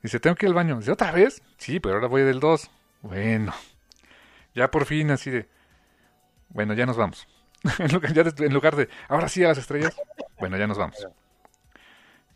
[0.02, 0.80] Dice, tengo que ir al baño.
[0.80, 1.42] Dice, ¿otra vez?
[1.58, 2.70] Sí, pero ahora voy del 2.
[3.02, 3.54] Bueno,
[4.56, 5.48] ya por fin así de,
[6.50, 7.28] bueno, ya nos vamos.
[7.80, 9.96] en lugar de, ahora sí a las estrellas,
[10.40, 11.08] bueno, ya nos vamos.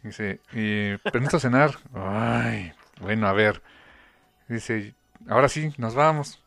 [0.04, 1.72] Dice, y permiso cenar.
[1.94, 3.62] Ay, bueno, a ver.
[4.50, 4.94] Dice,
[5.30, 6.44] ahora sí, nos vamos.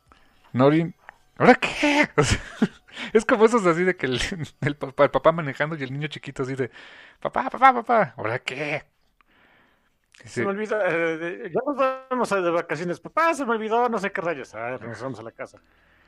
[0.53, 0.95] Norin,
[1.39, 2.09] ¿ahora qué?
[3.13, 4.21] es como esos así de que el,
[4.61, 6.71] el, papá, manejando y el niño chiquito así de,
[7.21, 8.85] papá, papá, papá, ¿ahora qué?
[10.25, 13.01] se me olvidó, eh, ya nos vamos de vacaciones.
[13.01, 14.55] Papá, se me olvidó, no sé qué rayos.
[14.55, 15.61] Ah, vamos a la casa.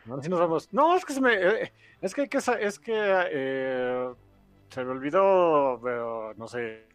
[0.07, 0.73] No, nos vamos.
[0.73, 2.29] No, es que se me, eh, es que,
[2.61, 4.15] es que eh,
[4.71, 6.87] se me olvidó, pero, no sé,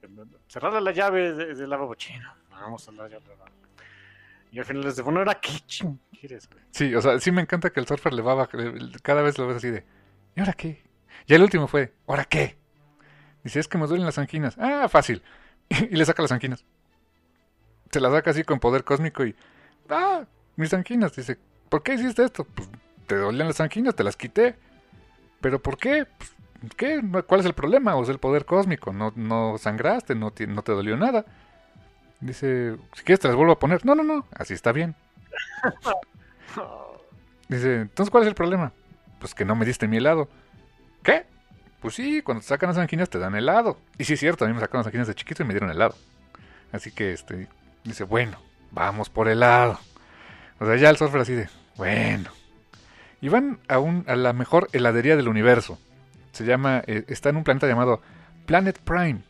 [0.47, 2.33] cerrar la llave del de lavabo chino.
[2.51, 3.23] Vamos a la llave.
[4.51, 5.51] Y al final les bueno, era qué
[6.11, 8.49] quieres, Sí, o sea, sí me encanta que el surfer le va a
[9.01, 9.83] cada vez lo ves así de,
[10.35, 10.83] ¿y ahora qué?
[11.25, 12.55] Y el último fue, ¿ahora qué?
[13.43, 14.55] Dice, es que me duelen las anquinas.
[14.59, 15.23] Ah, fácil.
[15.69, 16.63] y le saca las anquinas.
[17.91, 19.35] Se las saca así con poder cósmico y,
[19.89, 20.23] ah,
[20.55, 21.15] mis anquinas.
[21.15, 21.37] Dice,
[21.69, 22.45] ¿por qué hiciste esto?
[22.45, 22.69] Pues
[23.07, 24.55] te dolían las anquinas, te las quité.
[25.41, 26.05] ¿Pero por qué?
[26.05, 26.35] Pues,
[26.77, 27.01] ¿Qué?
[27.27, 27.95] ¿Cuál es el problema?
[27.95, 28.93] ¿O es el poder cósmico?
[28.93, 30.15] ¿No, no sangraste?
[30.15, 31.25] ¿No te, ¿No te dolió nada?
[32.21, 33.85] Dice, si quieres te las vuelvo a poner.
[33.85, 34.95] No, no, no, así está bien.
[37.49, 38.71] Dice, entonces ¿cuál es el problema?
[39.19, 40.29] Pues que no me diste mi helado.
[41.03, 41.25] ¿Qué?
[41.81, 43.77] Pues sí, cuando te sacan las anginas te dan helado.
[43.97, 45.69] Y sí es cierto, a mí me sacaron las anginas de chiquito y me dieron
[45.69, 45.95] helado.
[46.71, 47.49] Así que este
[47.83, 48.37] dice, bueno,
[48.71, 49.79] vamos por helado.
[50.59, 52.29] O sea, ya el surfer así de, bueno.
[53.19, 55.77] Y van a, un, a la mejor heladería del universo.
[56.33, 58.01] Se llama, eh, está en un planeta llamado
[58.45, 59.21] Planet Prime.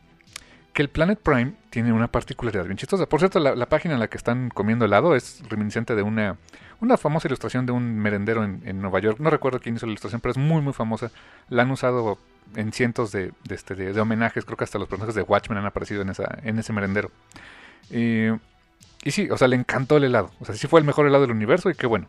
[0.72, 3.06] Que el Planet Prime tiene una particularidad bien chistosa.
[3.06, 6.36] Por cierto, la, página en la que están comiendo helado es reminiscente de una,
[6.80, 9.20] una famosa ilustración de un merendero en, Nueva York.
[9.20, 11.12] No recuerdo quién hizo la ilustración, pero es muy, muy famosa.
[11.48, 12.18] La han usado
[12.56, 14.44] en cientos de, de, este, de, homenajes.
[14.44, 17.12] Creo que hasta los personajes de Watchmen han aparecido en, esa, en ese merendero.
[17.90, 20.32] y sí, o sea, le encantó el helado.
[20.40, 22.08] O sea, sí fue el mejor helado del universo y qué bueno.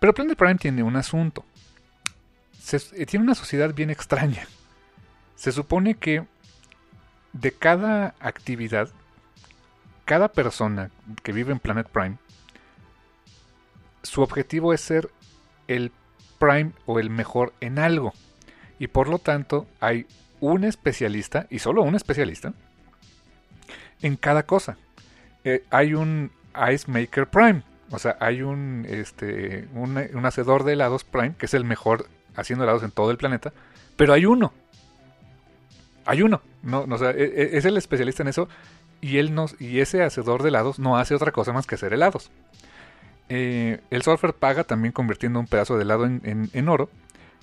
[0.00, 1.46] Pero Planet Prime tiene un asunto.
[2.72, 4.46] Eh, tiene una sociedad bien extraña.
[5.36, 6.24] Se supone que
[7.32, 8.88] de cada actividad,
[10.04, 10.90] cada persona
[11.22, 12.16] que vive en Planet Prime,
[14.02, 15.10] su objetivo es ser
[15.66, 15.92] el
[16.38, 18.12] Prime o el mejor en algo.
[18.78, 20.06] Y por lo tanto hay
[20.40, 22.52] un especialista, y solo un especialista,
[24.02, 24.76] en cada cosa.
[25.44, 26.30] Eh, hay un
[26.72, 27.62] Ice Maker Prime.
[27.90, 32.08] O sea, hay un, este, un, un, hacedor de helados Prime, que es el mejor
[32.36, 33.52] haciendo helados en todo el planeta,
[33.96, 34.52] pero hay uno.
[36.06, 36.42] Hay uno.
[36.62, 38.48] No, no, e, e, es el especialista en eso
[39.04, 41.92] y él nos, y ese hacedor de helados no hace otra cosa más que hacer
[41.92, 42.30] helados.
[43.28, 46.88] Eh, el surfer paga también convirtiendo un pedazo de helado en, oro.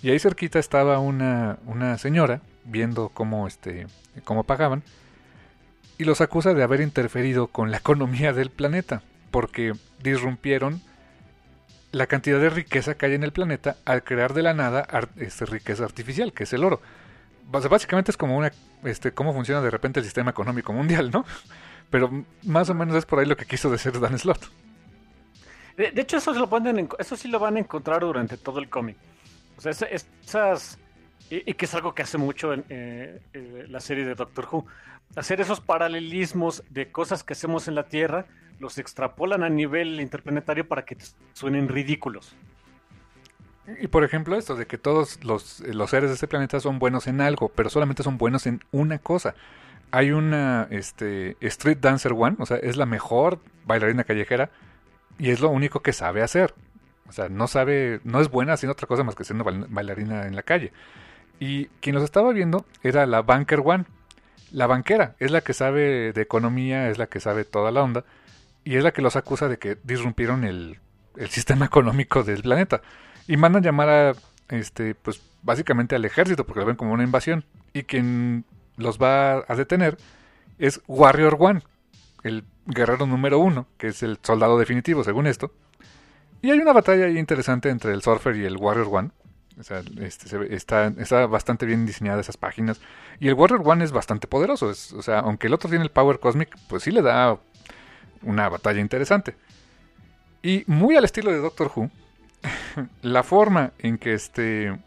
[0.02, 3.86] Y ahí cerquita estaba una, una señora viendo cómo, este,
[4.24, 4.82] cómo pagaban.
[6.00, 9.04] Y los acusa de haber interferido con la economía del planeta.
[9.30, 10.82] Porque disrumpieron
[11.92, 14.88] la cantidad de riqueza que hay en el planeta al crear de la nada
[15.18, 16.82] este, riqueza artificial, que es el oro.
[17.50, 18.52] básicamente es como una,
[18.84, 21.26] este, cómo funciona de repente el sistema económico mundial, ¿no?
[21.90, 24.46] Pero más o menos es por ahí lo que quiso decir Dan Slott.
[25.76, 28.98] De, hecho, eso, lo ponen eso sí lo van a encontrar durante todo el cómic.
[29.58, 30.78] O sea, esas...
[31.32, 34.66] Y, que es algo que hace mucho en eh, eh, la serie de Doctor Who.
[35.16, 38.26] Hacer esos paralelismos de cosas que hacemos en la Tierra
[38.60, 40.98] los extrapolan a nivel interplanetario para que
[41.34, 42.36] suenen ridículos.
[43.80, 47.08] Y por ejemplo esto de que todos los, los, seres de este planeta son buenos
[47.08, 49.34] en algo, pero solamente son buenos en una cosa.
[49.92, 54.50] hay una este, Street Dancer One, o sea, es la mejor bailarina callejera
[55.18, 56.54] y es lo único que sabe hacer.
[57.08, 60.36] O sea, no sabe, no es buena haciendo otra cosa más que siendo bailarina en
[60.36, 60.74] la calle.
[61.42, 63.86] Y quien los estaba viendo era la Banker One.
[64.52, 68.06] La banquera es la que sabe de economía, es la que sabe toda la onda
[68.64, 70.80] y es la que los acusa de que disrumpieron el,
[71.30, 72.84] sistema económico del planeta.
[73.28, 74.14] Y mandan llamar a,
[74.50, 77.44] este, pues básicamente al ejército porque lo ven como una invasión.
[77.74, 78.46] Y quien
[78.78, 79.98] los va a detener
[80.60, 81.64] es Warrior One,
[82.22, 85.52] el guerrero número uno, que es el soldado definitivo según esto.
[86.44, 89.10] Y hay una batalla interesante entre el Surfer y el Warrior One.
[89.60, 90.90] O sea, este, está,
[91.28, 92.80] bastante bien diseñada esas páginas.
[93.20, 94.68] Y el Warrior One es bastante poderoso.
[94.68, 97.38] o sea, aunque el otro tiene el Power Cosmic, pues sí le da
[98.24, 99.36] una batalla interesante.
[100.42, 101.92] Y muy al estilo de Doctor Who,
[103.02, 104.80] la forma en que este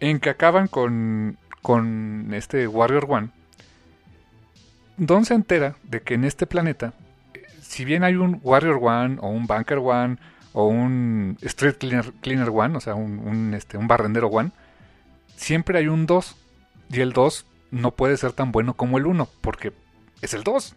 [0.00, 3.30] en que acaban con con este Warrior One,
[4.96, 6.92] Don se entera de que en este planeta,
[7.60, 10.18] si bien hay un Warrior One o un Banker One
[10.54, 14.52] o un Street Cleaner, One, o sea, un, este, un barrendero One,
[15.36, 16.36] siempre hay un 2.
[16.90, 19.72] Y el 2 no puede ser tan bueno como el 1, porque
[20.22, 20.76] es el 2.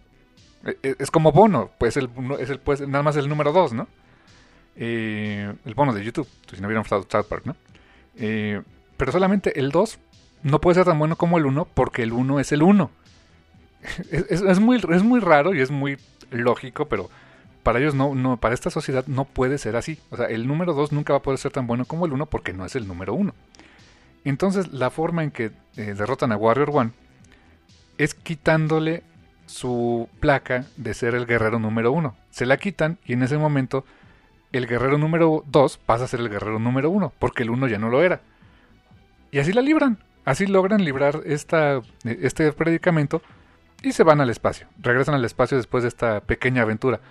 [0.65, 2.09] E, e, es como bono, pues el,
[2.39, 3.87] es el, pues, nada más el número 2, ¿no?
[4.75, 7.55] Eh, el bono de YouTube, si no hubieran South Park, ¿no?
[8.15, 8.61] Eh,
[8.97, 9.99] pero solamente el 2
[10.41, 12.89] no puede ser tan bueno como el 1 porque el 1 es el 1.
[14.09, 15.97] Es, muy, es muy raro y es muy
[16.31, 17.09] lógico, pero
[17.67, 19.99] para ellos no, no, para esta sociedad no puede ser así.
[20.09, 22.25] O sea, el número 2 nunca va a poder ser tan bueno como el 1
[22.27, 23.33] porque no es el número 1.
[24.23, 26.91] Entonces, la forma en que eh, derrotan a Warrior 1
[27.97, 29.03] es quitándole
[29.47, 32.15] su placa de ser el guerrero número 1.
[32.29, 33.83] Se la quitan y en ese momento
[34.53, 37.79] el guerrero número 2 pasa a ser el guerrero número 1 porque el 1 ya
[37.79, 38.21] no lo era.
[39.29, 39.97] Y así la libran.
[40.23, 43.21] Así logran librar esta, este predicamento
[43.83, 44.67] y se van al espacio.
[44.79, 47.01] Regresan al espacio después de esta pequeña aventura.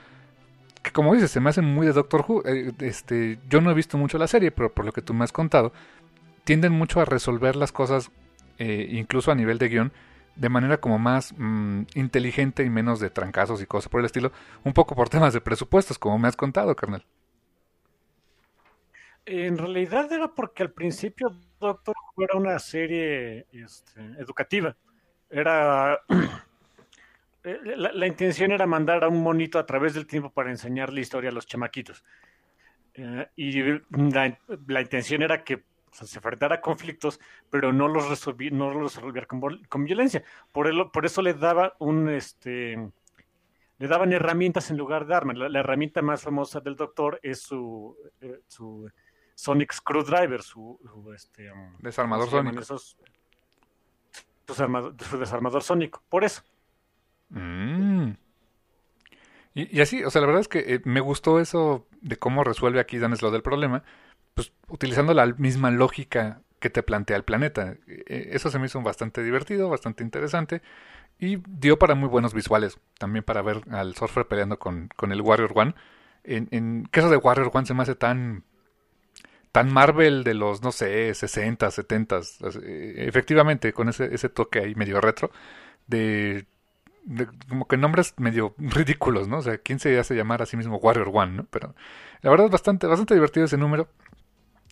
[0.86, 2.44] Que como dices, se me hacen muy de Doctor Who.
[2.46, 5.24] Eh, este, yo no he visto mucho la serie, pero por lo que tú me
[5.24, 5.72] has contado,
[6.44, 8.12] tienden mucho a resolver las cosas,
[8.58, 9.92] eh, incluso a nivel de guion,
[10.36, 14.30] de manera como más mm, inteligente y menos de trancazos y cosas por el estilo.
[14.62, 17.04] Un poco por temas de presupuestos, como me has contado, carnal.
[19.24, 24.76] En realidad era porque al principio Doctor Who era una serie este, educativa.
[25.30, 25.98] Era
[27.46, 31.30] la, intención era mandar a un monito a través del tiempo para enseñar la historia
[31.30, 32.04] a los chamaquitos.
[32.94, 37.20] Eh, y la, intención era que se enfrentara a conflictos,
[37.50, 40.24] pero no los resolviera, no los resolviera con, violencia.
[40.52, 42.76] Por, por eso le daba un este
[43.78, 45.36] le daban herramientas en lugar de armas.
[45.36, 48.90] La, herramienta más famosa del doctor es su, eh, su
[49.34, 50.78] Sonic Screwdriver, su,
[51.14, 52.62] este, um, desarmador sónico.
[52.64, 52.96] su
[55.18, 56.42] desarmador sónico, por eso.
[57.30, 58.12] Mm.
[59.54, 62.78] Y, así, o sea, la verdad es que eh, me gustó eso de cómo resuelve
[62.78, 63.84] aquí Dan lo del problema,
[64.34, 67.76] pues utilizando la misma lógica que te plantea el planeta.
[67.86, 70.60] E, eso se me hizo bastante divertido, bastante interesante
[71.18, 75.22] y dio para muy buenos visuales, también para ver al Surfer peleando con, con el
[75.22, 75.74] Warrior One.
[76.24, 78.44] En, en, eso de Warrior One se me hace tan
[79.52, 82.20] tan Marvel de los, no sé, 60, 70,
[83.06, 85.30] efectivamente, con ese, ese toque ahí medio retro,
[85.86, 86.44] de,
[87.48, 89.38] como que nombres medio ridículos, ¿no?
[89.38, 91.46] O sea, ¿quién se hace llamar a sí mismo Warrior One, ¿no?
[91.50, 91.74] Pero
[92.22, 93.88] la verdad es bastante, bastante divertido ese número.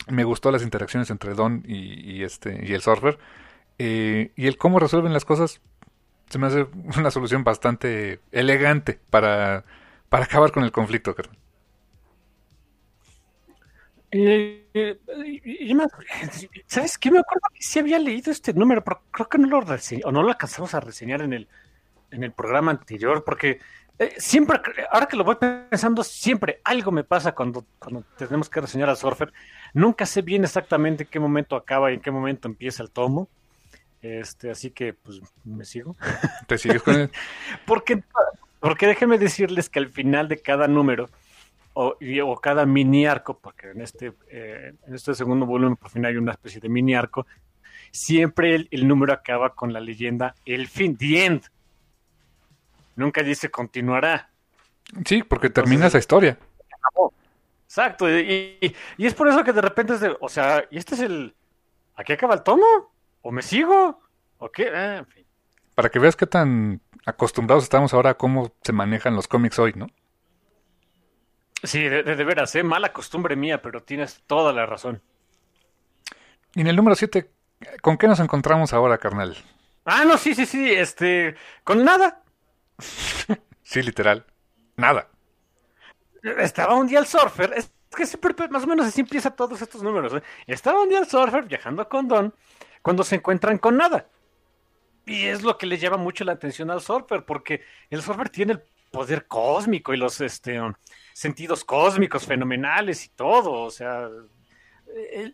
[0.08, 3.18] Me gustó las interacciones entre Don y, este, y el Surfer.
[3.78, 5.60] Eh, y el cómo resuelven las cosas
[6.28, 6.66] se me hace
[6.98, 9.64] una solución bastante elegante para,
[10.08, 11.38] para acabar con el conflicto, carnal.
[14.10, 15.74] Y,
[16.66, 17.10] ¿Sabes qué?
[17.10, 20.22] Me acuerdo que sí había leído este número, pero creo que no lo o no
[20.22, 21.48] lo alcanzamos a reseñar en el,
[22.14, 23.60] en el programa anterior, porque
[23.98, 24.60] eh, siempre,
[24.90, 28.96] ahora que lo voy pensando, siempre algo me pasa cuando, cuando tenemos que reseñar a
[28.96, 29.32] Surfer.
[29.72, 33.28] Nunca sé bien exactamente en qué momento acaba y en qué momento empieza el tomo.
[34.00, 35.96] Este, así que, pues, me sigo.
[36.46, 37.10] ¿Te sigues con él?
[37.66, 38.02] porque,
[38.60, 41.08] porque déjenme decirles que al final de cada número,
[41.72, 46.06] o, o, cada mini arco, porque en este, eh, en este segundo volumen por fin
[46.06, 47.26] hay una especie de mini arco,
[47.94, 51.42] siempre el, número acaba con la leyenda el fin, the end.
[52.96, 54.30] Nunca dice continuará.
[55.04, 56.38] Sí, porque termina esa historia.
[57.64, 58.58] Exacto, y,
[58.98, 61.34] y, es por eso que de repente es de, o sea, ¿y este es el,
[61.96, 62.64] aquí acaba el tomo?
[63.20, 64.00] ¿O me sigo?
[64.38, 64.68] ¿O qué?
[64.68, 65.26] Ah, en fin.
[65.74, 69.72] Para que veas qué tan acostumbrados estamos ahora a cómo se manejan los cómics hoy,
[69.74, 69.88] ¿no?
[71.64, 72.62] Sí, de, veras, ¿eh?
[72.62, 75.00] mala costumbre mía, pero tienes toda la razón.
[76.54, 77.30] Y en el número 7,
[77.80, 79.36] ¿con qué nos encontramos ahora, carnal?
[79.86, 81.34] Ah, no, sí, sí, sí, este,
[81.64, 82.22] con nada.
[83.62, 84.24] Sí, literal,
[84.76, 85.08] nada.
[86.38, 89.82] Estaba un día el surfer, es que siempre, más o menos así empieza todos estos
[89.82, 90.14] números.
[90.14, 90.22] ¿eh?
[90.46, 92.34] Estaba un día el surfer viajando con Don
[92.82, 94.08] cuando se encuentran con nada.
[95.06, 98.54] Y es lo que le llama mucho la atención al surfer, porque el surfer tiene
[98.54, 100.58] el poder cósmico y los este,
[101.12, 103.52] sentidos cósmicos fenomenales y todo.
[103.52, 104.08] O sea,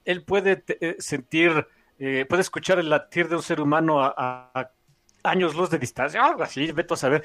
[0.05, 1.67] él, puede eh, sentir,
[1.99, 4.71] eh, puede escuchar el latir de un ser humano a,
[5.23, 7.25] años luz de distancia, algo así, veto a saber.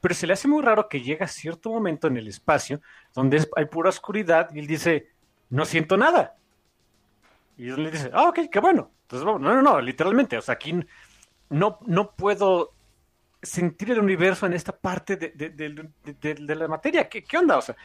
[0.00, 2.80] Pero se le hace muy raro que llega a cierto momento en el espacio
[3.14, 5.10] donde hay pura oscuridad y él dice,
[5.50, 6.36] no siento nada.
[7.56, 8.90] Y él le dice, ah, ok, qué bueno.
[9.02, 10.74] Entonces, no, no, no, literalmente, o sea, aquí
[11.50, 12.72] no, no puedo
[13.42, 17.08] sentir el universo en esta parte de, de, la materia.
[17.08, 17.58] ¿Qué, ¿Qué, onda?
[17.58, 17.76] O sea,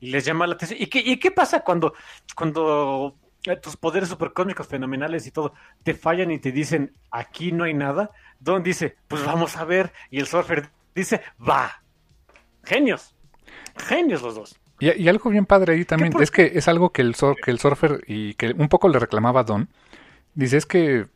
[0.00, 0.80] y les llama la atención.
[0.82, 1.94] ¿Y qué, y qué pasa cuando,
[2.34, 3.16] cuando
[3.62, 8.10] tus poderes supercósmicos fenomenales y todo te fallan y te dicen, aquí no hay nada?
[8.38, 9.92] Don dice, pues vamos a ver.
[10.10, 11.82] Y el surfer dice, va.
[12.64, 13.14] Genios.
[13.76, 14.60] Genios los dos.
[14.80, 17.14] Y, algo bien padre ahí también es que es algo que el,
[17.44, 19.68] que el surfer y que un poco le reclamaba a Don.
[20.34, 21.06] Dice, es que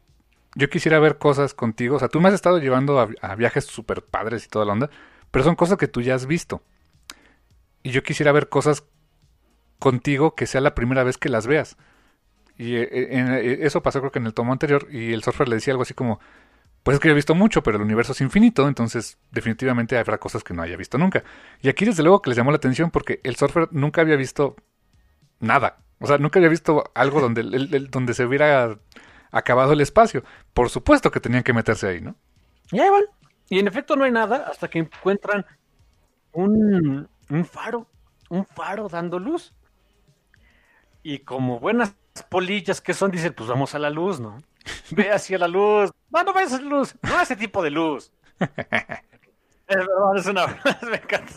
[0.54, 1.96] yo quisiera ver cosas contigo.
[1.96, 4.90] O sea, tú me has estado llevando a, viajes super padres y toda la onda,
[5.30, 6.62] pero son cosas que tú ya has visto.
[7.82, 8.84] Y yo quisiera ver cosas
[9.78, 11.76] contigo que sea la primera vez que las veas.
[12.56, 15.48] Y eh, eh, eh, eso pasó creo que en el tomo anterior y el surfer
[15.48, 16.20] le decía algo así como,
[16.82, 20.18] pues es que yo he visto mucho, pero el universo es infinito, entonces definitivamente habrá
[20.18, 21.24] cosas que no haya visto nunca.
[21.62, 24.56] Y aquí desde luego que les llamó la atención porque el surfer nunca había visto
[25.40, 25.78] nada.
[25.98, 27.42] O sea, nunca había visto algo donde,
[27.90, 28.78] donde se hubiera
[29.30, 30.22] acabado el espacio.
[30.52, 32.16] Por supuesto que tenían que meterse ahí, ¿no?
[32.70, 33.04] Y ahí van.
[33.48, 35.46] Y en efecto no hay nada hasta que encuentran
[36.32, 37.88] un, un faro,
[38.28, 39.54] un faro dando luz.
[41.02, 44.38] Y como buenas polillas que son, dicen, pues vamos a la luz, ¿no?
[44.90, 45.90] Ve hacia la luz.
[46.10, 46.94] No, no vayas a la luz.
[47.02, 48.12] No a ese tipo de luz.
[49.66, 50.46] es una...
[50.88, 51.32] me encanta.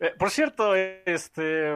[0.00, 1.72] Eh, por cierto, este...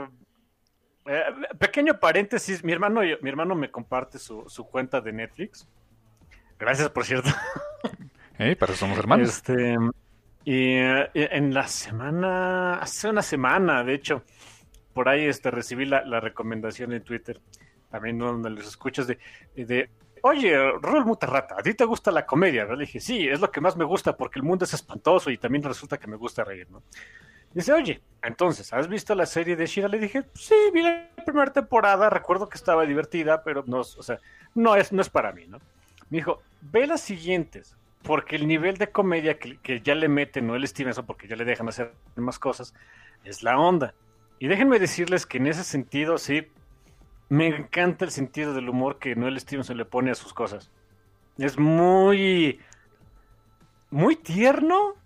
[1.04, 1.24] Eh,
[1.58, 5.68] pequeño paréntesis, mi hermano, mi hermano me comparte su, su cuenta de Netflix.
[6.58, 7.30] Gracias, por cierto.
[8.38, 9.28] Hey, para eso somos hermanos.
[9.28, 9.76] Este,
[10.44, 14.24] y, en la semana, hace una semana, de hecho,
[14.94, 17.40] por ahí este, recibí la, la recomendación en Twitter,
[17.92, 19.18] también donde los escuchas de,
[19.54, 19.88] de
[20.22, 22.64] oye, Rol Mutarrata, ¿a ti te gusta la comedia?
[22.64, 25.36] Le dije, sí, es lo que más me gusta porque el mundo es espantoso y
[25.36, 26.82] también resulta que me gusta reír, ¿no?
[27.52, 29.86] Dice, oye, entonces, ¿has visto la serie de Shira?
[29.88, 34.18] Le dije, sí, vi la primera temporada, recuerdo que estaba divertida, pero no, o sea,
[34.54, 35.58] no es, no es para mí, ¿no?
[36.08, 40.66] Me dijo, ve las siguientes, porque el nivel de comedia que, ya le mete Noel
[40.66, 42.74] Stevenson, porque ya le dejan hacer más cosas,
[43.24, 43.94] es la onda.
[44.38, 46.48] Y déjenme decirles que en ese sentido, sí,
[47.32, 50.70] me encanta el sentido del humor que Noel Stevenson le pone a sus cosas.
[51.38, 52.60] Es muy,
[53.90, 54.96] muy tierno,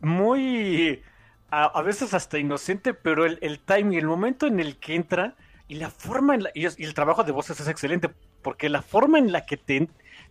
[0.00, 1.02] muy
[1.50, 5.36] a, veces hasta inocente, pero el, timing, el momento en el que entra
[5.68, 8.08] y la forma en la, y, el trabajo de voces es excelente,
[8.40, 9.86] porque la forma en la que te,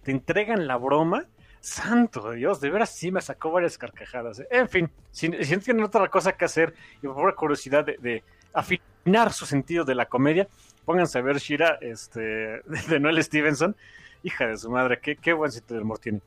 [0.08, 1.28] entregan la broma,
[1.60, 4.40] santo Dios, de veras sí me sacó varias carcajadas.
[4.40, 4.48] ¿eh?
[4.50, 6.74] En fin, si, si, no tienen otra cosa que hacer
[7.04, 10.48] y por curiosidad de, afinar su sentido de la comedia,
[10.90, 13.76] pónganse a ver Shira este, de Noel Stevenson.
[14.24, 16.20] Hija de su madre, qué, qué buen sentido del humor tiene.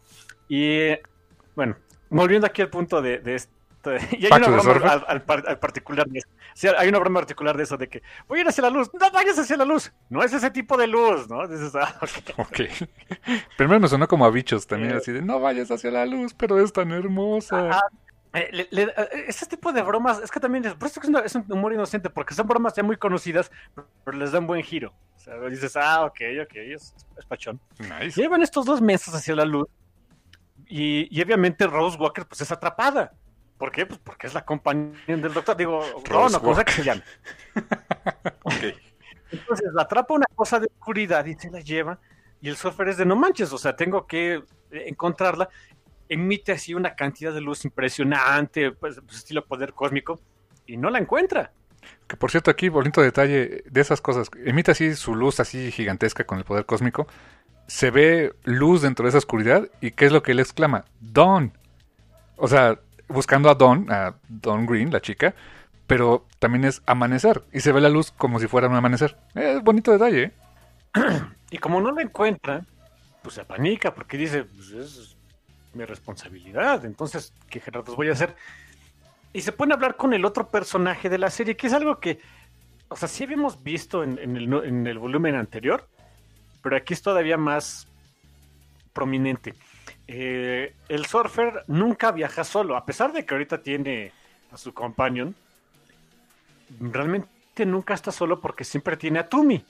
[0.49, 0.91] Y
[1.57, 1.75] bueno,
[2.09, 3.43] volviendo aquí al punto de, de,
[4.13, 6.77] y hay una broma al, particular de eso.
[6.79, 8.89] hay una broma particular de eso de que voy a ir hacia la luz.
[8.95, 9.93] No vayas hacia la luz.
[10.09, 11.49] No es ese tipo de luz, ¿no?
[11.49, 11.99] Dices, ah,
[12.37, 12.69] okay.
[13.57, 14.99] Primero me sonó como a bichos también, eh.
[14.99, 17.83] así de no vayas hacia la luz, pero es tan hermosa.
[18.35, 21.73] Eh, eh, ese tipo de bromas, es que también es, por eso es, un humor
[21.73, 23.51] inocente, porque son bromas ya muy conocidas,
[24.05, 24.95] pero les dan buen giro.
[25.17, 26.95] O sea, dices, ah, ok, ok, es,
[27.29, 27.61] pachón.
[27.79, 28.21] Nice.
[28.21, 29.69] Llevan estos dos meses hacia la luz,
[30.67, 33.13] y, y obviamente Rose Walker, pues es atrapada.
[33.63, 33.87] ¿Por qué?
[33.87, 35.57] Pues porque es la compañía del doctor.
[35.57, 37.05] Digo, no, no, cosa que se llama.
[39.31, 42.01] Entonces la atrapa una cosa de oscuridad y se la lleva.
[42.41, 44.43] Y el software es de no manches, o sea, tengo que
[44.73, 45.49] encontrarla.
[46.13, 50.21] Emite así una cantidad de luz impresionante, pues, pues, estilo poder cósmico,
[50.67, 51.53] y no la encuentra.
[52.07, 54.29] Que por cierto, aquí, bonito detalle de esas cosas.
[54.45, 57.07] Emite así su luz así gigantesca con el poder cósmico.
[57.67, 59.69] Se ve luz dentro de esa oscuridad.
[59.81, 60.85] ¿Y qué es lo que él exclama?
[61.01, 61.57] Don.
[62.37, 62.79] O sea,
[63.09, 65.35] buscando a Don, a Don Green, la chica,
[65.87, 69.17] pero también es amanecer y se ve la luz como si fuera un amanecer.
[69.35, 70.23] Es bonito detalle.
[70.25, 70.33] ¿eh?
[71.51, 72.65] Y como no la encuentra,
[73.23, 75.12] pues se panica porque dice, pues es
[75.75, 78.35] mi responsabilidad, entonces, ¿qué gerardos voy a hacer?
[79.33, 81.99] Y se pone a hablar con el otro personaje de la serie, que es algo
[82.01, 82.21] que,
[82.89, 85.89] o sea, sí habíamos visto en, el, en el volumen anterior,
[86.63, 87.89] pero aquí es todavía más
[88.93, 89.55] prominente.
[90.07, 94.13] eh, el surfer nunca viaja solo, a pesar de que ahorita tiene
[94.51, 95.35] a su companion,
[96.81, 99.65] realmente nunca está solo porque siempre tiene a Tumi.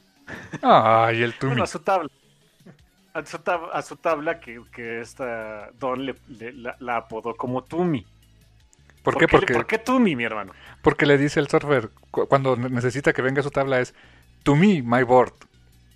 [0.62, 1.50] Ay, el Tumi.
[1.50, 2.08] Bueno, a su tabla.
[3.14, 7.34] A su, tab- a su tabla que, que esta Don le, le- la, la apodó
[7.34, 8.06] como Tumi.
[9.02, 9.24] ¿Por qué?
[9.26, 10.52] le- Porque, ¿Por qué Tumi, mi hermano?
[10.82, 13.94] porque le dice el surfer cu- cuando ne- necesita que venga su tabla es
[14.44, 15.34] To me, my board.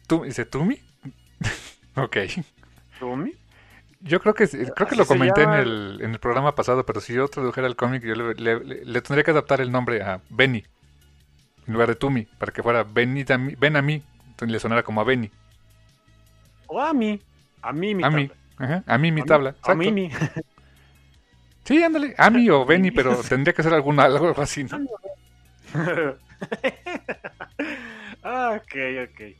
[0.06, 0.82] Tu- dice, ¿To me?
[1.96, 2.16] ok.
[3.00, 3.32] ¿Tumi?
[4.00, 7.14] Yo creo que creo que lo comenté en el, en el programa pasado, pero si
[7.14, 10.20] yo tradujera el cómic, yo le, le- le- le tendría que adaptar el nombre a
[10.28, 10.64] Benny
[11.66, 14.04] en lugar de Tumi, para que fuera Benny, a mí- ven a mí,
[14.40, 15.30] le sonara como a Benny.
[16.66, 17.20] O a mí.
[17.62, 18.42] A mí, mi A mí, tabla.
[18.58, 19.56] ajá, a mí mi A mí- tabla.
[19.62, 20.10] A mí, mi.
[21.64, 22.96] Sí, ándale, a mí o Benny, mí.
[22.96, 24.76] pero tendría que ser algún algo así, ¿no?
[28.22, 28.74] ok,
[29.04, 29.16] ok.
[29.18, 29.34] ¿Qué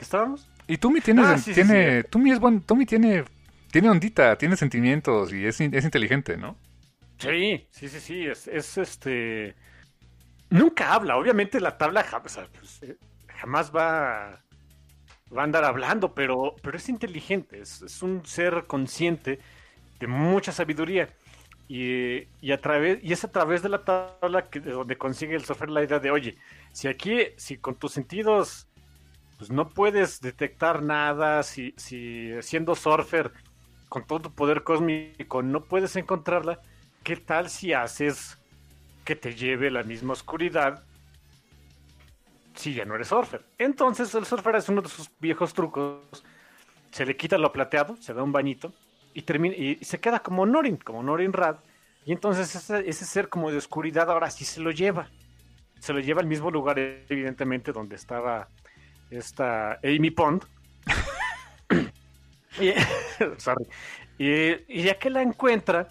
[0.00, 0.48] estábamos?
[0.66, 3.24] Y Tumi tiene, Ah, sí, sí, tiene, Tumi es buen, Tumi tiene,
[3.70, 6.56] tiene ondita, tiene sentimientos y es, es inteligente, ¿no?
[7.18, 8.24] Sí, sí, sí, sí.
[8.26, 9.54] Es, es este.
[10.48, 11.16] Nunca habla.
[11.16, 12.04] Obviamente la tabla
[12.58, 12.96] pues, eh,
[13.28, 14.40] jamás va,
[15.36, 17.60] va a andar hablando, pero, pero es inteligente.
[17.60, 19.38] Es, un ser consciente
[19.98, 21.08] de mucha sabiduría.
[21.68, 25.36] Y, y, a través, y es a través de la tabla que, de donde consigue
[25.36, 26.36] el software la idea de, oye,
[26.72, 28.66] si aquí, si con tus sentidos
[29.38, 33.32] pues no puedes detectar nada, si, si siendo surfer
[33.88, 36.60] con todo tu poder cósmico no puedes encontrarla,
[37.02, 38.36] ¿qué tal si haces
[39.02, 40.84] que te lleve la misma oscuridad
[42.60, 43.44] si ya no eres surfer?
[43.58, 46.24] Entonces el surfer es uno de sus viejos trucos,
[46.90, 48.72] se le quita lo plateado, se da un bañito
[49.14, 51.56] y, termina, y se queda como Norin, como Norin Rad,
[52.04, 55.08] y entonces ese, ese ser como de oscuridad ahora sí se lo lleva.
[55.78, 58.48] Se lo lleva al mismo lugar, evidentemente, donde estaba
[59.10, 60.44] esta Amy Pond.
[62.60, 62.72] y,
[63.38, 63.66] sorry.
[64.18, 65.88] Y, y ya que la encuentra,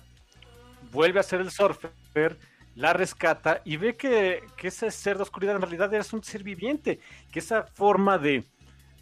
[0.91, 2.37] vuelve a ser el surfer,
[2.75, 6.43] la rescata y ve que, que ese ser de oscuridad en realidad es un ser
[6.43, 6.99] viviente,
[7.31, 8.45] que esa forma de,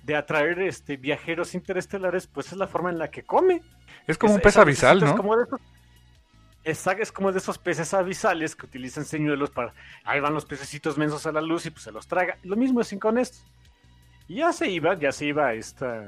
[0.03, 3.61] de atraer este, viajeros interestelares, pues es la forma en la que come.
[4.07, 5.07] Es como un Es- pez abisal, ¿no?
[5.07, 5.59] Es como, de esos,
[6.63, 9.73] Exacto, es como de esos peces abisales que utilizan señuelos para...
[10.03, 12.37] Ahí van los pececitos mensos a la luz y pues se los traga.
[12.43, 13.37] Lo mismo es con esto.
[14.27, 16.05] Y ya se iba, ya se iba esta...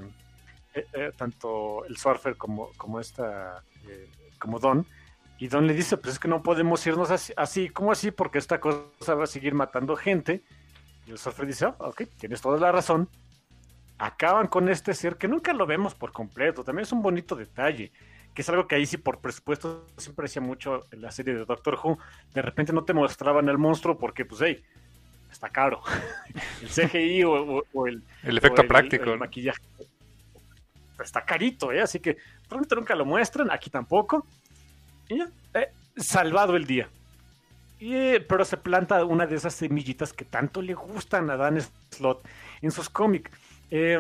[0.74, 3.64] eh, eh, tanto el surfer como, como esta...
[3.88, 4.86] eh, como Don.
[5.40, 8.38] Y Don le dice, pues es que no podemos irnos así, así como así, porque
[8.38, 10.44] esta cosa va a seguir matando gente.
[11.08, 13.08] Y el surfer dice, "Ah, ok, tienes toda la razón.
[13.98, 16.64] Acaban con este ser que nunca lo vemos por completo.
[16.64, 17.92] También es un bonito detalle
[18.34, 21.46] que es algo que ahí sí por presupuesto siempre decía mucho en la serie de
[21.46, 21.98] Doctor Who.
[22.34, 24.64] De repente no te mostraban el monstruo porque, pues, hey,
[25.32, 25.82] está caro.
[26.62, 29.04] el CGI o, o- o el, El efecto o el- práctico.
[29.06, 29.18] el ¿no?
[29.18, 29.60] maquillaje
[31.04, 31.82] está carito, ¿eh?
[31.82, 32.18] Así que
[32.48, 34.26] probablemente nunca lo muestran, aquí tampoco.
[35.10, 36.90] Y ya, eh, salvado el día.
[37.80, 41.60] Y, eh, pero se planta una de esas semillitas que tanto le gustan a Dan
[41.92, 42.28] Slot
[42.62, 43.32] en sus cómics.
[43.72, 44.00] Eh,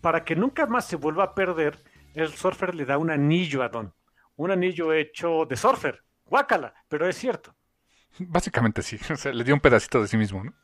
[0.00, 1.78] para que nunca más se vuelva a perder,
[2.14, 3.92] el surfer le da un anillo a Don.
[4.36, 6.02] Un anillo hecho de surfer.
[6.26, 7.54] Guácala, pero es cierto.
[8.18, 8.98] Básicamente sí.
[9.10, 10.54] O sea, le dio un pedacito de sí mismo, ¿no?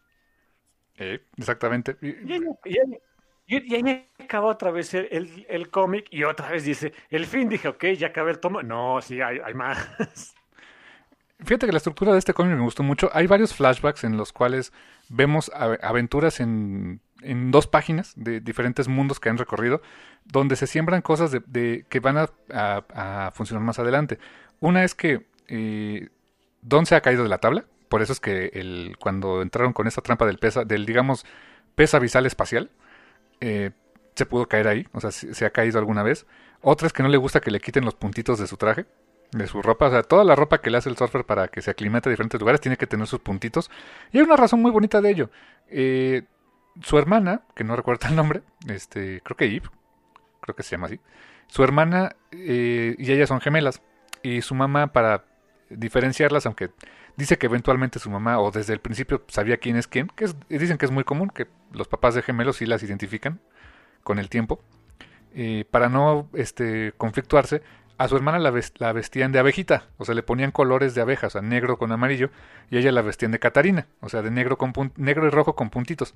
[0.97, 1.97] Eh, exactamente.
[2.03, 2.11] Y-
[3.57, 7.49] y- y ahí acaba otra vez el, el- cómic y otra vez dice, el fin,
[7.49, 8.63] dije, ok, ya acabé el tomo.
[8.63, 9.79] No, sí, hay, hay más.
[11.39, 13.09] Fíjate que la estructura de este cómic me gustó mucho.
[13.15, 14.73] Hay varios flashbacks en los cuales
[15.09, 19.81] vemos aventuras en, en dos páginas de diferentes mundos que han recorrido,
[20.27, 24.19] donde se siembran cosas de, que van a, a- funcionar más adelante.
[24.61, 26.11] Una es que eh,
[26.61, 29.87] Don se ha caído de la tabla, por eso es que el, cuando entraron con
[29.87, 31.25] esta trampa del pesa, del digamos
[31.75, 32.71] pesa abisal espacial,
[33.41, 33.71] eh,
[34.15, 36.27] se pudo caer ahí, o sea, se, ha caído alguna vez.
[36.61, 38.87] Otra es que no le gusta que le quiten los puntitos de su traje
[39.33, 41.63] de su ropa, o sea, toda la ropa que le hace el surfer para que
[41.63, 43.71] se aclimate a diferentes lugares tiene que tener sus puntitos.
[44.13, 45.31] Y hay una razón muy bonita de ello.
[45.69, 46.23] Eh,
[46.83, 49.69] su hermana, que no recuerdo el nombre, este, creo que Eve,
[50.41, 51.01] creo que se llama así.
[51.47, 53.83] Su hermana eh, y ella son gemelas.
[54.23, 55.25] Y su mamá, para
[55.69, 56.71] diferenciarlas, aunque
[57.17, 60.79] dice que eventualmente su mamá, o desde el principio sabía quién es quién, que dicen
[60.79, 63.41] que es muy común, que los papás de gemelos sí las identifican
[64.03, 64.61] con el tiempo.
[65.35, 67.63] Eh, para no este, conflictuarse,
[67.99, 71.03] a su hermana la, ves- la vestían de abejita, o sea, le ponían colores de
[71.03, 72.31] abeja, o sea, negro con amarillo,
[72.71, 75.69] y ella la vestían de Catarina, o sea, de negro, con negro y rojo con
[75.69, 76.15] puntitos.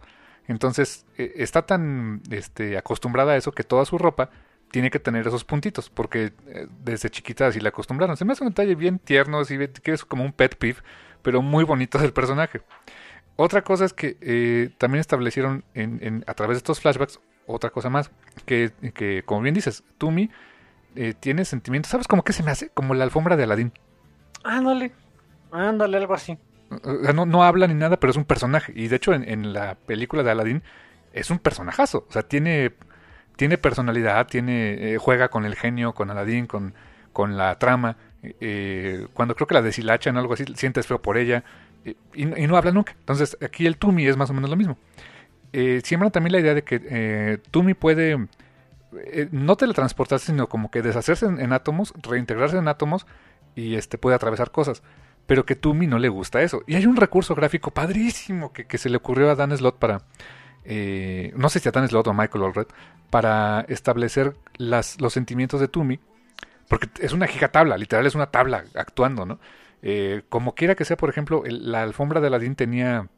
[0.48, 4.30] Entonces, eh, está tan este, acostumbrada a eso que toda su ropa
[4.70, 8.16] tiene que tener esos puntitos, porque eh, desde chiquita así la acostumbraron.
[8.16, 10.80] Se me hace un detalle bien tierno, así que es como un pet peeve,
[11.22, 12.60] pero muy bonito del personaje.
[13.36, 17.70] Otra cosa es que eh, también establecieron en, en- a través de estos flashbacks otra
[17.70, 18.10] cosa más,
[18.46, 20.30] que, que como bien dices, Tumi
[20.96, 21.90] eh, tiene sentimientos.
[21.90, 22.70] ¿Sabes cómo que se me hace?
[22.70, 23.72] Como la alfombra de Aladdin.
[24.44, 24.92] Ándale,
[25.50, 26.38] ándale, algo así.
[27.14, 28.72] No, no habla ni nada, pero es un personaje.
[28.74, 30.62] Y de hecho, en, la película de Aladdin
[31.12, 32.06] es un personajazo.
[32.08, 32.72] O sea, tiene,
[33.36, 36.74] tiene personalidad, tiene, eh, juega con el genio, con Aladdin, con,
[37.12, 37.96] con la trama.
[38.22, 41.44] Eh, cuando creo que la deshilachan o algo así, sientes feo por ella.
[42.14, 42.94] y, no habla nunca.
[42.98, 44.78] Entonces, aquí el Tumi es más o menos lo mismo.
[45.82, 48.18] siembra también la idea de que Tumi puede
[49.06, 53.06] eh, no teletransportarse, sino como que deshacerse en, átomos, reintegrarse en átomos
[53.54, 54.82] y este puede atravesar cosas.
[55.26, 56.62] Pero que Tumi no le gusta eso.
[56.66, 60.02] Y hay un recurso gráfico padrísimo que, se le ocurrió a Dan Slott para.
[60.64, 62.66] Eh, no sé si a Dan Slott o Michael Allred.
[63.10, 66.00] Para establecer las, los sentimientos de Tumi.
[66.68, 69.38] Porque es una gigatabla, literal es una tabla actuando, ¿no?
[69.82, 73.08] Eh, como quiera que sea, por ejemplo, la alfombra de Aladdin tenía.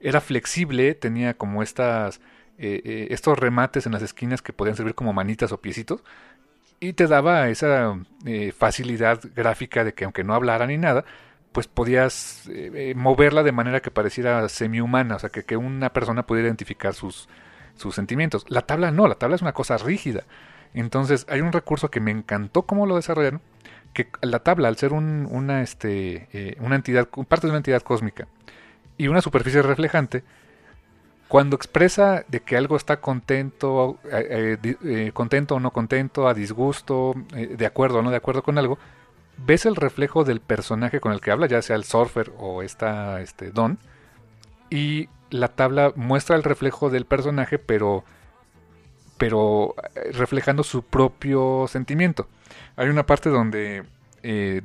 [0.00, 2.20] Era flexible, tenía como estas
[2.58, 6.02] eh, eh, estos remates en las esquinas que podían servir como manitas o piecitos
[6.80, 7.96] y te daba esa
[8.56, 11.04] facilidad gráfica de que aunque no hablara ni nada,
[11.52, 12.50] pues podías
[12.94, 17.28] moverla de manera que pareciera semi-humana, o sea, que, que, una persona pudiera identificar sus,
[17.76, 18.44] sus sentimientos.
[18.48, 20.24] La tabla no, la tabla es una cosa rígida.
[20.74, 23.42] Entonces hay un recurso que me encantó cómo lo desarrollaron,
[23.92, 28.26] que la tabla, al ser un, una, este, una entidad, parte de una entidad cósmica
[28.96, 30.24] y una superficie reflejante,
[31.32, 36.34] cuando expresa de que algo está contento, eh, eh, eh, contento o no contento, a
[36.34, 38.78] disgusto, de acuerdo o no de acuerdo con algo,
[39.36, 43.20] ves el reflejo del personaje con el que habla, ya sea el surfer o esta
[43.20, 43.78] este Don,
[44.70, 48.04] y la tabla muestra el reflejo del personaje, pero
[49.18, 49.76] pero
[50.12, 52.28] reflejando su propio sentimiento.
[52.76, 53.84] Hay una parte donde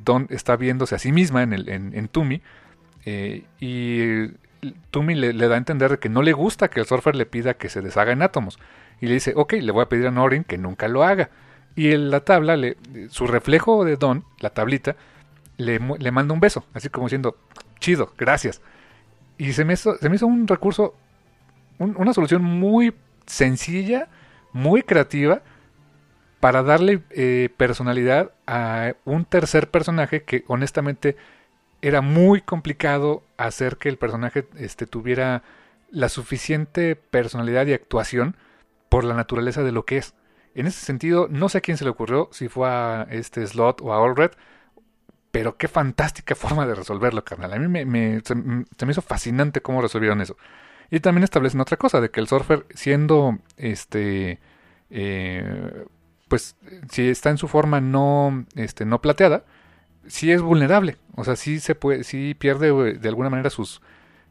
[0.02, 2.42] Don está viéndose a sí misma en, el, en, Tumi
[3.60, 4.26] y
[4.90, 7.68] Tumi le, da a entender que no le gusta que el surfer le pida que
[7.68, 8.58] se deshaga en átomos.
[9.00, 11.30] Y le dice, ok, le voy a pedir a Norin que nunca lo haga.
[11.78, 12.76] Y en la tabla, le,
[13.08, 14.96] su reflejo de Don, la tablita,
[15.58, 17.36] le, le manda un beso, así como diciendo,
[17.78, 18.60] chido, gracias.
[19.36, 20.96] Y se me hizo, se me hizo un recurso,
[21.78, 22.94] una solución muy
[23.26, 24.08] sencilla,
[24.52, 25.42] muy creativa,
[26.40, 31.16] para darle eh, personalidad a un tercer personaje que honestamente
[31.80, 35.44] era muy complicado hacer que el personaje este, tuviera
[35.92, 38.36] la suficiente personalidad y actuación
[38.88, 40.14] por la naturaleza de lo que es.
[40.54, 43.80] En ese sentido, no sé a quién se le ocurrió, si fue a este Slot
[43.82, 44.32] o a Allred,
[45.30, 47.52] pero qué fantástica forma de resolverlo, carnal.
[47.52, 50.36] A mí me, se, me hizo fascinante cómo resolvieron eso.
[50.90, 54.40] Y también establecen otra cosa, de que el surfer, siendo este,
[54.90, 55.84] eh,
[56.28, 56.56] pues,
[56.90, 59.44] si está en su forma no, este, no plateada,
[60.06, 60.96] sí es vulnerable.
[61.14, 63.80] O sea, sí se puede, sí pierde eh, de alguna manera sus,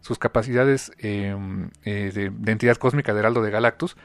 [0.02, 3.98] sus capacidades em, eh, de, entidad cósmica de Heraldo de Galactus.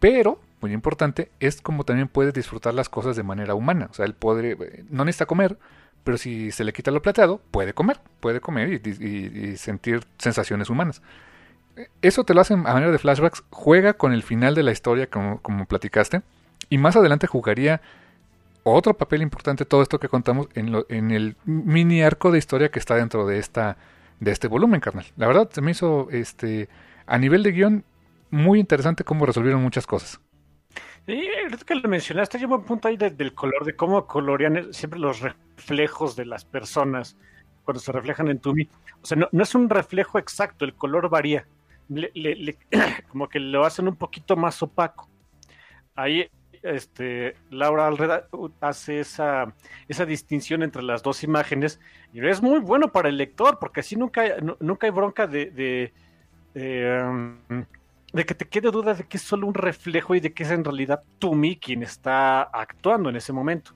[0.00, 3.88] Pero, muy importante, es como también puede disfrutar las cosas de manera humana.
[3.90, 5.58] O sea, él puede, eh, no necesita comer,
[6.04, 11.02] pero si se le quita lo plateado, puede comer, puede comer y, sentir sensaciones humanas.
[12.00, 15.10] Eso te lo hacen a manera de flashbacks, juega con el final de la historia
[15.10, 16.22] como, platicaste,
[16.70, 17.82] y más adelante jugaría
[18.62, 22.78] otro papel importante todo esto que contamos en, en el mini arco de historia que
[22.78, 23.76] está dentro de esta
[24.18, 25.04] de este volumen, carnal.
[25.18, 26.70] La verdad se me hizo este
[27.04, 27.84] a nivel de guion
[28.30, 30.20] muy interesante cómo resolvieron muchas cosas.
[31.06, 31.28] Sí,
[31.66, 36.16] que lo mencionaste, llevo un punto ahí del color, de cómo colorean siempre los reflejos
[36.16, 37.16] de las personas
[37.64, 38.68] cuando se reflejan en Tumi.
[39.02, 41.46] O sea, no, es un reflejo exacto, el color varía.
[43.10, 45.08] como que lo hacen un poquito más opaco.
[45.94, 46.30] Ahí
[46.64, 48.26] este, Laura Alreda
[48.60, 49.54] hace esa,
[49.86, 51.78] esa distinción entre las dos imágenes
[52.14, 55.92] y es muy bueno para el lector porque así nunca, hay, nunca hay bronca de,
[56.56, 57.64] um,
[58.14, 60.50] de, que te quede duda de que es solo un reflejo y de que es
[60.50, 63.72] en realidad Tumi quien está actuando en ese momento.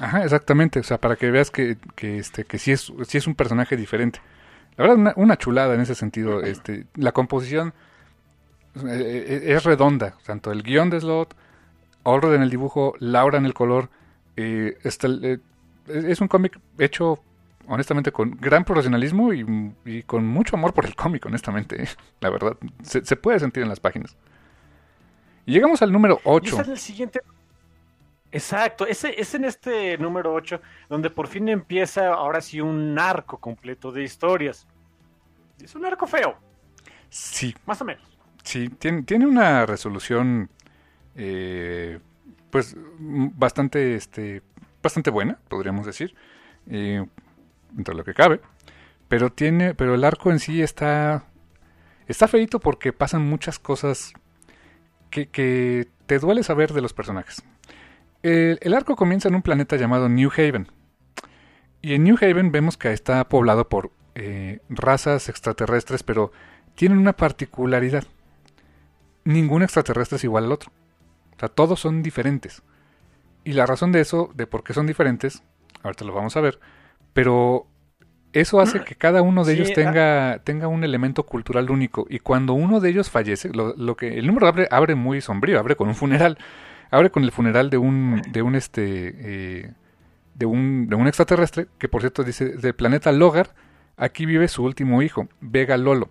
[0.00, 3.26] Ajá, exactamente, o sea, para que veas que, que, este, que sí, es, sí es
[3.28, 4.20] un personaje diferente.
[4.76, 6.42] La verdad, una, chulada en ese sentido.
[6.42, 7.72] Este, la composición
[8.74, 11.36] eh, eh, es redonda, tanto el guion de Slot,
[12.04, 13.88] Allred en el dibujo, Laura en el color.
[14.36, 15.38] Eh, eh,
[15.86, 17.18] es un cómic hecho,
[17.68, 21.82] honestamente, con gran profesionalismo y, con mucho amor por el cómic, honestamente.
[21.82, 21.88] Eh,
[22.20, 24.16] la verdad, se, puede sentir en las páginas.
[25.46, 26.60] Y llegamos al número 8.
[26.60, 27.20] es el siguiente.
[28.32, 33.38] Exacto, es, es en este número 8 donde por fin empieza ahora sí un arco
[33.38, 34.66] completo de historias.
[35.62, 36.36] Es un arco feo.
[37.08, 37.54] Sí.
[37.64, 38.02] Más o menos.
[38.42, 40.50] Sí, tiene, tiene una resolución
[41.14, 42.00] eh,
[42.50, 44.42] pues bastante, este,
[44.82, 46.14] bastante buena, podríamos decir,
[46.68, 47.04] eh,
[47.76, 48.40] entre lo que cabe.
[49.08, 51.24] Pero tiene, pero el arco en sí está,
[52.06, 54.12] está feito porque pasan muchas cosas
[55.10, 57.42] que, te duele saber de los personajes.
[58.22, 60.68] El, arco comienza en un planeta llamado New Haven.
[61.82, 66.32] Y en New Haven vemos que está poblado por eh, razas extraterrestres, pero
[66.74, 68.04] tienen una particularidad.
[69.24, 70.72] Ningún extraterrestre es igual al otro.
[71.36, 72.62] O sea, todos son diferentes.
[73.44, 75.42] Y la razón de eso, de por qué son diferentes,
[75.82, 76.58] ahorita lo vamos a ver,
[77.14, 77.66] pero
[78.34, 79.74] eso hace que cada uno de ellos ah.
[79.74, 82.06] tenga, tenga un elemento cultural único.
[82.10, 85.76] Y cuando uno de ellos fallece, lo, que el número abre, abre muy sombrío, abre
[85.76, 86.36] con un funeral.
[86.90, 89.72] Abre con el funeral de un, de un este eh,
[90.34, 93.54] de un, de un extraterrestre, que por cierto dice, del planeta Logar,
[93.96, 96.10] aquí vive su último hijo, Vega Lolo.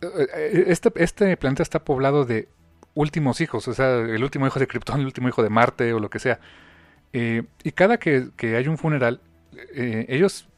[0.00, 2.48] Eh, eh, este, este planeta está poblado de
[2.94, 6.00] últimos hijos, o sea, el último hijo de Krypton, el último hijo de Marte o
[6.00, 6.40] lo que sea.
[7.12, 9.20] y cada que, que, hay un funeral,
[9.74, 10.48] ellos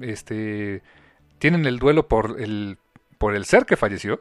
[0.00, 0.82] este,
[1.38, 2.78] tienen el duelo por el,
[3.18, 4.20] por el ser que falleció,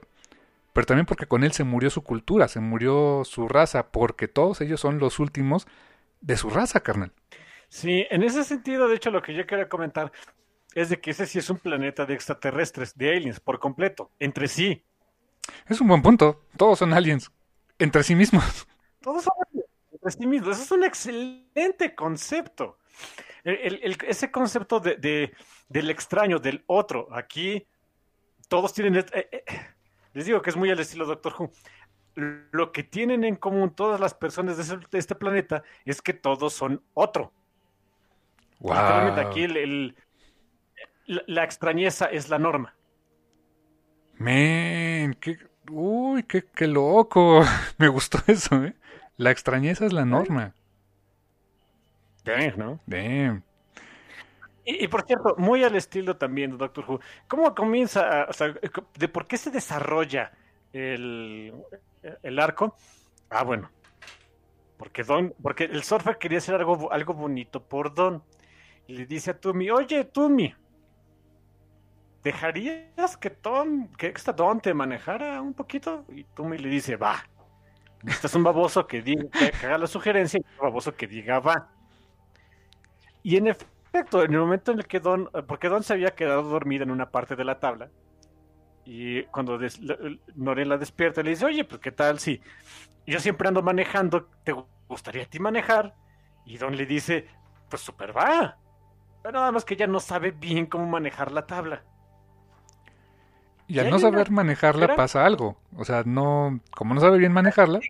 [0.73, 4.61] pero también porque con él se murió su cultura, se murió su raza, porque todos
[4.61, 5.68] ellos son los últimos
[6.22, 7.11] de su raza, carnal.
[7.69, 10.11] Sí, en ese sentido, de hecho, lo que yo quería comentar
[10.73, 14.47] es de que ese sí es un planeta de extraterrestres, de aliens, por completo, entre
[14.47, 14.84] sí.
[15.68, 16.43] Es un buen punto.
[16.55, 17.31] Todos son aliens,
[17.80, 18.68] entre sí mismos.
[19.01, 20.55] Todos son aliens, entre sí mismos.
[20.55, 22.77] Eso es un excelente concepto.
[23.48, 25.34] Ese concepto de,
[25.69, 27.07] del extraño, del otro.
[27.11, 27.65] Aquí
[28.49, 28.98] todos tienen...
[28.98, 29.44] Eh, eh,
[30.14, 31.52] les digo que es muy al estilo Doctor Who.
[32.15, 36.84] Lo que tienen en común todas las personas de, este planeta es que todos son
[36.94, 37.32] otro.
[38.60, 38.74] Wow.
[38.74, 39.48] Aquí
[41.06, 42.74] la, extrañeza es la norma.
[44.15, 45.38] Men, qué,
[45.69, 47.44] uy, qué, qué loco.
[47.78, 48.76] Me gustó eso, ¿eh?
[49.15, 50.56] La extrañeza es la norma.
[52.28, 52.80] Damn, ¿no?
[52.86, 53.44] Damn.
[54.66, 56.99] Y, por cierto, muy al estilo también de Doctor Who,
[57.30, 58.54] ¿cómo comienza, o sea,
[58.98, 60.34] de por qué se desarrolla
[60.74, 61.54] el,
[62.22, 62.76] el arco?
[63.30, 63.72] Ah, bueno,
[64.76, 68.22] porque Don, porque el surfer quería hacer algo, algo bonito por Don.
[68.88, 70.54] Y le dice a Tumi, oye, Tumi,
[72.24, 76.06] ¿dejarías que Tom, que esta Don te manejara un poquito?
[76.10, 77.24] Y Tumi le dice, va.
[78.06, 79.30] Este es un baboso que, diga,
[79.60, 81.77] que haga la sugerencia y un baboso que diga va.
[83.23, 86.44] Y en efecto, en el momento en el que Don, porque Don se había quedado
[86.44, 87.89] dormida en una parte de la tabla,
[88.85, 92.41] y cuando des, la despierta le dice, oye, pues qué tal si
[93.06, 94.53] yo siempre ando manejando, ¿te
[94.88, 95.94] gustaría a ti manejar?
[96.45, 97.27] Y Don le dice,
[97.69, 98.57] pues super va.
[99.22, 101.84] Pero nada más que ella no sabe bien cómo manejar la tabla.
[103.68, 105.57] Y al no saber manejarla pasa algo.
[105.76, 107.81] O sea, no, como no sabe bien manejarla.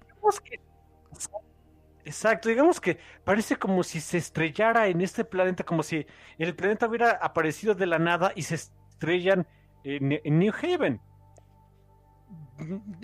[2.07, 6.07] Exacto, digamos que parece como si se estrellara en este planeta, como si
[6.37, 9.45] el planeta hubiera aparecido de la nada y se estrellan
[9.83, 11.01] en, New Haven.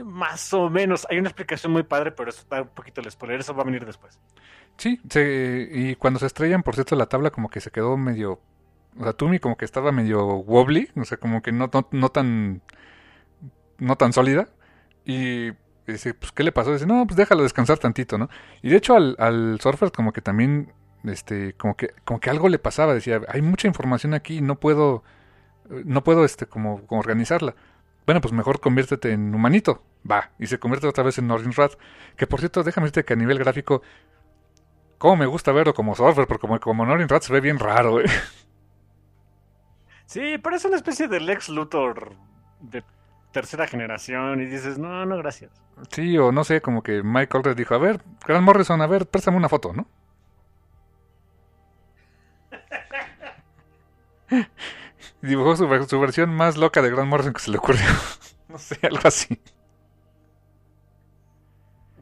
[0.06, 3.42] Más o menos, hay una explicación muy padre, pero eso está un poquito el spoiler,
[3.42, 4.18] eso va a venir después.
[4.78, 8.40] Sí, y cuando se estrellan, por cierto, la tabla como que se quedó medio,
[8.98, 12.08] o sea, Tumi como que estaba medio wobbly, o sea, como que no, no, no
[12.08, 12.62] tan,
[13.80, 14.48] no tan sólida,
[15.04, 15.52] y
[15.88, 16.72] y dice, pues, ¿qué le pasó?
[16.72, 18.30] Dice, no, pues déjalo descansar tantito, ¿no?
[18.62, 20.72] Y de hecho al, al surfer como que también,
[21.04, 22.94] este, como que, como que algo le pasaba.
[22.94, 25.04] Decía, hay mucha información aquí, no puedo,
[25.70, 27.56] no puedo, este, como, organizarla.
[28.06, 29.84] Bueno, pues mejor conviértete en humanito.
[30.10, 30.32] Va.
[30.40, 31.74] Y se convierte otra vez en Norin Rat.
[32.16, 33.82] Que por cierto, déjame decirte que a nivel gráfico,
[34.98, 38.00] como me gusta verlo como surfer, porque como, como Norin Rat se ve bien raro,
[38.00, 38.06] ¿eh?
[40.06, 42.16] Sí, parece una especie de Lex Luthor
[42.60, 42.84] de
[43.34, 45.52] tercera generación y dices, no, no, gracias.
[45.90, 49.08] Sí, o no sé, como que Mike Aldred dijo, a ver, Grant Morrison, a ver,
[49.08, 49.86] préstame una foto, ¿no?
[55.22, 57.86] y dibujó su, versión más loca de Grant Morrison que se le ocurrió.
[58.48, 59.38] no sé, algo así.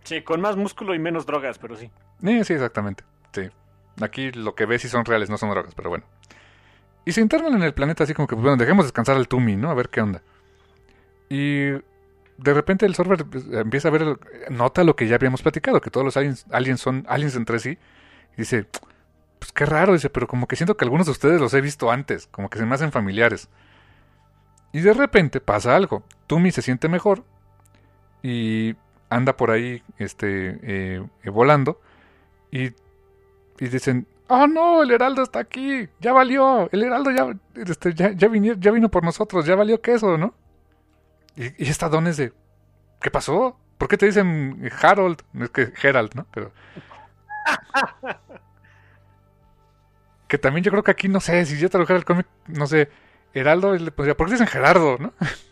[0.03, 1.89] Sí, con más músculo y menos drogas, pero sí.
[2.21, 3.03] Sí, sí, exactamente.
[3.31, 3.49] Sí.
[4.01, 6.05] Aquí lo que ves sí son reales, no son drogas, pero bueno.
[7.05, 9.69] Y se internan en el planeta así como que, bueno, dejemos descansar al Tumi, ¿no?
[9.69, 10.21] A ver qué onda.
[11.31, 15.79] Y de repente el server pues, empieza a ver, nota lo que ya habíamos platicado,
[15.79, 17.77] que todos los aliens, son aliens entre sí.
[18.33, 18.65] Y dice,
[19.39, 21.89] pues qué raro, dice, pero como que siento que algunos de ustedes los he visto
[21.89, 23.47] antes, como que se me hacen familiares.
[24.73, 26.03] Y de repente pasa algo.
[26.27, 27.23] Tumi se siente mejor
[28.21, 28.75] y
[29.09, 31.01] anda por ahí este, eh,
[31.31, 31.79] volando.
[32.51, 32.73] Y,
[33.57, 38.11] y, dicen, oh no, el heraldo está aquí, ya valió, el heraldo ya, este, ya,
[38.11, 40.33] ya, vino, ya vino por nosotros, ya valió queso, ¿no?
[41.35, 42.33] Y, esta Don es de,
[43.01, 43.59] ¿qué pasó?
[43.77, 45.21] ¿Por qué te dicen Harold?
[45.39, 46.27] Es que Gerald, ¿no?
[46.33, 46.51] Pero...
[50.27, 52.89] que también yo creo que aquí, no sé, si yo tradujera el cómic, no sé,
[53.33, 55.13] Heraldo le pondría, ¿por qué dicen Gerardo, no?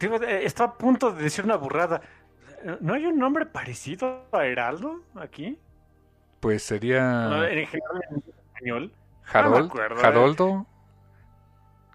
[0.00, 2.00] Eh, está a punto de decir una burrada.
[2.80, 5.58] ¿No hay un nombre parecido a Heraldo aquí?
[6.38, 7.48] Pues sería...
[7.50, 8.92] En español.
[9.24, 10.66] Harold, no Haroldo.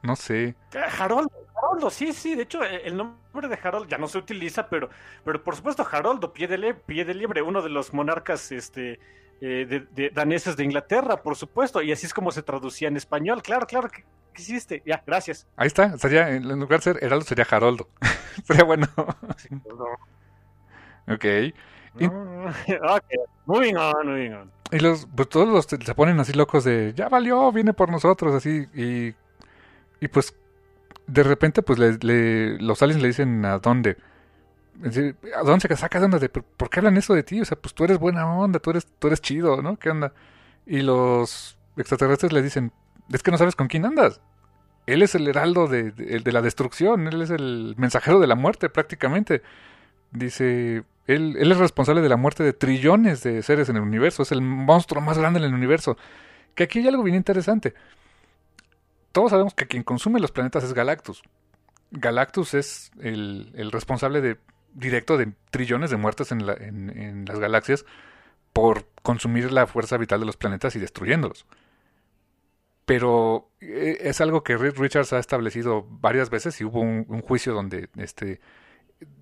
[0.01, 0.55] No sé.
[0.99, 2.35] Harold, Haroldo, sí, sí.
[2.35, 4.89] De hecho, e, el nombre de Harold ya no se utiliza, pero,
[5.23, 8.99] pero por supuesto, Haroldo, pie de, pie de liebre, uno de los monarcas este,
[9.41, 11.81] eh, de, daneses de Inglaterra, por supuesto.
[11.81, 13.41] Y así es como se traducía en español.
[13.41, 14.03] Claro, claro que
[14.33, 14.81] existe.
[14.85, 15.47] Ya, gracias.
[15.55, 15.97] Ahí está.
[15.97, 17.89] Sería, en lugar de ser Heraldo, sería Haroldo.
[18.45, 18.87] sería bueno.
[21.07, 21.25] ok.
[21.95, 23.05] ok,
[23.45, 24.51] moving on, moving on.
[24.71, 28.33] Y los, pues todos los se ponen así locos de, ya valió, viene por nosotros,
[28.33, 29.13] así, y,
[30.03, 30.35] y pues
[31.07, 33.97] de repente pues le, los aliens le dicen a dónde,
[35.35, 37.41] a dónde se saca de onda ¿por qué hablan eso de ti?
[37.41, 39.77] O sea, pues tú eres buena onda, tú eres, tú eres chido, ¿no?
[39.77, 40.13] ¿Qué onda?
[40.65, 42.71] Y los extraterrestres le dicen,
[43.11, 44.21] es que no sabes con quién andas.
[44.85, 48.69] Él es el heraldo de, de la destrucción, él es el mensajero de la muerte
[48.69, 49.41] prácticamente.
[50.11, 54.23] Dice, él, es responsable de la muerte de trillones de seres en el universo.
[54.23, 55.97] Es el monstruo más grande en el universo.
[56.55, 57.73] Que aquí hay algo bien interesante.
[59.13, 61.23] Todos sabemos que quien consume los planetas es Galactus.
[61.91, 64.39] Galactus es el, responsable
[64.73, 67.85] directo de trillones de muertes en, las galaxias
[68.51, 71.45] por consumir la fuerza vital de los planetas y destruyéndolos.
[72.85, 77.89] Pero eh, es algo que Richards ha establecido varias veces y hubo un, juicio donde
[77.95, 78.41] este,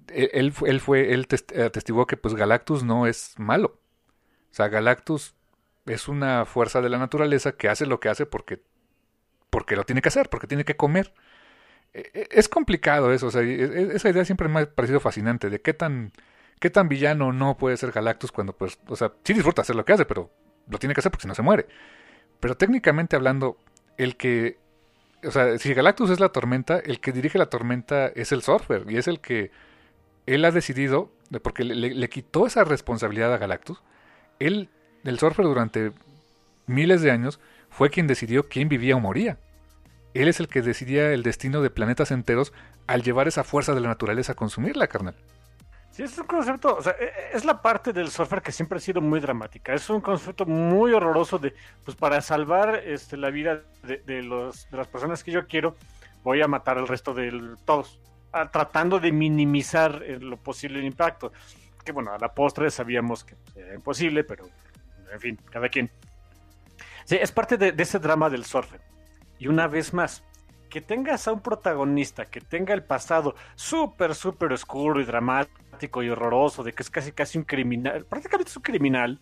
[0.08, 1.28] él, él fue, él
[1.64, 3.82] atestiguó que pues Galactus no es malo.
[4.52, 5.36] O sea, Galactus
[5.86, 8.64] es una fuerza de la naturaleza que hace lo que hace porque,
[9.52, 11.14] porque lo tiene que hacer, porque tiene que comer.
[11.94, 15.52] E, e, es complicado eso, o sea, e, esa idea siempre me ha parecido fascinante,
[15.52, 16.12] de qué tan,
[16.60, 19.86] qué tan villano no puede ser Galactus cuando, pues, o sea, sí disfruta hacer lo
[19.86, 20.32] que hace, pero
[20.68, 21.68] lo tiene que hacer porque si no se muere.
[22.40, 23.58] Pero técnicamente hablando,
[23.98, 24.58] el que,
[25.24, 28.86] o sea, si Galactus es la tormenta, el que dirige la tormenta es el Surfer,
[28.90, 29.52] y es el que
[30.26, 31.12] él ha decidido,
[31.44, 33.82] porque le, quitó esa responsabilidad a Galactus,
[34.40, 34.70] él,
[35.04, 35.92] el Surfer durante
[36.68, 37.40] miles de años,
[37.72, 39.40] fue quien decidió quién vivía o moría.
[40.14, 42.54] Él es el que decidía el destino de planetas enteros
[42.86, 45.16] al llevar esa fuerza de la naturaleza a consumirla, carnal.
[45.90, 48.78] Sí, es un concepto, o sea, e, e, es la parte del surfer que siempre
[48.78, 49.74] ha sido muy dramática.
[49.74, 51.54] Es un concepto muy horroroso de,
[51.84, 55.76] pues para salvar este, la vida de, los, de las personas que yo quiero,
[56.24, 58.00] voy a matar al resto de todos
[58.52, 61.32] tratando de minimizar eh, lo posible el impacto.
[61.84, 64.46] Que bueno, a la postre sabíamos que era imposible, pero
[65.12, 65.90] en fin, cada quien.
[67.06, 68.82] Sí, es parte de, ese drama del surfer.
[69.40, 70.24] Y una vez más,
[70.70, 76.10] que tengas a un protagonista que tenga el pasado súper, súper oscuro y dramático y
[76.10, 79.20] horroroso, de que es casi, casi un criminal, prácticamente es un criminal,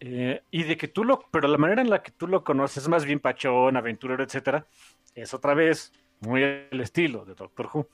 [0.00, 2.88] eh, y de que tú lo, pero la manera en la que tú lo conoces,
[2.88, 4.66] más bien pachón, aventurero, etcétera,
[5.14, 7.88] es otra vez muy el estilo de Doctor Who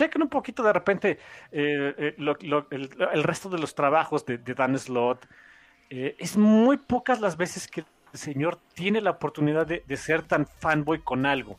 [0.00, 1.18] chequen un poquito de repente
[1.52, 5.26] eh, eh, el, resto de los trabajos de, Dan Slott.
[5.90, 10.46] Eh, es muy pocas las veces que el señor tiene la oportunidad de, ser tan
[10.46, 11.58] fanboy con algo.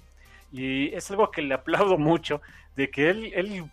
[0.52, 2.42] Y es algo que le aplaudo mucho,
[2.76, 3.70] de que él, él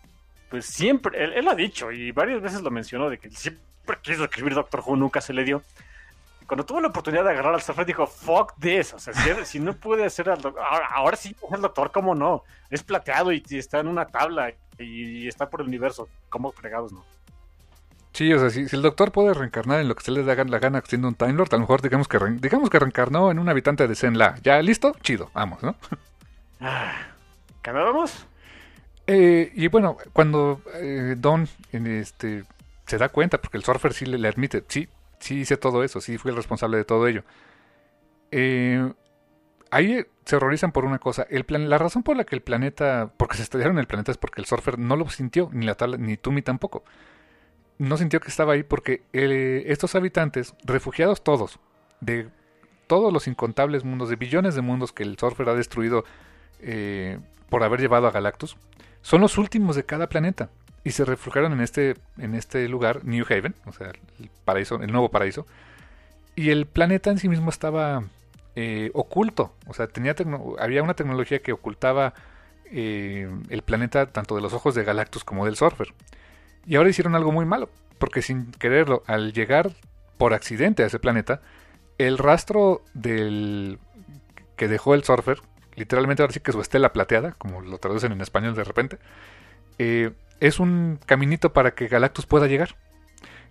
[0.49, 4.23] pues siempre, él, él, ha dicho y varias veces lo mencionó, de que siempre quiso
[4.25, 5.63] escribir Doctor Who, nunca se le dio
[6.49, 8.95] cuando tuvo la oportunidad de agarrar al surfer, dijo, fuck this.
[8.95, 9.13] O sea,
[9.45, 10.63] si, no puede ser al doctor,
[10.95, 12.43] ahora, sí es el doctor, ¿cómo no?
[12.71, 16.09] Es plateado y, está en una tabla y, está por el universo.
[16.27, 17.05] ¿Cómo fregados no?
[18.13, 20.59] Sí, o sea, si, el doctor puede reencarnar en lo que se le da la
[20.59, 23.49] gana siendo un Time Lord, a lo mejor digamos que, digamos que reencarnó en un
[23.49, 24.35] habitante de Zenla.
[24.43, 24.95] ¿Ya listo?
[25.01, 25.75] Chido, vamos, ¿no?
[26.61, 26.91] Ah,
[27.63, 28.25] vamos?
[29.07, 32.43] Eh, y bueno, cuando eh, Don este,
[32.85, 36.01] se da cuenta, porque el surfer sí le, le admite, sí, sí hice todo eso,
[36.01, 37.23] sí fui el responsable de todo ello.
[38.31, 38.91] Eh,
[39.71, 41.25] ahí se horrorizan por una cosa.
[41.29, 44.17] El plan, la razón por la que el planeta, porque se estrellaron el planeta es
[44.17, 46.83] porque el surfer no lo sintió, ni la tal, ni Tumi tampoco.
[47.79, 51.59] No sintió que estaba ahí porque eh, estos habitantes, refugiados todos,
[52.01, 52.29] de
[52.87, 56.03] todos los incontables mundos, de billones de mundos que el surfer ha destruido
[56.61, 57.19] eh,
[57.49, 58.57] por haber llevado a Galactus,
[59.01, 60.49] son los últimos de cada planeta
[60.83, 64.91] y se refugiaron en este, en este lugar, New Haven, o sea, el paraíso, el
[64.91, 65.45] nuevo paraíso.
[66.35, 68.03] Y el planeta en sí mismo estaba
[68.55, 70.15] eh, oculto, o sea, tenía
[70.59, 72.13] había una tecnología que ocultaba
[72.71, 75.93] eh, el planeta tanto de los ojos de Galactus como del Surfer.
[76.65, 79.71] Y ahora hicieron algo muy malo, porque sin quererlo, al llegar
[80.17, 81.41] por accidente a ese planeta,
[81.97, 83.79] el rastro del
[84.55, 85.41] que dejó el Surfer,
[85.75, 88.99] literalmente ahora sí que su estela plateada, como lo traducen en español de repente,
[89.77, 92.75] eh, es un caminito para que Galactus pueda llegar.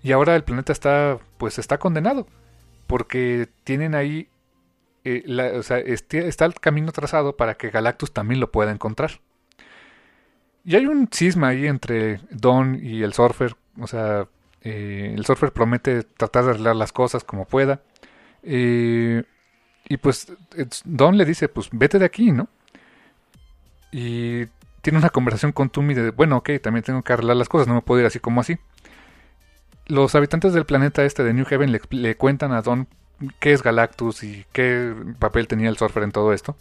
[0.02, 2.26] Y ahora el planeta está, pues está condenado,
[2.86, 4.28] porque tienen ahí,
[5.04, 5.24] eh,
[5.56, 9.20] o sea, está el camino trazado para que Galactus también lo pueda encontrar.
[10.68, 14.26] Y hay un cisma ahí entre Don y el Surfer, o sea,
[14.62, 17.80] Eh, el surfer promete tratar de arreglar las cosas como pueda.
[18.42, 19.22] Eh,
[19.88, 20.26] y pues
[20.84, 22.48] Don le dice, pues vete de aquí, ¿no?
[23.92, 24.46] Y
[24.82, 27.74] tiene una conversación con Tumi de, bueno, ok, también tengo que arreglar las cosas, no
[27.74, 28.58] me puedo ir así como así.
[29.86, 32.88] Los habitantes del planeta este de New Haven le cuentan a Don
[33.38, 36.56] qué es Galactus y qué papel tenía el surfer en todo esto.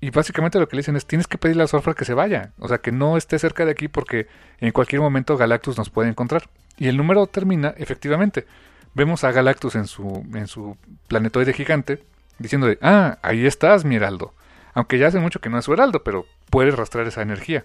[0.00, 2.52] Y básicamente lo que le dicen es, tienes que pedirle al surfer que se vaya.
[2.58, 4.28] O sea, que no esté cerca de aquí porque
[4.60, 6.48] en cualquier momento Galactus nos puede encontrar.
[6.76, 8.46] Y el número termina, efectivamente.
[8.94, 10.76] Vemos a Galactus en su, en su
[11.08, 12.04] planetoide gigante
[12.38, 14.34] diciendo de, ah, ahí estás, mi heraldo.
[14.72, 17.64] Aunque ya hace mucho que no es su heraldo, pero puede rastrear esa energía.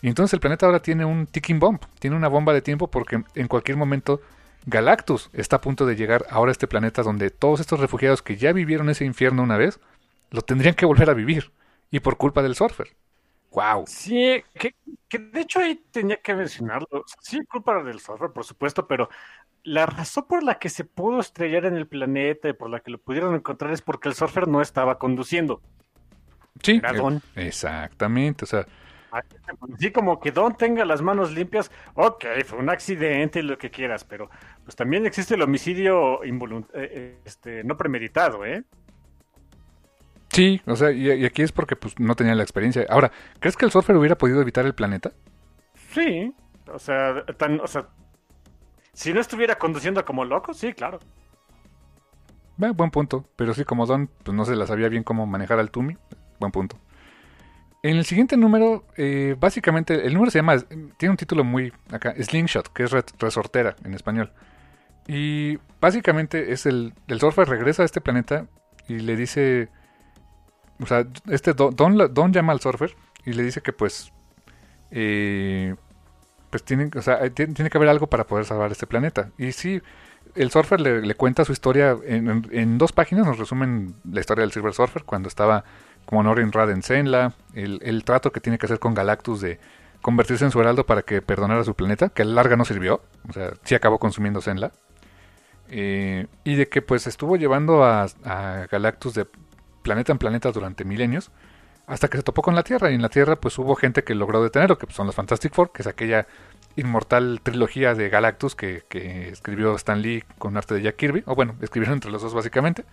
[0.00, 3.24] Y entonces el planeta ahora tiene un ticking bomb, tiene una bomba de tiempo porque
[3.34, 4.20] en cualquier momento
[4.66, 8.36] Galactus está a punto de llegar ahora a este planeta donde todos estos refugiados que
[8.36, 9.80] ya vivieron ese infierno una vez,
[10.30, 11.50] lo tendrían que volver a vivir
[11.90, 12.88] y por culpa del surfer.
[13.50, 13.84] ¡Wow!
[13.86, 14.74] Sí, que,
[15.18, 17.04] de hecho ahí tenía que mencionarlo.
[17.20, 19.08] Sí, culpa del surfer, por supuesto, pero
[19.62, 22.90] la razón por la que se pudo estrellar en el planeta y por la que
[22.90, 25.62] lo pudieron encontrar es porque el surfer no estaba conduciendo.
[26.62, 28.66] Sí, eh, exactamente, o sea...
[29.78, 33.70] Sí, como que Don tenga las manos limpias, ok, fue un accidente y lo que
[33.70, 34.28] quieras, pero
[34.64, 36.32] pues también existe el homicidio eh,
[36.74, 38.64] eh, este, no premeditado, ¿eh?
[40.34, 42.84] Sí, o sea, y, aquí es porque pues no tenía la experiencia.
[42.88, 45.12] Ahora, ¿crees que el surfer hubiera podido evitar el planeta?
[45.92, 46.34] Sí,
[46.72, 47.86] o sea, tan, o sea,
[48.92, 50.98] si no estuviera conduciendo como loco, sí, claro.
[52.56, 55.70] buen punto, pero sí, como Don pues no se la sabía bien cómo manejar al
[55.70, 55.96] Tumi,
[56.40, 56.80] buen punto.
[57.84, 60.56] En el siguiente número, eh, básicamente, el número se llama,
[60.96, 62.90] tiene un título muy acá, Slingshot, que es
[63.20, 64.32] resortera en español.
[65.06, 68.48] Y básicamente es el, el surfer regresa a este planeta
[68.88, 69.68] y le dice
[70.84, 72.94] o sea, este Don, Don, llama al surfer
[73.24, 74.12] y le dice que pues,
[74.90, 75.74] eh,
[76.50, 79.30] pues tiene, que haber algo para poder salvar este planeta.
[79.38, 79.80] Y sí,
[80.34, 84.74] el surfer le, cuenta su historia en, dos páginas, nos resumen la historia del Silver
[84.74, 85.64] Surfer cuando estaba
[86.04, 89.58] como Norin Rad en Senla, el, el, trato que tiene que hacer con Galactus de
[90.02, 93.00] convertirse en su heraldo para que perdonara su planeta, que a la larga no sirvió,
[93.26, 94.72] o sea, sí acabó consumiendo Senla.
[95.70, 98.06] Eh, y de que pues estuvo llevando a
[98.70, 99.26] Galactus de
[99.84, 101.30] planeta en planeta durante milenios,
[101.86, 102.90] hasta que se topó con la Tierra.
[102.90, 105.70] Y en la Tierra, pues hubo gente que logró detenerlo, que son los Fantastic Four,
[105.70, 106.26] que es aquella
[106.76, 108.82] inmortal trilogía de Galactus que,
[109.30, 112.84] escribió Stan Lee con arte de Jack Kirby, o bueno, escribieron entre los dos básicamente.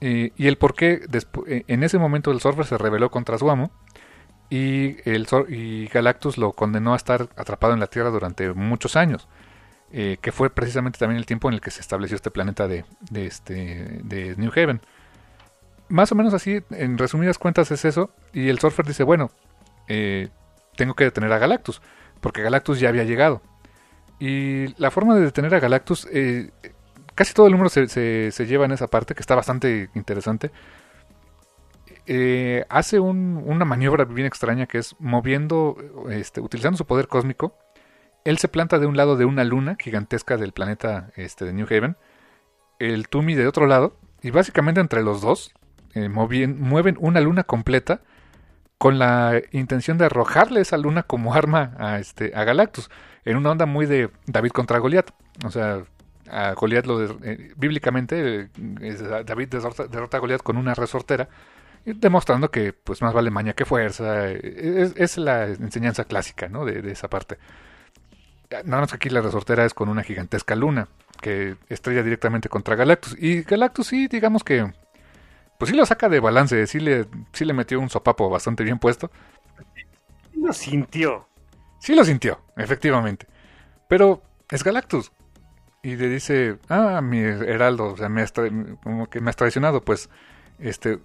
[0.00, 1.00] y el por qué
[1.46, 3.70] e, en ese momento el Surfer se rebeló contra su amo
[4.50, 9.28] y, el, y Galactus lo condenó a estar atrapado en la Tierra durante muchos años.
[9.92, 12.84] Eh, que fue precisamente también el tiempo en el que se estableció este planeta de,
[13.12, 14.80] este, de New Haven
[15.90, 18.10] más o menos así, en resumidas cuentas es eso.
[18.32, 19.30] Y el surfer dice, bueno,
[19.88, 20.28] eh,
[20.76, 21.82] tengo que detener a Galactus,
[22.20, 23.42] porque Galactus ya había llegado.
[24.18, 26.50] Y la forma de detener a Galactus, eh,
[27.14, 30.52] casi todo el número se, se, lleva en esa parte, que está bastante interesante.
[32.06, 35.76] Eh, hace una maniobra bien extraña que es moviendo,
[36.10, 37.56] este, utilizando su poder cósmico.
[38.24, 41.66] Él se planta de un lado de una luna gigantesca del planeta este, de New
[41.66, 41.96] Haven,
[42.78, 45.52] el Tumi de otro lado, y básicamente entre los dos
[45.94, 48.00] eh, mueven una luna completa
[48.80, 52.90] con la intención de arrojarle esa luna como arma a, este, a Galactus,
[53.26, 55.10] en una onda muy de David contra Goliat.
[55.44, 55.82] O sea,
[56.30, 58.48] a Goliat lo eh, bíblicamente
[58.80, 61.28] eh, David derrota, a Goliat con una resortera,
[61.84, 64.30] demostrando que pues más vale maña que fuerza.
[64.30, 66.64] Es, la enseñanza clásica ¿no?
[66.64, 67.36] de, de, esa parte.
[68.64, 70.88] Nada más que aquí la resortera es con una gigantesca luna
[71.20, 73.14] que estrella directamente contra Galactus.
[73.18, 74.72] Y Galactus sí, digamos que
[75.60, 78.78] pues sí lo saca de balance, sí le, sí le metió un sopapo bastante bien
[78.78, 79.10] puesto.
[80.32, 81.28] Sí lo sintió.
[81.78, 83.26] Sí lo sintió, efectivamente.
[83.86, 85.12] Pero es Galactus.
[85.82, 88.32] Y le dice, ah, mi heraldo, o sea, me has
[88.82, 90.08] como que me has traicionado, pues,
[90.58, 90.98] este,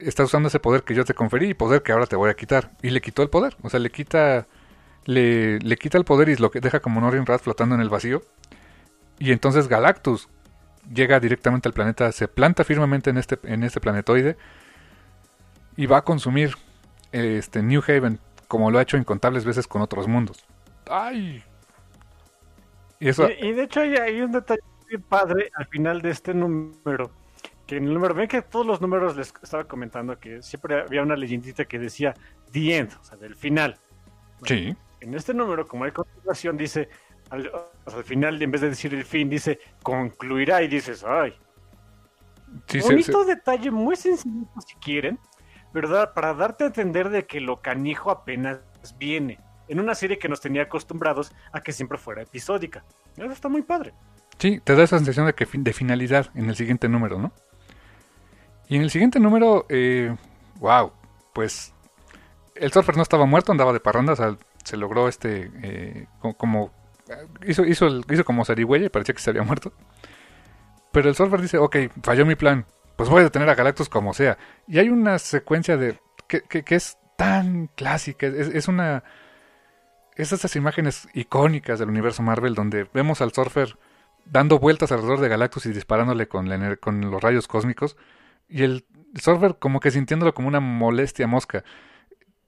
[0.00, 2.34] estás usando ese poder que yo te conferí y poder que ahora te voy a
[2.34, 2.72] quitar.
[2.82, 4.48] Y le quitó el poder, o sea, le quita,
[5.04, 7.90] le, le quita el poder y lo que deja como Norin Rat flotando en el
[7.90, 8.22] vacío.
[9.20, 10.28] Y entonces Galactus,
[10.92, 14.36] llega directamente al planeta, se planta firmemente en este, en este planetoide
[15.76, 16.56] y va a consumir
[17.12, 20.44] este New Haven como lo ha hecho incontables veces con otros mundos.
[20.90, 21.42] ¡Ay!
[22.98, 23.28] Y, eso...
[23.30, 27.12] y, de hecho hay, un detalle muy padre al final de este número.
[27.66, 31.02] Que en el número, ven que todos los números les estaba comentando que siempre había
[31.02, 32.12] una leyendita que decía
[32.50, 33.78] The End, o sea, del final.
[34.44, 34.76] sí.
[35.00, 36.90] En este número, como hay continuación, dice
[37.30, 37.50] al,
[38.04, 41.34] final, en vez de decir el fin, dice concluirá y dices, ay.
[42.82, 45.18] Bonito detalle, muy sencillo si quieren,
[45.72, 46.12] ¿verdad?
[46.14, 48.60] Para darte a entender de que lo canijo apenas
[48.98, 49.38] viene.
[49.68, 52.84] en una serie que nos tenía acostumbrados a que siempre fuera episódica.
[53.16, 53.94] Eso está muy padre.
[54.38, 57.32] Sí, te da esa sensación de, que, de finalidad en el siguiente número, ¿no?
[58.68, 60.16] Y en el siguiente número, eh,
[60.58, 60.92] wow,
[61.32, 61.72] pues
[62.54, 66.72] el surfer no estaba muerto, andaba de parranda, o sea, se logró este, eh, como,
[67.46, 69.72] hizo, hizo, hizo como zarigüeya y parecía que se había muerto.
[70.92, 72.66] Pero el surfer dice, ok, falló mi plan,
[72.96, 74.38] pues voy a detener a Galactus como sea.
[74.66, 79.04] Y hay una secuencia de que, que, es tan clásica, es, una...
[80.16, 83.78] Es esas imágenes icónicas del universo Marvel donde vemos al surfer
[84.26, 87.96] dando vueltas alrededor de Galactus y disparándole con, con los rayos cósmicos.
[88.48, 88.84] Y el
[89.14, 91.64] surfer como que sintiéndolo como una molestia mosca.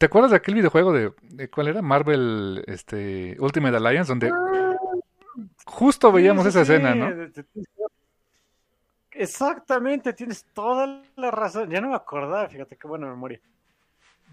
[0.03, 1.81] ¿Te acuerdas de aquel videojuego de, cuál era?
[1.81, 4.75] Marvel este, Ultimate Alliance, donde ah.
[5.65, 7.09] justo veíamos esa escena, ¿no?
[9.13, 11.71] Exactamente, tienes toda la razón.
[11.71, 13.41] Ya no me acordaba, fíjate qué buena memoria.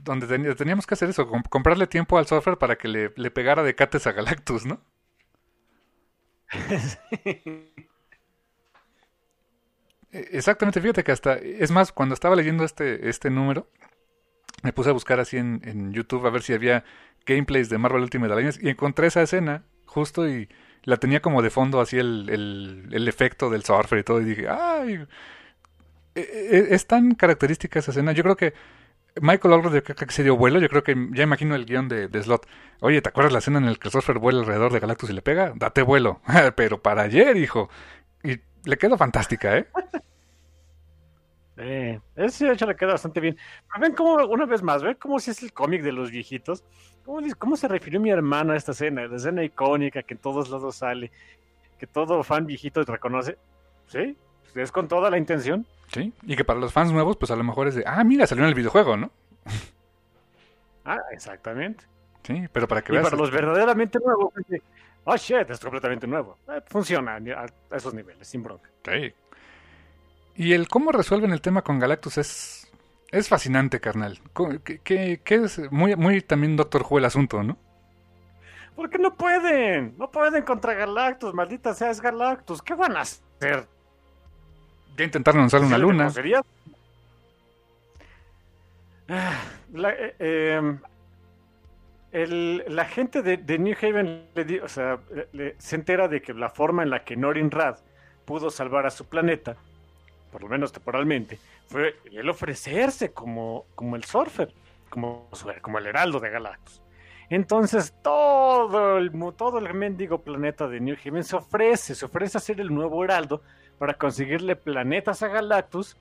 [0.03, 3.75] Donde teníamos que hacer eso, comprarle tiempo al software para que le, le pegara de
[3.75, 4.81] cates a Galactus, ¿no?
[10.11, 13.67] E, exactamente, fíjate que hasta, es más, cuando estaba leyendo este, este número,
[14.63, 16.83] me puse a buscar así en, en YouTube a ver si había
[17.25, 20.49] gameplays de Marvel Ultimate Alliance y encontré esa escena justo y
[20.83, 24.47] la tenía como de fondo así el, el, efecto del surfer y todo y dije,
[24.49, 25.05] ay,
[26.15, 28.11] e, e, es tan característica esa escena.
[28.11, 28.53] Yo creo que
[29.21, 32.47] Michael Allred que se dio vuelo, yo creo que ya imagino el guion de, Slot.
[32.81, 35.13] Oye, ¿te acuerdas la escena en la que el surfer vuela alrededor de Galactus y
[35.13, 35.53] le pega?
[35.55, 36.21] Date vuelo.
[36.55, 37.69] Pero para ayer, hijo.
[38.23, 39.67] Y le quedó fantástica, ¿eh?
[41.61, 43.37] Eh, ese de hecho le queda bastante bien.
[43.79, 46.63] ven cómo, una vez más, ven cómo si es el cómic de los viejitos.
[47.03, 49.05] ¿Cómo, ¿Cómo, se refirió mi hermano a esta escena?
[49.05, 51.11] La escena icónica que en todos lados sale,
[51.77, 53.37] que todo fan viejito reconoce.
[53.87, 54.15] Sí,
[54.55, 55.65] es con toda la intención.
[55.91, 58.25] Sí, y que para los fans nuevos, pues a lo mejor es de, ah, mira,
[58.25, 59.11] salió en el videojuego, ¿no?
[60.85, 61.83] ah, exactamente.
[62.23, 64.33] Sí, pero para que y para los verdaderamente nuevos,
[65.03, 66.37] oh shit, es completamente nuevo.
[66.47, 68.69] Eh, funciona a esos niveles, sin bronca.
[68.85, 69.13] Sí,
[70.39, 72.71] y el cómo resuelven el tema con Galactus es,
[73.11, 74.21] es fascinante, carnal.
[74.63, 77.57] Que, es muy, muy también Doctor Who el asunto, ¿no?
[78.73, 82.61] Porque no pueden, no pueden contra Galactus, maldita sea, es Galactus.
[82.61, 83.67] ¿Qué van a hacer?
[84.95, 86.09] Ya intentaron lanzar una luna.
[89.09, 89.41] Ah,
[89.73, 90.79] la, eh, em,
[92.13, 94.99] el, la gente de, New Haven le o sea,
[95.57, 97.79] se entera de que la forma en la que Norin Rad
[98.23, 99.57] pudo salvar a su planeta
[100.31, 104.53] por lo menos temporalmente, fue el ofrecerse como, como el surfer,
[104.89, 105.29] como,
[105.61, 106.81] como el heraldo de Galactus.
[107.29, 112.41] Entonces todo el, todo el mendigo planeta de New Haven se ofrece, se ofrece a
[112.41, 113.41] ser el nuevo heraldo
[113.77, 115.95] para conseguirle planetas a Galactus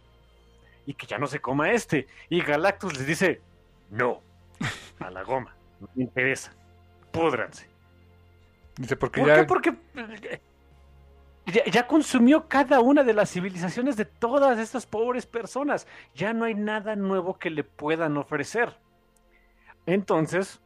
[0.87, 2.07] y que ya no se coma este.
[2.31, 3.43] Y Galactus les dice,
[3.91, 4.23] no,
[5.01, 6.53] a la goma, no me interesa,
[7.13, 7.69] púdranse.
[8.77, 9.73] Dice, porque ¿Por qué?
[9.73, 10.41] Porque
[11.53, 15.87] ya, consumió cada una de las civilizaciones de todas estas pobres personas.
[16.15, 18.77] Ya no hay nada nuevo que le puedan ofrecer.
[19.87, 20.61] Entonces,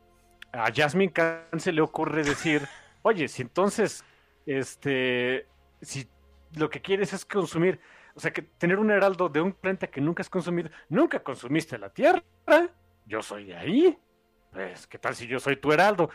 [0.52, 2.62] a Jasmine Khan se le ocurre decir,
[3.02, 4.04] oye, si entonces,
[4.46, 5.46] este,
[5.80, 6.08] si
[6.56, 7.80] lo que quieres es consumir,
[8.14, 11.78] o sea, que tener un heraldo de un planeta que nunca has consumido, nunca consumiste
[11.78, 12.22] la Tierra,
[13.06, 13.98] yo soy de ahí,
[14.52, 16.10] pues, ¿qué tal si yo soy tu heraldo?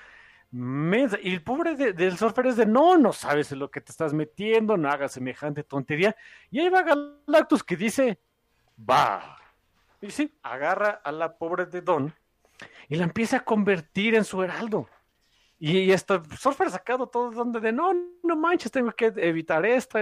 [0.52, 4.14] Y el pobre del surfer es de no, no sabes en lo que te estás
[4.14, 6.15] metiendo, no hagas semejante tontería.
[6.49, 8.19] Y ahí va Galactus que dice,
[8.90, 9.38] va.
[10.02, 12.14] Y sí, agarra a la pobre de Don
[12.88, 14.88] y la empieza a convertir en su heraldo.
[15.60, 17.91] Y, esto, Surfer sacado todo donde de no,
[18.24, 19.99] no manches, tengo que evitar esto.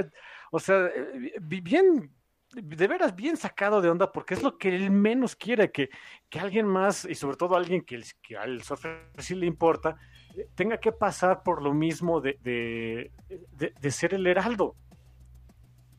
[0.51, 2.13] O sea, eh, bien,
[2.55, 5.89] de veras bien sacado de onda, porque es lo que él menos quiere, que,
[6.29, 9.97] que alguien más, y sobre todo alguien que, que al Surfer sí le importa,
[10.55, 14.75] tenga que pasar por lo mismo de, de, ser el heraldo.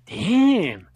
[0.06, 0.88] Damn.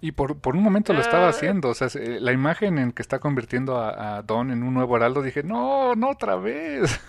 [0.00, 1.30] Y por, por un momento lo estaba ah.
[1.30, 1.70] haciendo.
[1.70, 5.42] O sea, la imagen en que está convirtiendo a, Don en un nuevo heraldo, dije,
[5.42, 7.00] no, no otra vez.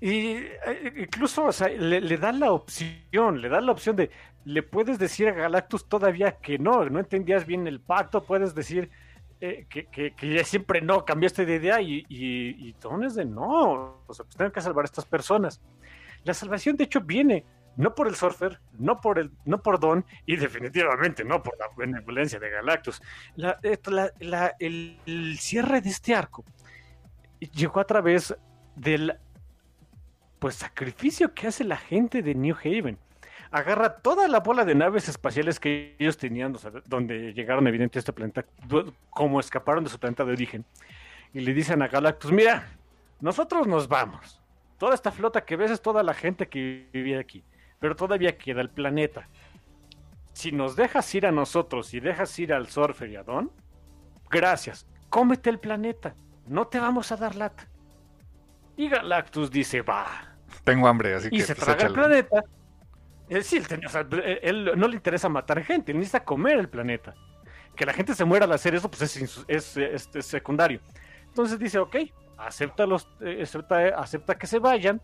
[0.00, 4.10] Y eh, incluso, o sea, le, le da la opción, le da la opción de,
[4.48, 8.90] le puedes decir a Galactus todavía que no, no entendías bien el pacto, puedes decir,
[9.42, 14.02] eh, que, que, ya siempre no, cambiaste de idea y, y, Don es de no,
[14.06, 15.60] o sea, pues tengo que salvar a estas personas.
[16.24, 17.44] La salvación, de hecho, viene
[17.76, 21.66] no por el surfer, no por el, no por Don y definitivamente no por la
[21.76, 23.02] benevolencia de Galactus.
[23.36, 23.60] La,
[24.58, 26.42] el, el, cierre de este arco
[27.38, 28.34] llegó a través
[28.74, 29.14] del
[30.38, 32.98] pues sacrificio que hace la gente de New Haven
[33.50, 36.56] agarra toda la bola de naves espaciales que ellos tenían,
[36.86, 38.44] donde llegaron evidentemente a este planeta,
[39.10, 40.64] como escaparon de su planeta de origen,
[41.32, 42.68] y le dicen a Galactus, mira,
[43.20, 44.40] nosotros nos vamos,
[44.78, 47.44] toda esta flota que ves es toda la gente que vivía aquí,
[47.78, 49.28] pero todavía queda el planeta.
[50.32, 53.50] Si nos dejas ir a nosotros y dejas ir al Surfer y a Don,
[54.30, 56.14] gracias, cómete el planeta,
[56.46, 57.66] no te vamos a dar lata.
[58.76, 60.06] Y Galactus dice, va.
[60.62, 61.36] Tengo hambre, así que...
[61.36, 62.44] Y se pues, traga el planeta.
[63.28, 63.60] Eh, sí,
[64.42, 67.14] él, no le interesa matar gente, él necesita comer el planeta.
[67.76, 69.02] Que la gente se muera al hacer eso, pues
[69.46, 70.80] es, es secundario.
[71.28, 71.96] Entonces dice, ok,
[72.38, 73.44] acepta, los, eh,
[73.96, 75.00] acepta, que se vayan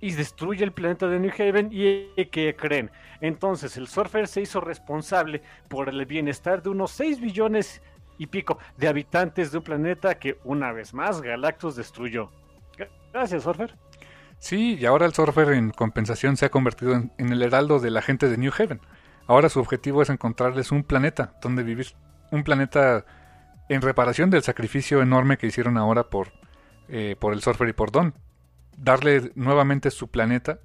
[0.00, 2.90] y destruye el planeta de New Haven y que creen.
[3.20, 7.82] Entonces el Surfer se hizo responsable por el bienestar de unos 6 billones
[8.16, 12.30] y pico de habitantes de un planeta que una vez más Galactus destruyó.
[13.12, 13.74] Gracias, Surfer.
[14.38, 18.02] Sí, y ahora el Surfer en compensación se ha convertido en, el heraldo de la
[18.02, 18.80] gente de New Haven.
[19.26, 21.88] Ahora su objetivo es encontrarles un planeta donde vivir.
[22.30, 23.04] Un planeta
[23.68, 26.32] en reparación del sacrificio enorme que hicieron ahora por,
[26.88, 28.14] eh, por el Surfer y por Don.
[28.76, 30.60] Darle nuevamente su planeta,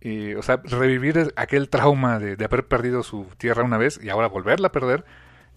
[0.00, 4.26] eh, o sea, revivir aquel trauma de, haber perdido su tierra una vez y ahora
[4.26, 5.04] volverla a perder,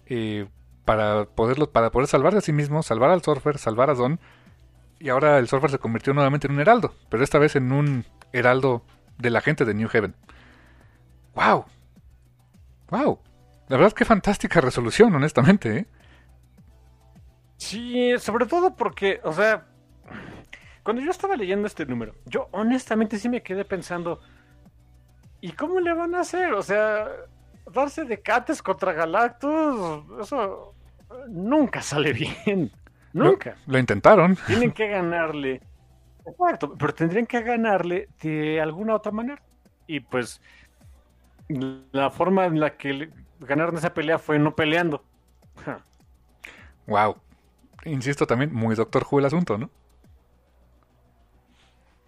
[0.06, 0.46] eh,
[0.84, 4.20] para, poderlo, para poder salvar a sí mismo, salvar al Surfer, salvar a Don.
[5.02, 8.04] Y ahora el Surfer se convirtió nuevamente en un heraldo, pero esta vez en un
[8.32, 8.84] heraldo
[9.18, 10.14] de la gente de New Haven.
[11.34, 11.64] ¡Wow!
[12.88, 13.18] ¡Wow!
[13.66, 15.86] La verdad que fantástica resolución, honestamente, ¿eh?
[17.56, 19.66] Sí, sobre todo porque, o sea,
[20.84, 24.20] cuando yo estaba leyendo este número, yo honestamente sí me quedé pensando,
[25.40, 26.52] ¿y cómo le van a hacer?
[26.52, 27.08] O sea,
[27.72, 30.76] darse de cates contra Galactus, eso
[31.28, 32.12] nunca sale
[32.46, 32.70] bien.
[33.12, 33.56] Nunca.
[33.66, 34.36] Lo, intentaron.
[34.46, 35.60] Tienen que ganarle.
[36.26, 39.42] Exacto, pero tendrían que ganarle de alguna otra manera.
[39.86, 40.40] Y pues
[41.48, 43.10] la forma en la que
[43.40, 45.04] ganaron esa pelea fue no peleando.
[46.86, 47.16] Wow
[47.84, 49.70] insisto también, muy Doctor Who el asunto, ¿no?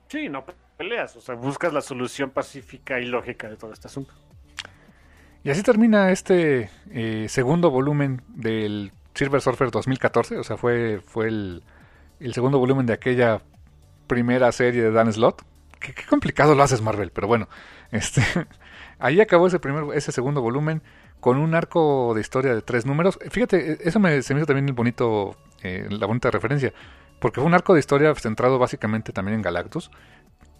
[0.09, 0.45] Sí, no
[0.77, 4.13] peleas, o sea, buscas la solución pacífica y lógica de todo este asunto.
[5.43, 11.29] Y así termina este eh, segundo volumen del Silver Surfer 2014, o sea, fue, fue
[11.29, 11.63] el,
[12.33, 13.43] segundo volumen de aquella
[14.07, 15.43] primera serie de Dan Slott.
[15.81, 17.49] Qué, complicado lo haces, Marvel, pero bueno,
[17.91, 18.23] este,
[18.99, 20.83] ahí acabó ese, primer, ese segundo volumen
[21.21, 23.19] con un arco de historia de tres números.
[23.31, 26.75] Fíjate, eso me, se me hizo también el bonito eh, la bonita referencia,
[27.19, 29.91] porque fue un arco de historia centrado básicamente también en Galactus,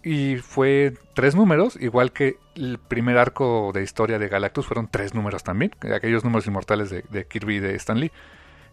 [0.01, 5.13] y fue tres números, igual que el primer arco de historia de Galactus fueron tres
[5.13, 8.11] números también, aquellos números inmortales de, Kirby y de Stan Lee.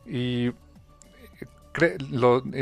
[0.07, 0.53] Y
[1.81, 1.97] eh,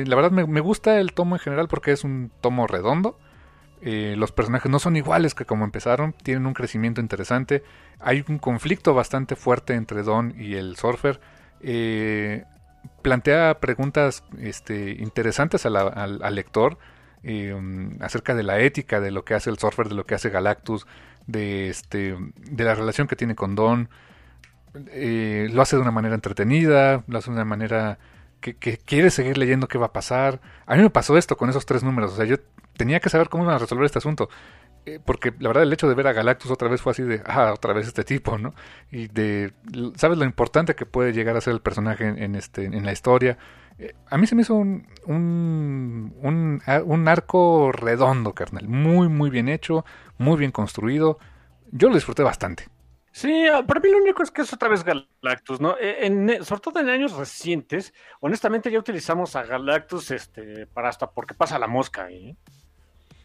[0.06, 3.18] la verdad me, gusta el tomo en general porque es un tomo redondo.
[3.82, 7.62] Eh, los personajes no son iguales que como empezaron, tienen un crecimiento interesante.
[7.98, 11.20] Hay un conflicto bastante fuerte entre Don y el Surfer.
[11.60, 12.44] Eh,
[13.02, 16.78] plantea preguntas este, interesantes al, lector
[17.24, 20.30] um, acerca de la ética de lo que hace el software, de lo que hace
[20.30, 20.86] Galactus,
[21.26, 23.88] de, este, de la relación que tiene con Don.
[24.92, 27.98] Eh, lo hace de una manera entretenida, lo hace de una manera
[28.40, 30.40] que, quiere seguir leyendo qué va a pasar.
[30.66, 32.36] A mí me pasó esto con esos tres números, o sea, yo
[32.76, 34.28] tenía que saber cómo iban a resolver este asunto.
[34.86, 37.22] Eh, porque la verdad el hecho de ver a Galactus otra vez fue así de,
[37.26, 38.54] ah, otra vez este tipo, ¿no?
[38.90, 39.52] Y de,
[39.96, 43.36] ¿sabes lo importante que puede llegar a ser el personaje en, este, en la historia?
[43.78, 49.50] Eh, a mí se me hizo un, un, un, arco redondo, carnal, muy, muy bien
[49.50, 49.84] hecho,
[50.16, 51.18] muy bien construido.
[51.72, 52.68] Yo lo disfruté bastante.
[53.12, 55.76] Sí, ah, para mí lo único es que es otra vez Galactus, ¿no?
[55.80, 61.10] Eh, en, sobre todo en años recientes, honestamente ya utilizamos a Galactus este, para hasta
[61.10, 62.36] porque pasa la mosca, ¿eh?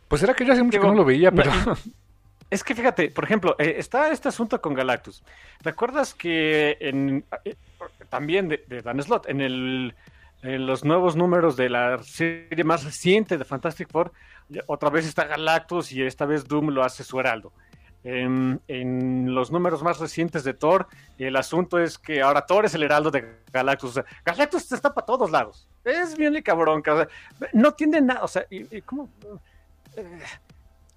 [0.08, 1.52] Pues era que yo hace mucho que no lo veía, pero...
[2.50, 5.24] Es que fíjate, por ejemplo, eh, está este asunto con Galactus.
[5.62, 7.56] ¿Recuerdas que en, eh,
[8.10, 9.96] también de, Dan Slot, en, el,
[10.44, 14.12] en los nuevos números de la serie más reciente de Fantastic Four,
[14.68, 17.52] otra vez está Galactus y esta vez Doom lo hace su heraldo?
[18.08, 20.88] En, los números más recientes de Thor,
[21.18, 24.00] el asunto es que ahora Thor es el heraldo de Galactus.
[24.24, 25.68] Galactus está para todos lados.
[25.84, 26.84] Es bien cabrón.
[27.52, 28.24] no tiene nada.
[28.24, 28.46] O sea,
[28.86, 29.10] ¿cómo?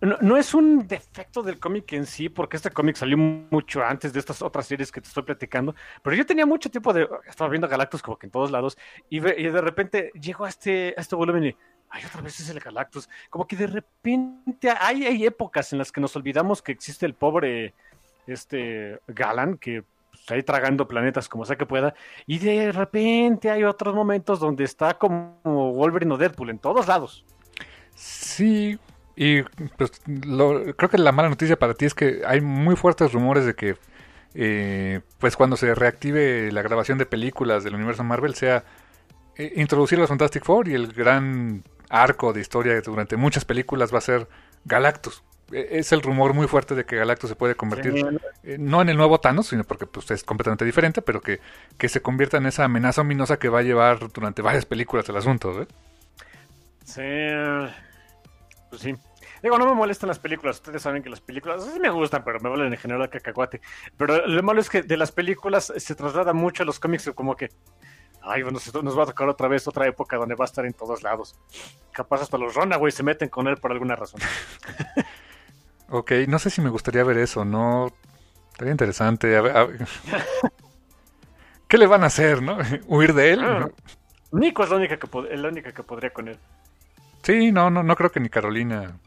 [0.01, 4.20] No, es un defecto del cómic en sí, porque este cómic salió mucho antes de
[4.20, 5.74] estas otras series que te estoy platicando,
[6.05, 8.78] pero yo tenía mucho tiempo de, estaba viendo Galactus como que en todos lados,
[9.10, 11.56] y, de repente llego a este, a este volumen y,
[11.90, 15.93] ay, otra vez es el Galactus, como que de repente hay, hay épocas en las
[15.93, 17.74] que nos olvidamos que existe el pobre,
[18.27, 21.94] este, Galan, que está ahí tragando planetas como sea que pueda,
[22.27, 27.24] y de repente hay otros momentos donde está como Wolverine o Deadpool en todos lados.
[27.94, 28.78] Sí,
[29.16, 29.43] y
[29.77, 33.55] pues creo que la mala noticia para ti es que hay muy fuertes rumores de
[33.55, 33.77] que
[34.35, 38.62] eh, pues cuando se reactive la grabación de películas del universo Marvel sea
[39.36, 43.93] eh, introducir a los Fantastic Four y el gran arco de historia durante muchas películas
[43.93, 44.28] va a ser
[44.65, 45.23] Galactus.
[45.52, 48.89] E, es el rumor muy fuerte de que Galactus se puede convertir, eh, no en
[48.89, 51.40] el nuevo Thanos, sino porque pues, es completamente diferente, pero que,
[51.77, 55.16] que se convierta en esa amenaza ominosa que va a llevar durante varias películas el
[55.16, 55.62] asunto.
[55.62, 55.66] ¿eh?
[56.85, 57.02] Sí,
[58.70, 58.94] pues sí.
[59.43, 60.56] Digo, no me molestan las películas.
[60.56, 63.60] Ustedes saben que las películas sí me gustan, pero me valen en general a cacahuate.
[63.97, 67.36] Pero lo malo es que de las películas se traslada mucho a los cómics, como
[67.36, 67.51] que
[68.23, 70.73] Ay, bueno, nos va a tocar otra vez otra época donde va a estar en
[70.73, 71.36] todos lados.
[71.93, 74.20] Capaz hasta los Runaway se meten con él por alguna razón.
[75.89, 77.93] ok, no sé si me gustaría ver eso, ¿no?
[78.51, 79.40] Estaría interesante.
[81.69, 82.59] ¿Qué le van a hacer, no?
[82.86, 83.40] ¿Huir de él?
[83.43, 83.69] Ah,
[84.32, 86.39] Nico es la única, que la única que podría con él.
[87.23, 88.99] Sí, no, no, no creo que ni Carolina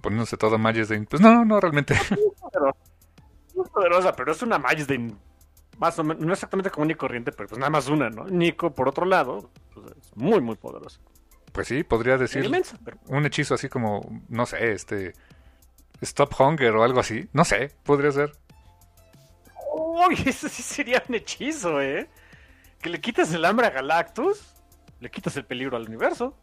[0.00, 1.06] poniéndose toda Majesdane.
[1.06, 1.94] Pues no, no, realmente.
[1.94, 5.14] Es poderosa, pero es una Majesdane
[5.78, 8.24] más o menos, no exactamente como ni corriente, pero pues nada más una, ¿no?
[8.26, 11.00] Nico, por otro lado, pues es muy, muy poderoso.
[11.52, 12.50] Pues sí, podría decir
[13.06, 15.14] un hechizo así como, no sé, este,
[16.00, 17.28] Stop Hunger o algo así.
[17.32, 18.32] No sé, podría ser.
[19.72, 22.08] Uy, eso sí sería un hechizo, ¿eh?
[22.80, 24.54] Que le quitas el hambre a Galactus,
[25.00, 26.36] le quitas el peligro al universo.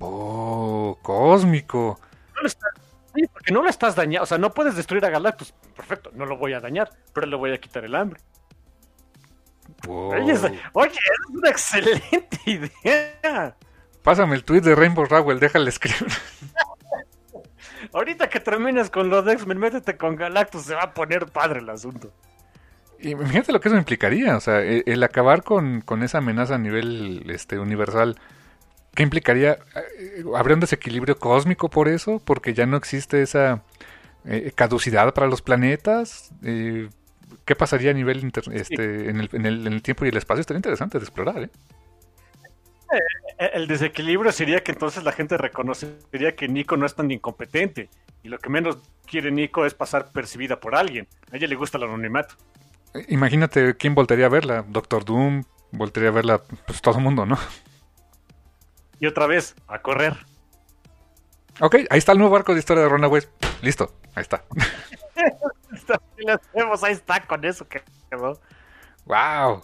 [0.00, 2.00] Oh, cósmico.
[2.34, 2.46] No
[3.18, 4.22] Sí, porque no lo estás dañando.
[4.22, 5.52] O sea, no puedes destruir a Galactus.
[5.74, 8.20] Perfecto, no lo voy a dañar, pero le voy a quitar el hambre.
[9.88, 10.44] Oye, es
[11.30, 13.56] una excelente idea.
[14.02, 16.06] Pásame el tweet de Rainbow Rowell, déjale escribir.
[17.92, 21.70] Ahorita que termines con los X-Men, métete con Galactus, se va a poner padre el
[21.70, 22.12] asunto.
[23.00, 26.58] Y fíjate lo que eso implicaría, o sea, el, acabar con, con, esa amenaza a
[26.58, 28.16] nivel este, universal
[28.98, 29.58] ¿Qué implicaría?
[29.76, 32.20] Eh, ¿Habría un desequilibrio cósmico por eso?
[32.24, 33.62] Porque ya no existe esa
[34.24, 36.32] eh, caducidad para los planetas.
[36.42, 36.88] Eh,
[37.44, 40.40] ¿Qué pasaría a nivel este, en, el, en, el, tiempo y el espacio?
[40.40, 41.44] Estaría interesante de explorar.
[41.44, 41.50] ¿eh?
[43.52, 47.90] El desequilibrio sería que entonces la gente reconocería que Nico no es tan incompetente.
[48.24, 51.06] Y lo que menos quiere Nico es pasar percibida por alguien.
[51.30, 52.34] A ella le gusta el anonimato.
[53.06, 54.64] Imagínate quién voltearía a verla.
[54.66, 57.38] Doctor Doom, voltearía a verla pues todo el mundo, ¿no?
[59.00, 60.16] Y otra vez a correr.
[61.60, 63.28] Ok, ahí está el nuevo arco de historia de Runaways.
[63.62, 64.44] Listo, ahí está.
[66.82, 68.40] ahí está con eso que quedó.
[69.06, 69.62] Wow.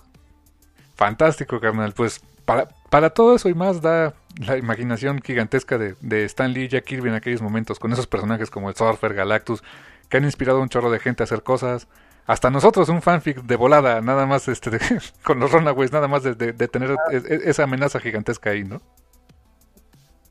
[0.97, 1.93] Fantástico, carnal.
[1.93, 6.65] Pues para, para todo eso y más da la imaginación gigantesca de, de Stan Lee
[6.65, 9.63] y Jack Kirby en aquellos momentos, con esos personajes como el Surfer, Galactus,
[10.09, 11.87] que han inspirado a un chorro de gente a hacer cosas.
[12.27, 14.71] Hasta nosotros un fanfic de volada, nada más este
[15.23, 18.81] con los Runaways, nada más de, de tener esa amenaza gigantesca ahí, ¿no?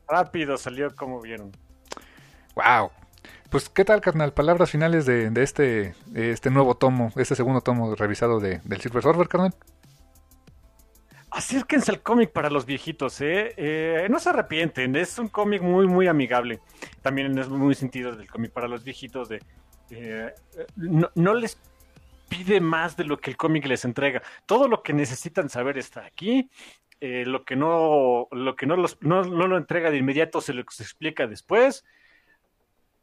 [0.08, 1.52] Rápido salió como vieron.
[2.56, 2.92] Wow.
[3.50, 4.34] Pues, ¿qué tal, carnal?
[4.34, 9.28] Palabras finales de, este, este nuevo tomo, este segundo tomo revisado de, del Silver Surfer,
[9.28, 9.54] carnal.
[11.30, 13.54] Acérquense al cómic para los viejitos, ¿eh?
[13.58, 14.08] ¿eh?
[14.10, 16.62] No se arrepienten, es un cómic muy, muy amigable.
[17.02, 19.42] También es muy sentido del cómic para los viejitos de...
[19.90, 20.34] Eh,
[20.76, 21.58] no, no, les
[22.30, 24.22] pide más de lo que el cómic les entrega.
[24.46, 26.50] Todo lo que necesitan saber está aquí.
[27.06, 31.28] Eh, lo que no lo que no, no, lo entrega de inmediato se lo explica
[31.28, 31.84] después.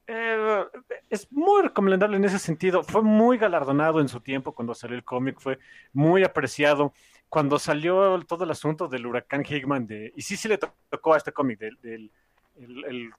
[0.07, 0.65] Eh,
[1.11, 2.83] es muy recomendable en ese sentido.
[2.83, 5.59] Fue muy galardonado en su tiempo cuando salió el cómic, fue
[5.93, 6.95] muy apreciado.
[7.29, 11.19] Cuando salió todo el asunto del huracán Hickman, de, y sí, sí le tocó a
[11.19, 12.11] este cómic, del,
[12.57, 13.11] el,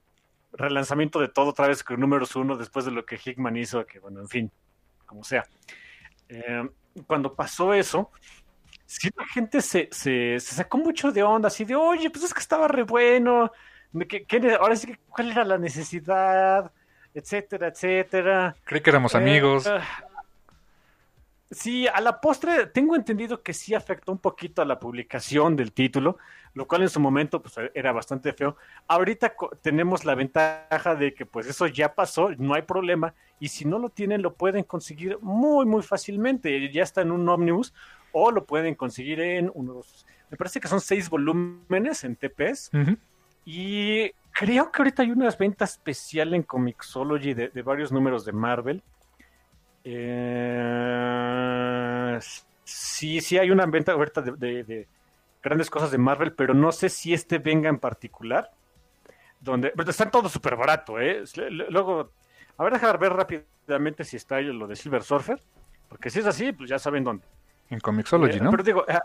[0.50, 4.00] relanzamiento de todo otra vez con números uno después de lo que Hickman hizo, que
[4.00, 4.52] bueno, en fin,
[5.06, 5.44] como sea.
[6.28, 6.68] Eh,
[7.06, 8.10] cuando pasó eso,
[8.86, 12.40] sí la gente se, se, sacó mucho de onda, así de, oye, pues es que
[12.40, 13.50] estaba re bueno,
[14.60, 16.70] ahora sí que, ¿cuál era la necesidad?
[17.14, 18.56] Etcétera, etcétera.
[18.64, 19.66] Creí que éramos amigos.
[19.66, 19.78] Eh,
[21.50, 25.72] sí, a la postre tengo entendido que sí afectó un poquito a la publicación del
[25.72, 26.16] título,
[26.54, 28.56] lo cual en su momento pues, era bastante feo.
[28.88, 33.66] Ahorita tenemos la ventaja de que pues eso ya pasó, no hay problema, y si
[33.66, 36.70] no lo tienen lo pueden conseguir muy, muy fácilmente.
[36.72, 37.74] Ya está en un ómnibus
[38.12, 42.70] o lo pueden conseguir en unos, me parece que son seis volúmenes en TPS.
[43.44, 48.82] Y creo que ahorita hay una venta especial en Comixology de, varios números de Marvel.
[49.84, 50.38] Eh,
[52.64, 54.86] sí, sí hay una venta ahorita de,
[55.42, 58.50] grandes cosas de Marvel, pero no sé si este venga en particular.
[59.40, 61.24] Donde, pero están todos súper barato, ¿eh?
[61.68, 62.12] Luego,
[62.56, 65.40] a ver, dejar ver rápidamente si está lo de Silver Surfer.
[65.88, 67.26] Porque si es así, pues ya saben dónde.
[67.72, 68.50] En Comixology, ¿no?
[68.50, 69.00] Pero digo, ah,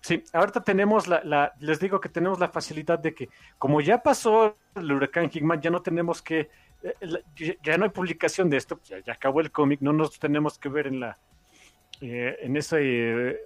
[0.00, 4.56] sí, ahorita tenemos la, les digo que tenemos la facilidad de que como ya pasó
[4.74, 6.50] el huracán Hickman, ya no tenemos que,
[6.82, 10.68] eh, ya no hay publicación de esto, ya, acabó el cómic, no nos tenemos que
[10.68, 11.16] ver en la,
[12.00, 13.36] eh, en ese eh,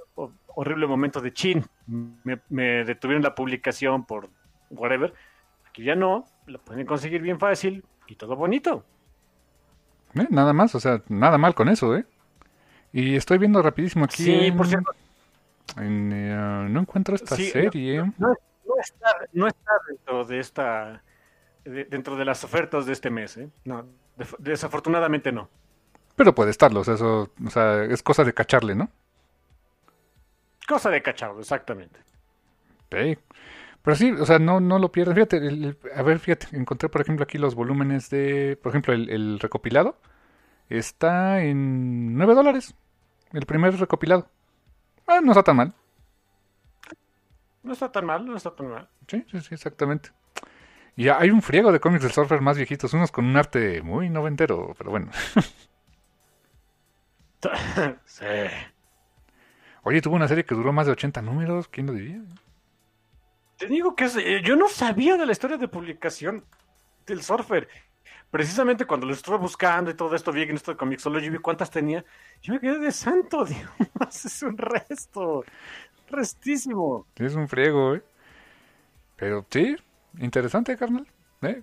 [0.55, 4.31] horrible momento de chin, me, detuvieron la publicación por
[4.70, 5.12] whatever.
[5.69, 8.86] Aquí ya no, lo pueden conseguir bien fácil y todo bonito.
[10.15, 12.07] Eh, nada más, o sea, nada mal con eso, ¿eh?
[12.93, 14.25] Y estoy viendo rapidísimo aquí.
[14.25, 14.93] Sí, por cierto.
[15.81, 18.02] Eh, no encuentro esta serie.
[18.19, 18.36] No,
[18.81, 21.02] está, no, está, dentro de esta.
[21.65, 23.49] dentro de las ofertas de este mes, ¿eh?
[23.65, 23.86] No,
[24.39, 25.49] desafortunadamente no.
[26.17, 28.91] Pero puede estarlo, o sea, eso, o sea, es cosa de cacharle, ¿no?
[30.69, 32.01] Cosa de cacharlo, exactamente.
[32.91, 33.17] Sí.
[33.83, 35.15] Pero sí, o sea, no, no lo pierdas.
[35.15, 39.97] Fíjate, a ver, fíjate, encontré por ejemplo aquí los volúmenes de, por ejemplo, el, recopilado.
[40.70, 42.74] Está en 9 dólares.
[43.32, 44.28] El primer recopilado.
[45.07, 45.74] Ah, no está tan mal.
[47.62, 48.89] No está tan mal, no está tan mal.
[49.08, 50.10] Sí, sí, sí, exactamente.
[50.97, 54.08] Y hay un friego de cómics del surfer más viejitos, unos con un arte muy
[54.08, 55.10] noventero, pero bueno.
[58.05, 58.24] sí.
[59.82, 62.20] Oye, tuvo una serie que duró más de 80 números, ¿quién lo diría?
[63.57, 66.44] Te digo que eh, yo no sabía de la historia de publicación
[67.07, 67.68] del Surfer.
[68.31, 71.70] Precisamente cuando lo estuve buscando y todo esto, vi en esto de Comixology, vi cuántas
[71.70, 72.05] tenía.
[72.42, 75.44] Yo me quedé de santo, Dios, es un resto.
[76.09, 77.07] Restísimo.
[77.17, 78.02] Es un friego, ¿eh?
[79.17, 79.76] Pero sí,
[80.18, 81.07] interesante, carnal.
[81.42, 81.62] ¿eh?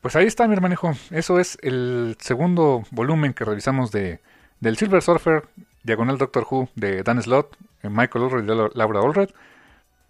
[0.00, 0.92] Pues ahí está, mi hermanejo.
[1.10, 4.20] Eso es el segundo volumen que revisamos de,
[4.60, 5.48] del Silver Surfer,
[5.82, 9.30] Diagonal Doctor Who, de Dan Slott, Michael Ulrich y Laura Allred.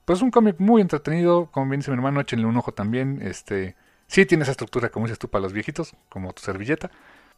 [0.05, 3.21] Pues es un cómic muy entretenido, como bien dice mi hermano, échenle un ojo también.
[3.23, 3.77] Este,
[4.15, 6.89] sí tiene esa estructura, como dices tú, para los viejitos, como tu servilleta,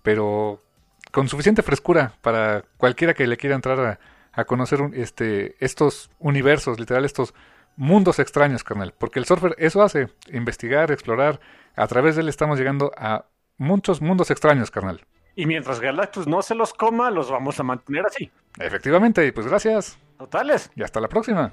[0.03, 0.61] pero
[1.11, 3.99] con suficiente frescura para cualquiera que le quiera entrar
[4.33, 7.33] a, conocer este, estos universos, literal, estos
[7.77, 8.93] mundos extraños, carnal.
[8.99, 11.41] Porque el surfer eso hace, investigar, explorar.
[11.75, 13.25] A través de él estamos llegando a
[13.57, 15.01] muchos mundos extraños, carnal.
[15.35, 18.31] Y mientras Galactus no se los coma, los vamos a mantener así.
[18.59, 19.99] Efectivamente, y pues gracias.
[20.19, 20.71] Totales.
[20.77, 21.51] Y hasta la próxima.